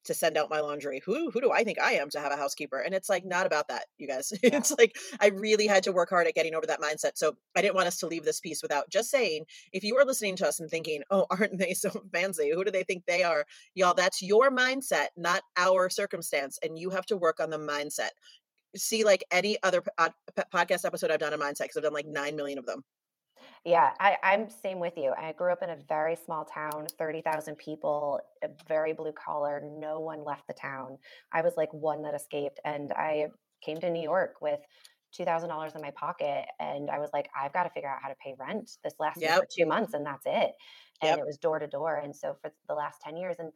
To 0.04 0.14
send 0.14 0.36
out 0.36 0.50
my 0.50 0.60
laundry. 0.60 1.00
Who 1.04 1.30
who 1.30 1.40
do 1.40 1.52
I 1.52 1.64
think 1.64 1.78
I 1.80 1.92
am 1.92 2.10
to 2.10 2.20
have 2.20 2.32
a 2.32 2.36
housekeeper? 2.36 2.78
And 2.78 2.94
it's 2.94 3.08
like 3.08 3.24
not 3.24 3.46
about 3.46 3.68
that, 3.68 3.86
you 3.98 4.08
guys. 4.08 4.32
Yeah. 4.42 4.56
it's 4.56 4.74
like 4.76 4.96
I 5.20 5.28
really 5.28 5.66
had 5.66 5.84
to 5.84 5.92
work 5.92 6.10
hard 6.10 6.26
at 6.26 6.34
getting 6.34 6.54
over 6.54 6.66
that 6.66 6.80
mindset. 6.80 7.12
So 7.14 7.36
I 7.56 7.62
didn't 7.62 7.76
want 7.76 7.86
us 7.86 7.98
to 7.98 8.06
leave 8.06 8.24
this 8.24 8.40
piece 8.40 8.60
without 8.62 8.90
just 8.90 9.10
saying, 9.10 9.44
if 9.72 9.84
you 9.84 9.96
are 9.98 10.04
listening 10.04 10.36
to 10.36 10.48
us 10.48 10.58
and 10.60 10.68
thinking, 10.68 11.02
"Oh, 11.10 11.26
aren't 11.30 11.58
they 11.58 11.74
so 11.74 11.90
fancy? 12.12 12.50
Who 12.52 12.64
do 12.64 12.70
they 12.70 12.82
think 12.82 13.04
they 13.06 13.22
are?" 13.22 13.44
Y'all, 13.74 13.94
that's 13.94 14.22
your 14.22 14.50
mindset, 14.50 15.08
not 15.16 15.42
our 15.56 15.88
circumstance, 15.90 16.58
and 16.62 16.78
you 16.78 16.90
have 16.90 17.06
to 17.06 17.16
work 17.16 17.40
on 17.40 17.50
the 17.50 17.58
mindset. 17.58 18.10
See, 18.76 19.04
like 19.04 19.24
any 19.30 19.58
other 19.62 19.82
po- 19.82 19.92
uh, 19.98 20.08
podcast 20.52 20.84
episode 20.84 21.10
I've 21.10 21.20
done 21.20 21.32
on 21.34 21.40
mindset, 21.40 21.64
because 21.64 21.76
I've 21.76 21.82
done 21.84 21.92
like 21.92 22.06
nine 22.06 22.36
million 22.36 22.58
of 22.58 22.66
them. 22.66 22.82
Yeah, 23.64 23.94
I, 24.00 24.18
I'm 24.22 24.48
same 24.48 24.80
with 24.80 24.96
you. 24.96 25.12
I 25.16 25.32
grew 25.32 25.52
up 25.52 25.62
in 25.62 25.70
a 25.70 25.76
very 25.76 26.16
small 26.16 26.44
town, 26.44 26.86
30,000 26.98 27.56
people, 27.56 28.20
very 28.66 28.92
blue 28.92 29.12
collar. 29.12 29.60
No 29.62 30.00
one 30.00 30.24
left 30.24 30.46
the 30.46 30.54
town. 30.54 30.98
I 31.32 31.42
was 31.42 31.56
like 31.56 31.72
one 31.72 32.02
that 32.02 32.14
escaped. 32.14 32.60
And 32.64 32.92
I 32.92 33.28
came 33.60 33.78
to 33.80 33.90
New 33.90 34.02
York 34.02 34.36
with 34.40 34.60
$2,000 35.12 35.74
in 35.74 35.82
my 35.82 35.90
pocket. 35.92 36.46
And 36.58 36.90
I 36.90 36.98
was 36.98 37.10
like, 37.12 37.28
I've 37.36 37.52
got 37.52 37.64
to 37.64 37.70
figure 37.70 37.88
out 37.90 38.02
how 38.02 38.08
to 38.08 38.16
pay 38.16 38.34
rent. 38.38 38.70
This 38.82 38.94
lasts 38.98 39.24
me 39.24 39.32
for 39.38 39.46
two 39.50 39.66
months 39.66 39.94
and 39.94 40.04
that's 40.04 40.26
it. 40.26 40.52
And 41.00 41.18
yep, 41.18 41.18
it 41.18 41.26
was 41.26 41.38
door 41.38 41.58
to 41.58 41.66
door. 41.66 41.96
And 41.96 42.14
so 42.14 42.34
for 42.40 42.52
the 42.68 42.74
last 42.74 43.00
10 43.02 43.16
years, 43.16 43.36
and 43.38 43.52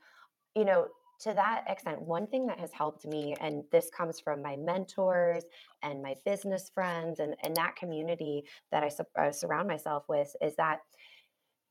you 0.55 0.65
know, 0.65 0.89
to 1.21 1.33
that 1.35 1.65
extent, 1.69 2.01
one 2.01 2.27
thing 2.27 2.47
that 2.47 2.61
has 2.61 2.73
helped 2.73 3.07
me, 3.07 3.35
and 3.41 3.65
this 3.73 3.91
comes 3.97 4.21
from 4.21 4.43
my 4.43 4.57
mentors 4.57 5.45
and 5.83 6.03
my 6.03 6.15
business 6.25 6.71
friends 6.75 7.21
and, 7.21 7.35
and 7.43 7.57
that 7.57 7.77
community 7.77 8.45
that 8.71 8.83
I, 8.83 8.89
sur- 8.89 9.07
I 9.17 9.31
surround 9.31 9.69
myself 9.69 10.05
with, 10.09 10.35
is 10.41 10.55
that 10.57 10.81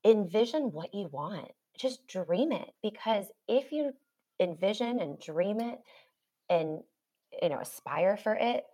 envision 0.03 0.71
what 0.71 0.93
you 0.93 1.09
want. 1.11 1.51
Just 1.77 2.07
dream 2.07 2.51
it. 2.51 2.71
Because 2.81 3.25
if 3.47 3.71
you 3.71 3.91
envision 4.39 4.99
and 4.99 5.19
dream 5.19 5.59
it 5.59 5.79
and 6.49 6.79
you 7.41 7.49
know 7.49 7.59
aspire 7.59 8.17
for 8.17 8.35
it 8.35 8.65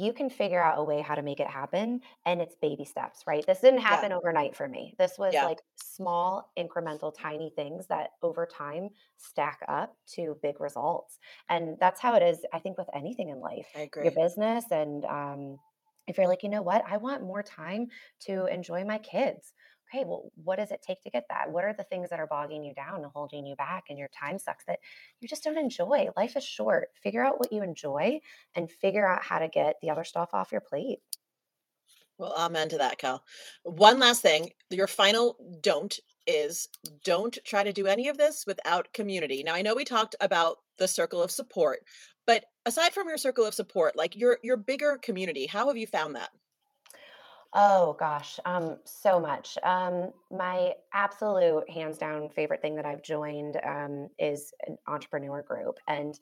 you 0.00 0.12
can 0.12 0.30
figure 0.30 0.62
out 0.62 0.78
a 0.78 0.82
way 0.82 1.00
how 1.00 1.14
to 1.14 1.22
make 1.22 1.40
it 1.40 1.46
happen 1.46 2.00
and 2.24 2.40
it's 2.40 2.56
baby 2.56 2.84
steps 2.84 3.24
right? 3.26 3.44
This 3.46 3.60
didn't 3.60 3.80
yeah, 3.80 3.88
happen 3.88 4.12
overnight 4.12 4.56
for 4.56 4.68
me. 4.68 4.94
This 4.98 5.18
was 5.18 5.34
yeah. 5.34 5.44
like 5.44 5.60
small 5.76 6.50
incremental 6.58 7.12
tiny 7.16 7.52
things 7.54 7.86
that 7.88 8.10
over 8.22 8.46
time 8.46 8.90
stack 9.18 9.60
up 9.68 9.96
to 10.14 10.36
big 10.42 10.60
results 10.60 11.18
and 11.48 11.76
that's 11.78 12.00
how 12.00 12.14
it 12.14 12.22
is 12.22 12.38
i 12.52 12.58
think 12.58 12.78
with 12.78 12.88
anything 12.94 13.28
in 13.28 13.40
life. 13.40 13.66
I 13.76 13.88
your 14.02 14.12
business 14.12 14.64
and 14.70 15.04
um, 15.04 15.58
if 16.06 16.16
you're 16.16 16.28
like 16.28 16.42
you 16.42 16.48
know 16.48 16.62
what? 16.62 16.82
I 16.88 16.96
want 16.96 17.22
more 17.22 17.42
time 17.42 17.88
to 18.20 18.46
enjoy 18.46 18.84
my 18.84 18.98
kids 18.98 19.52
okay 19.92 20.04
well 20.06 20.30
what 20.44 20.56
does 20.58 20.70
it 20.70 20.82
take 20.82 21.00
to 21.02 21.10
get 21.10 21.24
that 21.28 21.50
what 21.50 21.64
are 21.64 21.74
the 21.74 21.84
things 21.84 22.10
that 22.10 22.20
are 22.20 22.26
bogging 22.26 22.64
you 22.64 22.74
down 22.74 23.02
and 23.02 23.10
holding 23.12 23.46
you 23.46 23.56
back 23.56 23.84
and 23.88 23.98
your 23.98 24.08
time 24.08 24.38
sucks 24.38 24.64
that 24.66 24.78
you 25.20 25.28
just 25.28 25.44
don't 25.44 25.58
enjoy 25.58 26.08
life 26.16 26.36
is 26.36 26.44
short 26.44 26.88
figure 27.02 27.24
out 27.24 27.38
what 27.38 27.52
you 27.52 27.62
enjoy 27.62 28.20
and 28.54 28.70
figure 28.70 29.08
out 29.08 29.22
how 29.22 29.38
to 29.38 29.48
get 29.48 29.76
the 29.82 29.90
other 29.90 30.04
stuff 30.04 30.30
off 30.32 30.52
your 30.52 30.60
plate 30.60 31.00
Well, 32.18 32.34
amen 32.36 32.68
to 32.70 32.78
that, 32.78 32.98
Cal. 32.98 33.24
One 33.64 33.98
last 33.98 34.22
thing. 34.22 34.50
Your 34.70 34.86
final 34.86 35.36
don't 35.62 35.98
is 36.26 36.68
don't 37.04 37.36
try 37.44 37.64
to 37.64 37.72
do 37.72 37.86
any 37.86 38.08
of 38.08 38.18
this 38.18 38.44
without 38.46 38.92
community. 38.92 39.42
Now, 39.42 39.54
I 39.54 39.62
know 39.62 39.74
we 39.74 39.84
talked 39.84 40.14
about 40.20 40.58
the 40.78 40.86
circle 40.86 41.22
of 41.22 41.30
support, 41.30 41.80
but 42.26 42.44
aside 42.66 42.92
from 42.92 43.08
your 43.08 43.18
circle 43.18 43.46
of 43.46 43.54
support, 43.54 43.96
like 43.96 44.16
your 44.16 44.38
your 44.42 44.56
bigger 44.58 44.98
community, 45.02 45.46
how 45.46 45.68
have 45.68 45.76
you 45.78 45.86
found 45.86 46.14
that? 46.16 46.30
Oh 47.52 47.94
gosh, 47.98 48.38
um, 48.44 48.78
so 48.84 49.18
much. 49.18 49.58
Um, 49.64 50.12
my 50.30 50.74
absolute 50.92 51.68
hands 51.68 51.98
down 51.98 52.28
favorite 52.28 52.62
thing 52.62 52.76
that 52.76 52.86
I've 52.86 53.02
joined 53.02 53.58
um, 53.64 54.08
is 54.20 54.52
an 54.68 54.78
entrepreneur 54.86 55.42
group, 55.42 55.78
and 55.88 56.18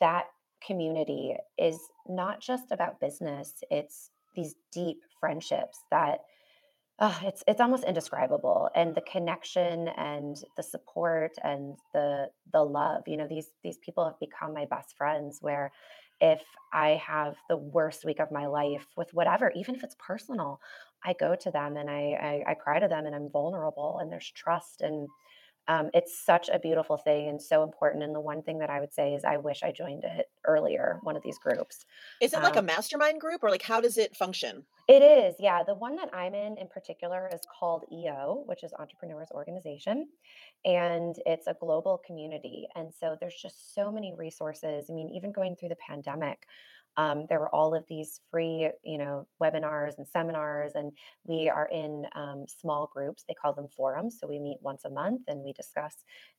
that 0.00 0.26
community 0.66 1.34
is 1.56 1.78
not 2.06 2.40
just 2.40 2.72
about 2.72 3.00
business. 3.00 3.54
It's 3.70 4.10
these 4.34 4.54
deep 4.70 4.98
friendships 5.18 5.78
that 5.90 6.20
uh, 6.98 7.18
it's 7.24 7.44
it's 7.46 7.60
almost 7.60 7.84
indescribable, 7.84 8.70
and 8.74 8.94
the 8.94 9.02
connection 9.02 9.88
and 9.88 10.36
the 10.56 10.62
support 10.62 11.32
and 11.44 11.76
the 11.92 12.30
the 12.52 12.62
love. 12.64 13.02
You 13.06 13.18
know, 13.18 13.26
these 13.28 13.50
these 13.62 13.76
people 13.78 14.04
have 14.04 14.18
become 14.18 14.54
my 14.54 14.64
best 14.64 14.96
friends. 14.96 15.38
Where 15.42 15.72
if 16.20 16.42
I 16.72 17.00
have 17.06 17.36
the 17.48 17.56
worst 17.56 18.04
week 18.04 18.20
of 18.20 18.30
my 18.30 18.46
life 18.46 18.86
with 18.96 19.12
whatever, 19.14 19.52
even 19.54 19.74
if 19.74 19.84
it's 19.84 19.96
personal, 19.98 20.60
I 21.04 21.14
go 21.14 21.34
to 21.36 21.50
them 21.50 21.76
and 21.76 21.88
I, 21.90 22.44
I 22.46 22.50
I 22.52 22.54
cry 22.54 22.78
to 22.78 22.88
them 22.88 23.06
and 23.06 23.14
I'm 23.14 23.30
vulnerable 23.30 23.98
and 24.00 24.10
there's 24.10 24.30
trust 24.30 24.80
and 24.80 25.08
um, 25.68 25.90
it's 25.94 26.18
such 26.24 26.48
a 26.48 26.58
beautiful 26.58 26.96
thing 26.96 27.28
and 27.28 27.40
so 27.42 27.62
important. 27.62 28.02
And 28.04 28.14
the 28.14 28.20
one 28.20 28.42
thing 28.42 28.58
that 28.58 28.70
I 28.70 28.80
would 28.80 28.92
say 28.92 29.14
is 29.14 29.24
I 29.24 29.36
wish 29.38 29.62
I 29.62 29.72
joined 29.72 30.04
it 30.04 30.26
earlier, 30.44 31.00
one 31.02 31.16
of 31.16 31.22
these 31.22 31.38
groups. 31.38 31.84
Is 32.20 32.32
it 32.32 32.42
like 32.42 32.56
a 32.56 32.60
Um, 32.60 32.66
mastermind 32.66 33.20
group 33.20 33.42
or 33.42 33.50
like 33.50 33.62
how 33.62 33.80
does 33.80 33.98
it 33.98 34.16
function? 34.16 34.66
it 34.88 35.02
is, 35.02 35.34
yeah. 35.40 35.64
The 35.64 35.74
one 35.74 35.96
that 35.96 36.14
I'm 36.14 36.32
in 36.34 36.56
in 36.58 36.68
particular 36.68 37.28
is 37.34 37.40
called 37.58 37.84
EO, 37.92 38.44
which 38.46 38.62
is 38.62 38.72
Entrepreneurs 38.78 39.28
Organization, 39.32 40.08
and 40.64 41.16
it's 41.26 41.46
a 41.48 41.54
global 41.54 42.00
community. 42.06 42.68
And 42.76 42.92
so 42.94 43.16
there's 43.20 43.34
just 43.34 43.74
so 43.74 43.90
many 43.90 44.14
resources. 44.16 44.88
I 44.88 44.92
mean, 44.92 45.08
even 45.10 45.32
going 45.32 45.56
through 45.56 45.70
the 45.70 45.76
pandemic, 45.76 46.46
um, 46.96 47.26
there 47.28 47.40
were 47.40 47.54
all 47.54 47.74
of 47.74 47.84
these 47.88 48.20
free, 48.30 48.70
you 48.84 48.98
know, 48.98 49.26
webinars 49.42 49.98
and 49.98 50.06
seminars, 50.06 50.72
and 50.74 50.92
we 51.24 51.48
are 51.48 51.68
in 51.72 52.06
um, 52.14 52.44
small 52.48 52.90
groups. 52.92 53.24
They 53.28 53.34
call 53.34 53.52
them 53.52 53.68
forums. 53.76 54.18
So 54.20 54.26
we 54.26 54.38
meet 54.38 54.58
once 54.62 54.84
a 54.84 54.90
month 54.90 55.22
and 55.28 55.42
we 55.42 55.52
discuss 55.52 55.94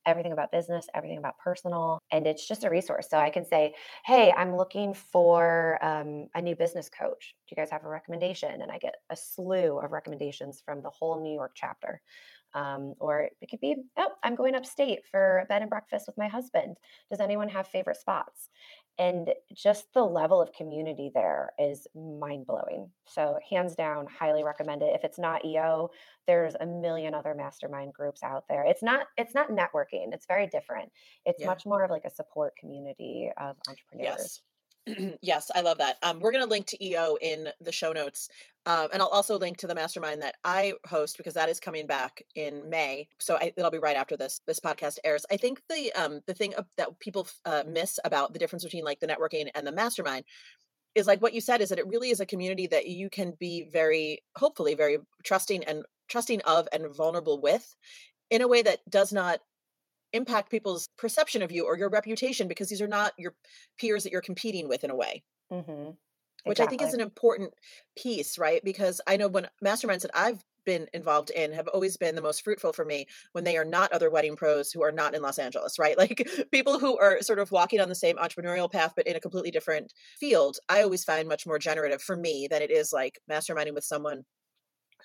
everything 0.06 0.32
about 0.32 0.52
business, 0.52 0.88
everything 0.94 1.18
about 1.18 1.38
personal, 1.38 2.00
and 2.12 2.26
it's 2.26 2.48
just 2.48 2.64
a 2.64 2.70
resource. 2.70 3.08
So 3.10 3.18
I 3.18 3.30
can 3.30 3.46
say, 3.46 3.74
hey, 4.06 4.34
I'm 4.36 4.56
looking 4.56 4.94
for 4.94 5.78
um, 5.82 6.28
a 6.34 6.42
new 6.42 6.56
business 6.56 6.90
coach. 6.90 7.36
Do 7.48 7.56
you 7.56 7.62
guys 7.62 7.72
have 7.72 7.84
a 7.84 7.90
recommendation? 7.90 8.62
And 8.62 8.72
I 8.72 8.78
get 8.78 8.96
a 9.10 9.16
slew 9.16 9.80
of 9.80 9.92
recommendations 9.92 10.62
from 10.66 10.82
the 10.82 10.90
whole 10.90 11.22
New 11.22 11.34
York 11.34 11.52
chapter. 11.56 12.02
Um, 12.54 12.96
or 13.00 13.30
it 13.42 13.50
could 13.50 13.60
be, 13.60 13.76
oh, 13.98 14.12
I'm 14.24 14.36
going 14.36 14.56
upstate 14.56 15.06
for 15.06 15.40
a 15.40 15.46
bed 15.46 15.62
and 15.62 15.70
breakfast 15.70 16.08
with 16.08 16.18
my 16.18 16.28
husband. 16.28 16.78
Does 17.10 17.20
anyone 17.20 17.50
have 17.50 17.68
favorite 17.68 17.98
spots? 17.98 18.50
And 19.00 19.32
just 19.54 19.94
the 19.94 20.04
level 20.04 20.42
of 20.42 20.52
community 20.54 21.12
there 21.14 21.52
is 21.60 21.86
mind 21.94 22.48
blowing. 22.48 22.92
So, 23.06 23.38
hands 23.48 23.76
down, 23.76 24.08
highly 24.08 24.44
recommend 24.44 24.82
it. 24.82 24.96
If 24.96 25.04
it's 25.04 25.20
not 25.20 25.46
EO, 25.46 25.92
there's 26.26 26.56
a 26.60 26.66
million 26.66 27.14
other 27.14 27.36
mastermind 27.36 27.94
groups 27.94 28.24
out 28.24 28.46
there. 28.50 28.64
It's 28.66 28.82
not 28.82 29.08
it's 29.18 29.36
not 29.36 29.50
networking. 29.50 30.14
It's 30.14 30.26
very 30.26 30.48
different. 30.48 30.92
It's 31.26 31.42
Yeah. 31.42 31.46
much 31.46 31.64
more 31.66 31.84
of 31.84 31.92
like 31.92 32.06
a 32.06 32.10
support 32.10 32.56
community 32.56 33.32
of 33.38 33.58
entrepreneurs. 33.68 34.02
yes, 34.18 34.42
I 35.56 35.62
love 35.62 35.78
that. 35.80 35.98
Um, 36.04 36.20
we're 36.20 36.32
going 36.32 36.44
to 36.44 36.50
link 36.50 36.66
to 36.68 36.86
EO 36.86 37.18
in 37.22 37.50
the 37.62 37.72
show 37.72 37.92
notes. 37.92 38.30
Um, 38.66 38.90
and 38.92 39.02
I'll 39.02 39.08
also 39.08 39.38
link 39.38 39.58
to 39.58 39.68
the 39.68 39.76
mastermind 39.76 40.22
that 40.22 40.36
I 40.44 40.74
host 40.86 41.18
because 41.18 41.34
that 41.36 41.50
is 41.50 41.60
coming 41.60 41.88
back 41.88 42.22
in 42.36 42.70
May. 42.70 43.08
So 43.20 43.36
I, 43.36 43.54
it'll 43.56 43.72
be 43.72 43.78
right 43.78 43.96
after 43.96 44.18
this 44.18 44.42
this 44.46 44.60
podcast 44.60 45.00
airs. 45.04 45.26
I 45.32 45.38
think 45.38 45.62
the 45.70 45.92
um 45.94 46.20
the 46.28 46.34
thing 46.34 46.54
of, 46.56 46.66
that 46.78 47.00
people 47.00 47.28
uh, 47.46 47.64
miss 47.66 48.00
about 48.04 48.34
the 48.34 48.40
difference 48.40 48.64
between 48.64 48.84
like 48.84 49.00
the 49.00 49.08
networking 49.08 49.50
and 49.56 49.66
the 49.66 49.72
mastermind 49.72 50.26
is 50.96 51.08
like 51.08 51.22
what 51.22 51.34
you 51.34 51.42
said 51.42 51.62
is 51.62 51.70
that 51.70 51.80
it 51.80 51.88
really 51.88 52.10
is 52.10 52.20
a 52.20 52.26
community 52.26 52.68
that 52.68 52.88
you 52.88 53.10
can 53.10 53.34
be 53.40 53.70
very 53.72 54.22
hopefully 54.36 54.76
very 54.76 54.98
trusting 55.24 55.64
and 55.64 55.84
trusting 56.10 56.42
of 56.42 56.68
and 56.74 56.94
vulnerable 56.96 57.40
with 57.40 57.76
in 58.30 58.42
a 58.42 58.48
way 58.48 58.62
that 58.62 58.80
does 58.90 59.14
not 59.14 59.40
impact 60.14 60.50
people's 60.50 60.90
perception 60.98 61.42
of 61.42 61.52
you 61.52 61.66
or 61.66 61.78
your 61.78 61.90
reputation 61.90 62.48
because 62.48 62.70
these 62.70 62.82
are 62.82 62.88
not 62.88 63.14
your 63.18 63.36
peers 63.80 64.04
that 64.04 64.12
you're 64.12 64.22
competing 64.22 64.68
with 64.68 64.84
in 64.84 64.90
a 64.90 64.96
way. 64.96 65.24
Hmm 65.52 65.92
which 66.48 66.60
i 66.60 66.66
think 66.66 66.82
is 66.82 66.94
an 66.94 67.02
important 67.02 67.54
piece 67.98 68.38
right? 68.38 68.64
Because 68.64 69.02
i 69.08 69.18
know 69.18 69.28
when 69.28 69.48
masterminds 69.64 70.02
that 70.02 70.12
i've 70.14 70.44
been 70.66 70.88
involved 70.94 71.30
in 71.30 71.54
have 71.54 71.70
always 71.70 71.96
been 71.96 72.16
the 72.16 72.22
most 72.22 72.44
fruitful 72.44 72.74
for 72.74 72.84
me 72.84 73.06
when 73.32 73.46
they 73.46 73.56
are 73.56 73.64
not 73.64 73.92
other 73.94 74.10
wedding 74.10 74.36
pros 74.36 74.70
who 74.70 74.84
are 74.84 74.92
not 74.92 75.16
in 75.16 75.22
los 75.22 75.40
angeles 75.40 75.80
right? 75.80 75.98
Like 76.08 76.28
people 76.52 76.80
who 76.80 76.98
are 76.98 77.22
sort 77.22 77.40
of 77.40 77.52
walking 77.52 77.80
on 77.80 77.90
the 77.90 77.96
same 77.96 78.18
entrepreneurial 78.18 78.72
path 78.72 78.94
but 78.96 79.08
in 79.08 79.16
a 79.16 79.20
completely 79.20 79.52
different 79.52 79.94
field 80.20 80.58
i 80.70 80.82
always 80.84 81.04
find 81.04 81.28
much 81.28 81.46
more 81.48 81.60
generative 81.60 82.02
for 82.02 82.18
me 82.18 82.48
than 82.50 82.62
it 82.62 82.72
is 82.72 82.92
like 82.92 83.20
masterminding 83.30 83.74
with 83.74 83.84
someone 83.84 84.24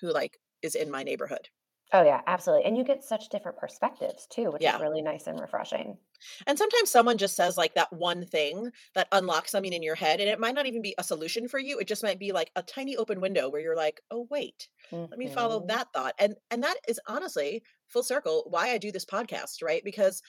who 0.01 0.11
like 0.11 0.37
is 0.61 0.75
in 0.75 0.91
my 0.91 1.03
neighborhood 1.03 1.49
Oh 1.91 2.03
yeah, 2.03 2.21
absolutely. 2.27 2.65
And 2.65 2.77
you 2.77 2.83
get 2.83 3.03
such 3.03 3.29
different 3.29 3.57
perspectives 3.57 4.27
too, 4.27 4.51
which 4.51 4.65
is 4.67 4.77
really 4.79 5.01
nice 5.01 5.27
and 5.27 5.39
refreshing. 5.39 5.99
And 6.47 6.57
sometimes 6.57 6.89
someone 6.91 7.17
just 7.17 7.35
says 7.35 7.57
like 7.57 7.75
that 7.75 7.91
one 7.91 8.25
thing 8.25 8.71
that 8.95 9.07
unlocks 9.11 9.51
something 9.51 9.73
in 9.73 9.83
your 9.83 9.95
head, 9.95 10.19
and 10.19 10.29
it 10.29 10.39
might 10.39 10.55
not 10.55 10.65
even 10.65 10.81
be 10.81 10.95
a 10.97 11.03
solution 11.03 11.47
for 11.47 11.59
you. 11.59 11.79
It 11.79 11.87
just 11.87 12.03
might 12.03 12.19
be 12.19 12.31
like 12.31 12.51
a 12.55 12.63
tiny 12.63 12.95
open 12.95 13.21
window 13.21 13.49
where 13.49 13.61
you're 13.61 13.75
like, 13.75 14.01
"Oh, 14.11 14.27
wait, 14.29 14.69
let 15.11 15.17
me 15.19 15.27
follow 15.27 15.61
hmm 15.61 15.67
that 15.67 15.87
thought." 15.93 16.15
And 16.19 16.35
and 16.51 16.63
that 16.63 16.77
is 16.87 16.99
honestly 17.07 17.63
full 17.87 18.03
circle 18.03 18.45
why 18.49 18.69
I 18.71 18.77
do 18.77 18.91
this 18.91 19.05
podcast, 19.05 19.61
right? 19.61 19.83
Because 19.83 20.21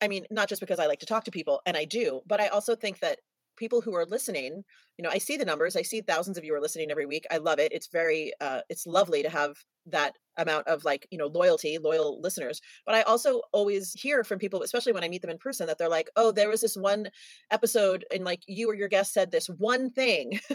I 0.00 0.08
mean, 0.08 0.26
not 0.30 0.48
just 0.50 0.60
because 0.60 0.78
I 0.80 0.86
like 0.86 1.00
to 1.00 1.06
talk 1.06 1.24
to 1.24 1.32
people, 1.32 1.62
and 1.66 1.76
I 1.76 1.84
do, 1.86 2.22
but 2.26 2.40
I 2.40 2.48
also 2.48 2.76
think 2.76 3.00
that 3.00 3.20
people 3.58 3.80
who 3.80 3.94
are 3.94 4.06
listening 4.06 4.62
you 4.96 5.02
know 5.02 5.10
i 5.10 5.18
see 5.18 5.36
the 5.36 5.44
numbers 5.44 5.76
i 5.76 5.82
see 5.82 6.00
thousands 6.00 6.38
of 6.38 6.44
you 6.44 6.54
are 6.54 6.60
listening 6.60 6.90
every 6.90 7.06
week 7.06 7.26
i 7.30 7.36
love 7.36 7.58
it 7.58 7.72
it's 7.72 7.88
very 7.88 8.32
uh 8.40 8.60
it's 8.68 8.86
lovely 8.86 9.22
to 9.22 9.28
have 9.28 9.56
that 9.86 10.14
amount 10.36 10.66
of 10.68 10.84
like 10.84 11.06
you 11.10 11.18
know 11.18 11.26
loyalty 11.26 11.78
loyal 11.78 12.20
listeners 12.20 12.60
but 12.86 12.94
i 12.94 13.02
also 13.02 13.42
always 13.52 13.92
hear 13.92 14.22
from 14.22 14.38
people 14.38 14.62
especially 14.62 14.92
when 14.92 15.04
i 15.04 15.08
meet 15.08 15.22
them 15.22 15.30
in 15.30 15.38
person 15.38 15.66
that 15.66 15.78
they're 15.78 15.88
like 15.88 16.08
oh 16.16 16.30
there 16.30 16.48
was 16.48 16.60
this 16.60 16.76
one 16.76 17.08
episode 17.50 18.04
and 18.14 18.24
like 18.24 18.42
you 18.46 18.70
or 18.70 18.74
your 18.74 18.88
guest 18.88 19.12
said 19.12 19.30
this 19.30 19.48
one 19.58 19.90
thing. 19.90 20.38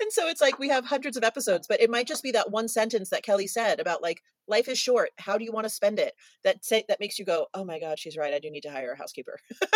And 0.00 0.12
so 0.12 0.28
it's 0.28 0.40
like 0.40 0.58
we 0.58 0.68
have 0.68 0.84
hundreds 0.84 1.16
of 1.16 1.24
episodes 1.24 1.66
but 1.66 1.80
it 1.80 1.90
might 1.90 2.06
just 2.06 2.22
be 2.22 2.32
that 2.32 2.50
one 2.50 2.68
sentence 2.68 3.08
that 3.08 3.22
kelly 3.22 3.46
said 3.46 3.80
about 3.80 4.02
like 4.02 4.22
life 4.46 4.68
is 4.68 4.78
short 4.78 5.10
how 5.16 5.38
do 5.38 5.44
you 5.44 5.52
want 5.52 5.64
to 5.64 5.70
spend 5.70 5.98
it? 5.98 6.12
that 6.44 6.62
say 6.64 6.84
that 6.88 7.00
makes 7.00 7.18
you 7.18 7.24
go 7.24 7.46
oh 7.54 7.64
my 7.64 7.80
god 7.80 7.98
she's 7.98 8.16
right 8.16 8.34
i 8.34 8.38
do 8.38 8.50
need 8.50 8.62
to 8.62 8.70
hire 8.70 8.92
a 8.92 8.98
housekeeper. 8.98 9.38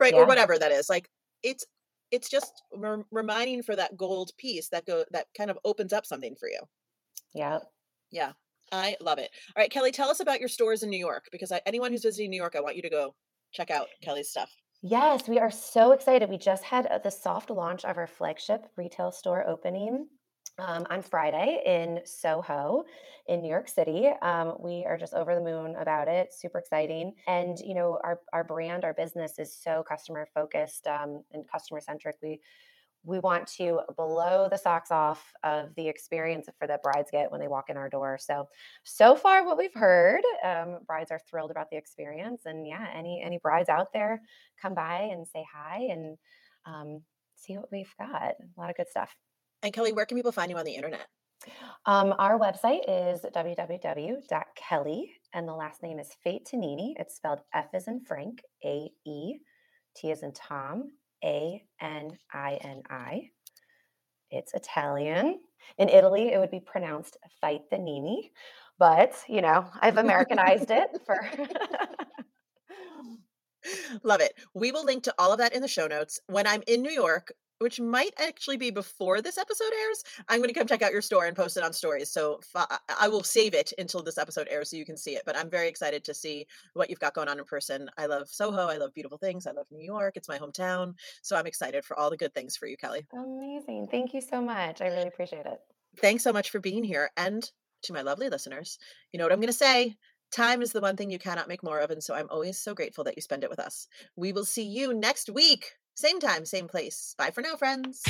Right 0.00 0.14
yeah. 0.14 0.20
or 0.20 0.26
whatever 0.26 0.58
that 0.58 0.72
is 0.72 0.88
like 0.88 1.08
it's 1.44 1.64
it's 2.10 2.28
just 2.28 2.62
re- 2.76 3.04
reminding 3.10 3.62
for 3.62 3.76
that 3.76 3.96
gold 3.96 4.32
piece 4.38 4.68
that 4.70 4.86
go 4.86 5.04
that 5.12 5.26
kind 5.36 5.50
of 5.50 5.58
opens 5.64 5.92
up 5.92 6.06
something 6.06 6.34
for 6.38 6.48
you. 6.48 6.60
Yeah. 7.34 7.58
Yeah. 8.10 8.32
I 8.72 8.96
love 9.00 9.18
it. 9.18 9.30
All 9.56 9.60
right 9.62 9.70
kelly 9.70 9.92
tell 9.92 10.08
us 10.08 10.20
about 10.20 10.40
your 10.40 10.48
stores 10.48 10.82
in 10.82 10.90
new 10.90 10.98
york 10.98 11.26
because 11.30 11.52
I, 11.52 11.60
anyone 11.66 11.92
who's 11.92 12.02
visiting 12.02 12.30
new 12.30 12.36
york 12.36 12.56
i 12.56 12.60
want 12.60 12.76
you 12.76 12.82
to 12.82 12.90
go 12.90 13.14
check 13.52 13.70
out 13.70 13.88
kelly's 14.02 14.30
stuff. 14.30 14.50
Yes, 14.86 15.28
we 15.28 15.38
are 15.38 15.50
so 15.50 15.92
excited. 15.92 16.28
We 16.28 16.36
just 16.36 16.62
had 16.62 16.84
uh, 16.86 16.98
the 16.98 17.10
soft 17.10 17.48
launch 17.48 17.86
of 17.86 17.96
our 17.96 18.06
flagship 18.06 18.66
retail 18.76 19.10
store 19.12 19.48
opening 19.48 20.08
um, 20.58 20.86
on 20.90 21.02
Friday 21.02 21.62
in 21.66 22.00
Soho 22.04 22.84
in 23.26 23.42
New 23.42 23.48
York 23.48 23.68
City. 23.68 24.08
Um, 24.22 24.54
we 24.60 24.84
are 24.84 24.96
just 24.96 25.14
over 25.14 25.34
the 25.34 25.40
moon 25.40 25.74
about 25.76 26.08
it. 26.08 26.32
Super 26.32 26.58
exciting. 26.58 27.14
And, 27.26 27.58
you 27.58 27.74
know, 27.74 27.98
our, 28.04 28.20
our 28.32 28.44
brand, 28.44 28.84
our 28.84 28.94
business 28.94 29.38
is 29.38 29.52
so 29.54 29.82
customer 29.82 30.28
focused 30.34 30.86
um, 30.86 31.22
and 31.32 31.48
customer 31.50 31.80
centric. 31.80 32.16
We 32.22 32.40
we 33.06 33.18
want 33.18 33.46
to 33.46 33.80
blow 33.98 34.48
the 34.50 34.56
socks 34.56 34.90
off 34.90 35.32
of 35.42 35.74
the 35.76 35.86
experience 35.86 36.48
for 36.58 36.66
that 36.66 36.82
brides 36.82 37.10
get 37.10 37.30
when 37.30 37.38
they 37.38 37.48
walk 37.48 37.68
in 37.68 37.76
our 37.76 37.90
door. 37.90 38.16
So, 38.18 38.48
so 38.82 39.14
far, 39.14 39.44
what 39.44 39.58
we've 39.58 39.74
heard, 39.74 40.22
um, 40.42 40.78
brides 40.86 41.10
are 41.10 41.20
thrilled 41.28 41.50
about 41.50 41.68
the 41.70 41.76
experience. 41.76 42.46
And 42.46 42.66
yeah, 42.66 42.86
any 42.94 43.22
any 43.22 43.38
brides 43.38 43.68
out 43.68 43.92
there, 43.92 44.22
come 44.60 44.74
by 44.74 45.10
and 45.12 45.26
say 45.28 45.44
hi 45.54 45.88
and 45.90 46.16
um, 46.64 47.02
see 47.36 47.58
what 47.58 47.70
we've 47.70 47.92
got. 47.98 48.36
A 48.40 48.60
lot 48.60 48.70
of 48.70 48.76
good 48.76 48.88
stuff. 48.88 49.14
And 49.64 49.72
Kelly, 49.72 49.92
where 49.94 50.04
can 50.04 50.18
people 50.18 50.30
find 50.30 50.50
you 50.50 50.58
on 50.58 50.66
the 50.66 50.74
internet? 50.74 51.06
Um, 51.86 52.14
our 52.18 52.38
website 52.38 52.82
is 52.86 53.24
www.kelly, 53.34 55.12
and 55.32 55.48
the 55.48 55.54
last 55.54 55.82
name 55.82 55.98
is 55.98 56.10
Faetanini. 56.24 56.92
It's 56.98 57.16
spelled 57.16 57.40
F 57.54 57.68
as 57.72 57.88
in 57.88 58.00
Frank, 58.00 58.42
A 58.62 58.90
E, 59.06 59.38
T 59.96 60.12
as 60.12 60.22
in 60.22 60.32
Tom, 60.34 60.90
a 61.24 61.62
N 61.80 62.10
I 62.30 62.58
N 62.62 62.82
I. 62.90 63.30
It's 64.30 64.52
Italian. 64.52 65.40
In 65.78 65.88
Italy, 65.88 66.30
it 66.32 66.38
would 66.38 66.50
be 66.50 66.60
pronounced 66.60 67.16
Fight 67.40 67.62
the 67.70 67.78
Nini, 67.78 68.32
but 68.78 69.14
you 69.30 69.40
know, 69.40 69.66
I've 69.80 69.96
Americanized 69.96 70.70
it 70.70 70.90
for. 71.06 71.18
Love 74.02 74.20
it. 74.20 74.34
We 74.52 74.72
will 74.72 74.84
link 74.84 75.04
to 75.04 75.14
all 75.18 75.32
of 75.32 75.38
that 75.38 75.54
in 75.54 75.62
the 75.62 75.68
show 75.68 75.86
notes. 75.86 76.20
When 76.26 76.46
I'm 76.46 76.62
in 76.66 76.82
New 76.82 76.90
York, 76.90 77.32
which 77.64 77.80
might 77.80 78.12
actually 78.18 78.58
be 78.58 78.70
before 78.70 79.22
this 79.22 79.38
episode 79.38 79.72
airs, 79.72 80.04
I'm 80.28 80.40
going 80.40 80.48
to 80.48 80.54
come 80.54 80.66
check 80.66 80.82
out 80.82 80.92
your 80.92 81.00
store 81.00 81.24
and 81.24 81.34
post 81.34 81.56
it 81.56 81.62
on 81.62 81.72
stories. 81.72 82.10
So 82.10 82.40
I 83.00 83.08
will 83.08 83.22
save 83.22 83.54
it 83.54 83.72
until 83.78 84.02
this 84.02 84.18
episode 84.18 84.48
airs 84.50 84.68
so 84.68 84.76
you 84.76 84.84
can 84.84 84.98
see 84.98 85.16
it. 85.16 85.22
But 85.24 85.34
I'm 85.34 85.48
very 85.48 85.66
excited 85.66 86.04
to 86.04 86.12
see 86.12 86.46
what 86.74 86.90
you've 86.90 87.00
got 87.00 87.14
going 87.14 87.28
on 87.28 87.38
in 87.38 87.44
person. 87.46 87.88
I 87.96 88.04
love 88.04 88.28
Soho. 88.28 88.68
I 88.68 88.76
love 88.76 88.92
beautiful 88.92 89.16
things. 89.16 89.46
I 89.46 89.52
love 89.52 89.64
New 89.70 89.82
York. 89.82 90.18
It's 90.18 90.28
my 90.28 90.36
hometown. 90.36 90.92
So 91.22 91.36
I'm 91.36 91.46
excited 91.46 91.86
for 91.86 91.98
all 91.98 92.10
the 92.10 92.18
good 92.18 92.34
things 92.34 92.54
for 92.54 92.66
you, 92.66 92.76
Kelly. 92.76 93.06
Amazing. 93.14 93.88
Thank 93.90 94.12
you 94.12 94.20
so 94.20 94.42
much. 94.42 94.82
I 94.82 94.88
really 94.88 95.08
appreciate 95.08 95.46
it. 95.46 95.58
Thanks 96.02 96.22
so 96.22 96.34
much 96.34 96.50
for 96.50 96.60
being 96.60 96.84
here. 96.84 97.12
And 97.16 97.50
to 97.84 97.94
my 97.94 98.02
lovely 98.02 98.28
listeners, 98.28 98.78
you 99.10 99.18
know 99.18 99.24
what 99.24 99.32
I'm 99.32 99.40
going 99.40 99.46
to 99.46 99.54
say? 99.54 99.96
Time 100.32 100.60
is 100.60 100.72
the 100.72 100.82
one 100.82 100.96
thing 100.96 101.10
you 101.10 101.18
cannot 101.18 101.48
make 101.48 101.62
more 101.62 101.78
of. 101.78 101.90
And 101.90 102.04
so 102.04 102.14
I'm 102.14 102.28
always 102.28 102.58
so 102.60 102.74
grateful 102.74 103.04
that 103.04 103.16
you 103.16 103.22
spend 103.22 103.42
it 103.42 103.48
with 103.48 103.58
us. 103.58 103.88
We 104.16 104.32
will 104.34 104.44
see 104.44 104.64
you 104.64 104.92
next 104.92 105.30
week. 105.30 105.72
Same 105.94 106.18
time, 106.20 106.44
same 106.44 106.68
place. 106.68 107.14
Bye 107.16 107.30
for 107.30 107.40
now, 107.40 107.56
friends. 107.56 108.02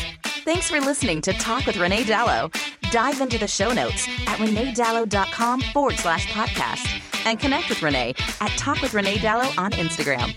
Thanks 0.45 0.69
for 0.69 0.81
listening 0.81 1.21
to 1.23 1.33
Talk 1.35 1.67
with 1.67 1.77
Renee 1.77 2.05
Dalo. 2.05 2.55
Dive 2.91 3.21
into 3.21 3.39
the 3.39 3.49
show 3.49 3.73
notes 3.73 4.07
at 4.27 4.39
reneedalo.com 4.39 5.61
forward 5.73 5.97
slash 5.97 6.27
podcast 6.29 6.87
and 7.27 7.39
connect 7.39 7.69
with 7.69 7.83
Renee 7.83 8.15
at 8.41 8.51
Talk 8.59 8.81
with 8.83 8.95
Renee 8.95 9.17
Dalo 9.17 9.57
on 9.59 9.71
Instagram. 9.73 10.35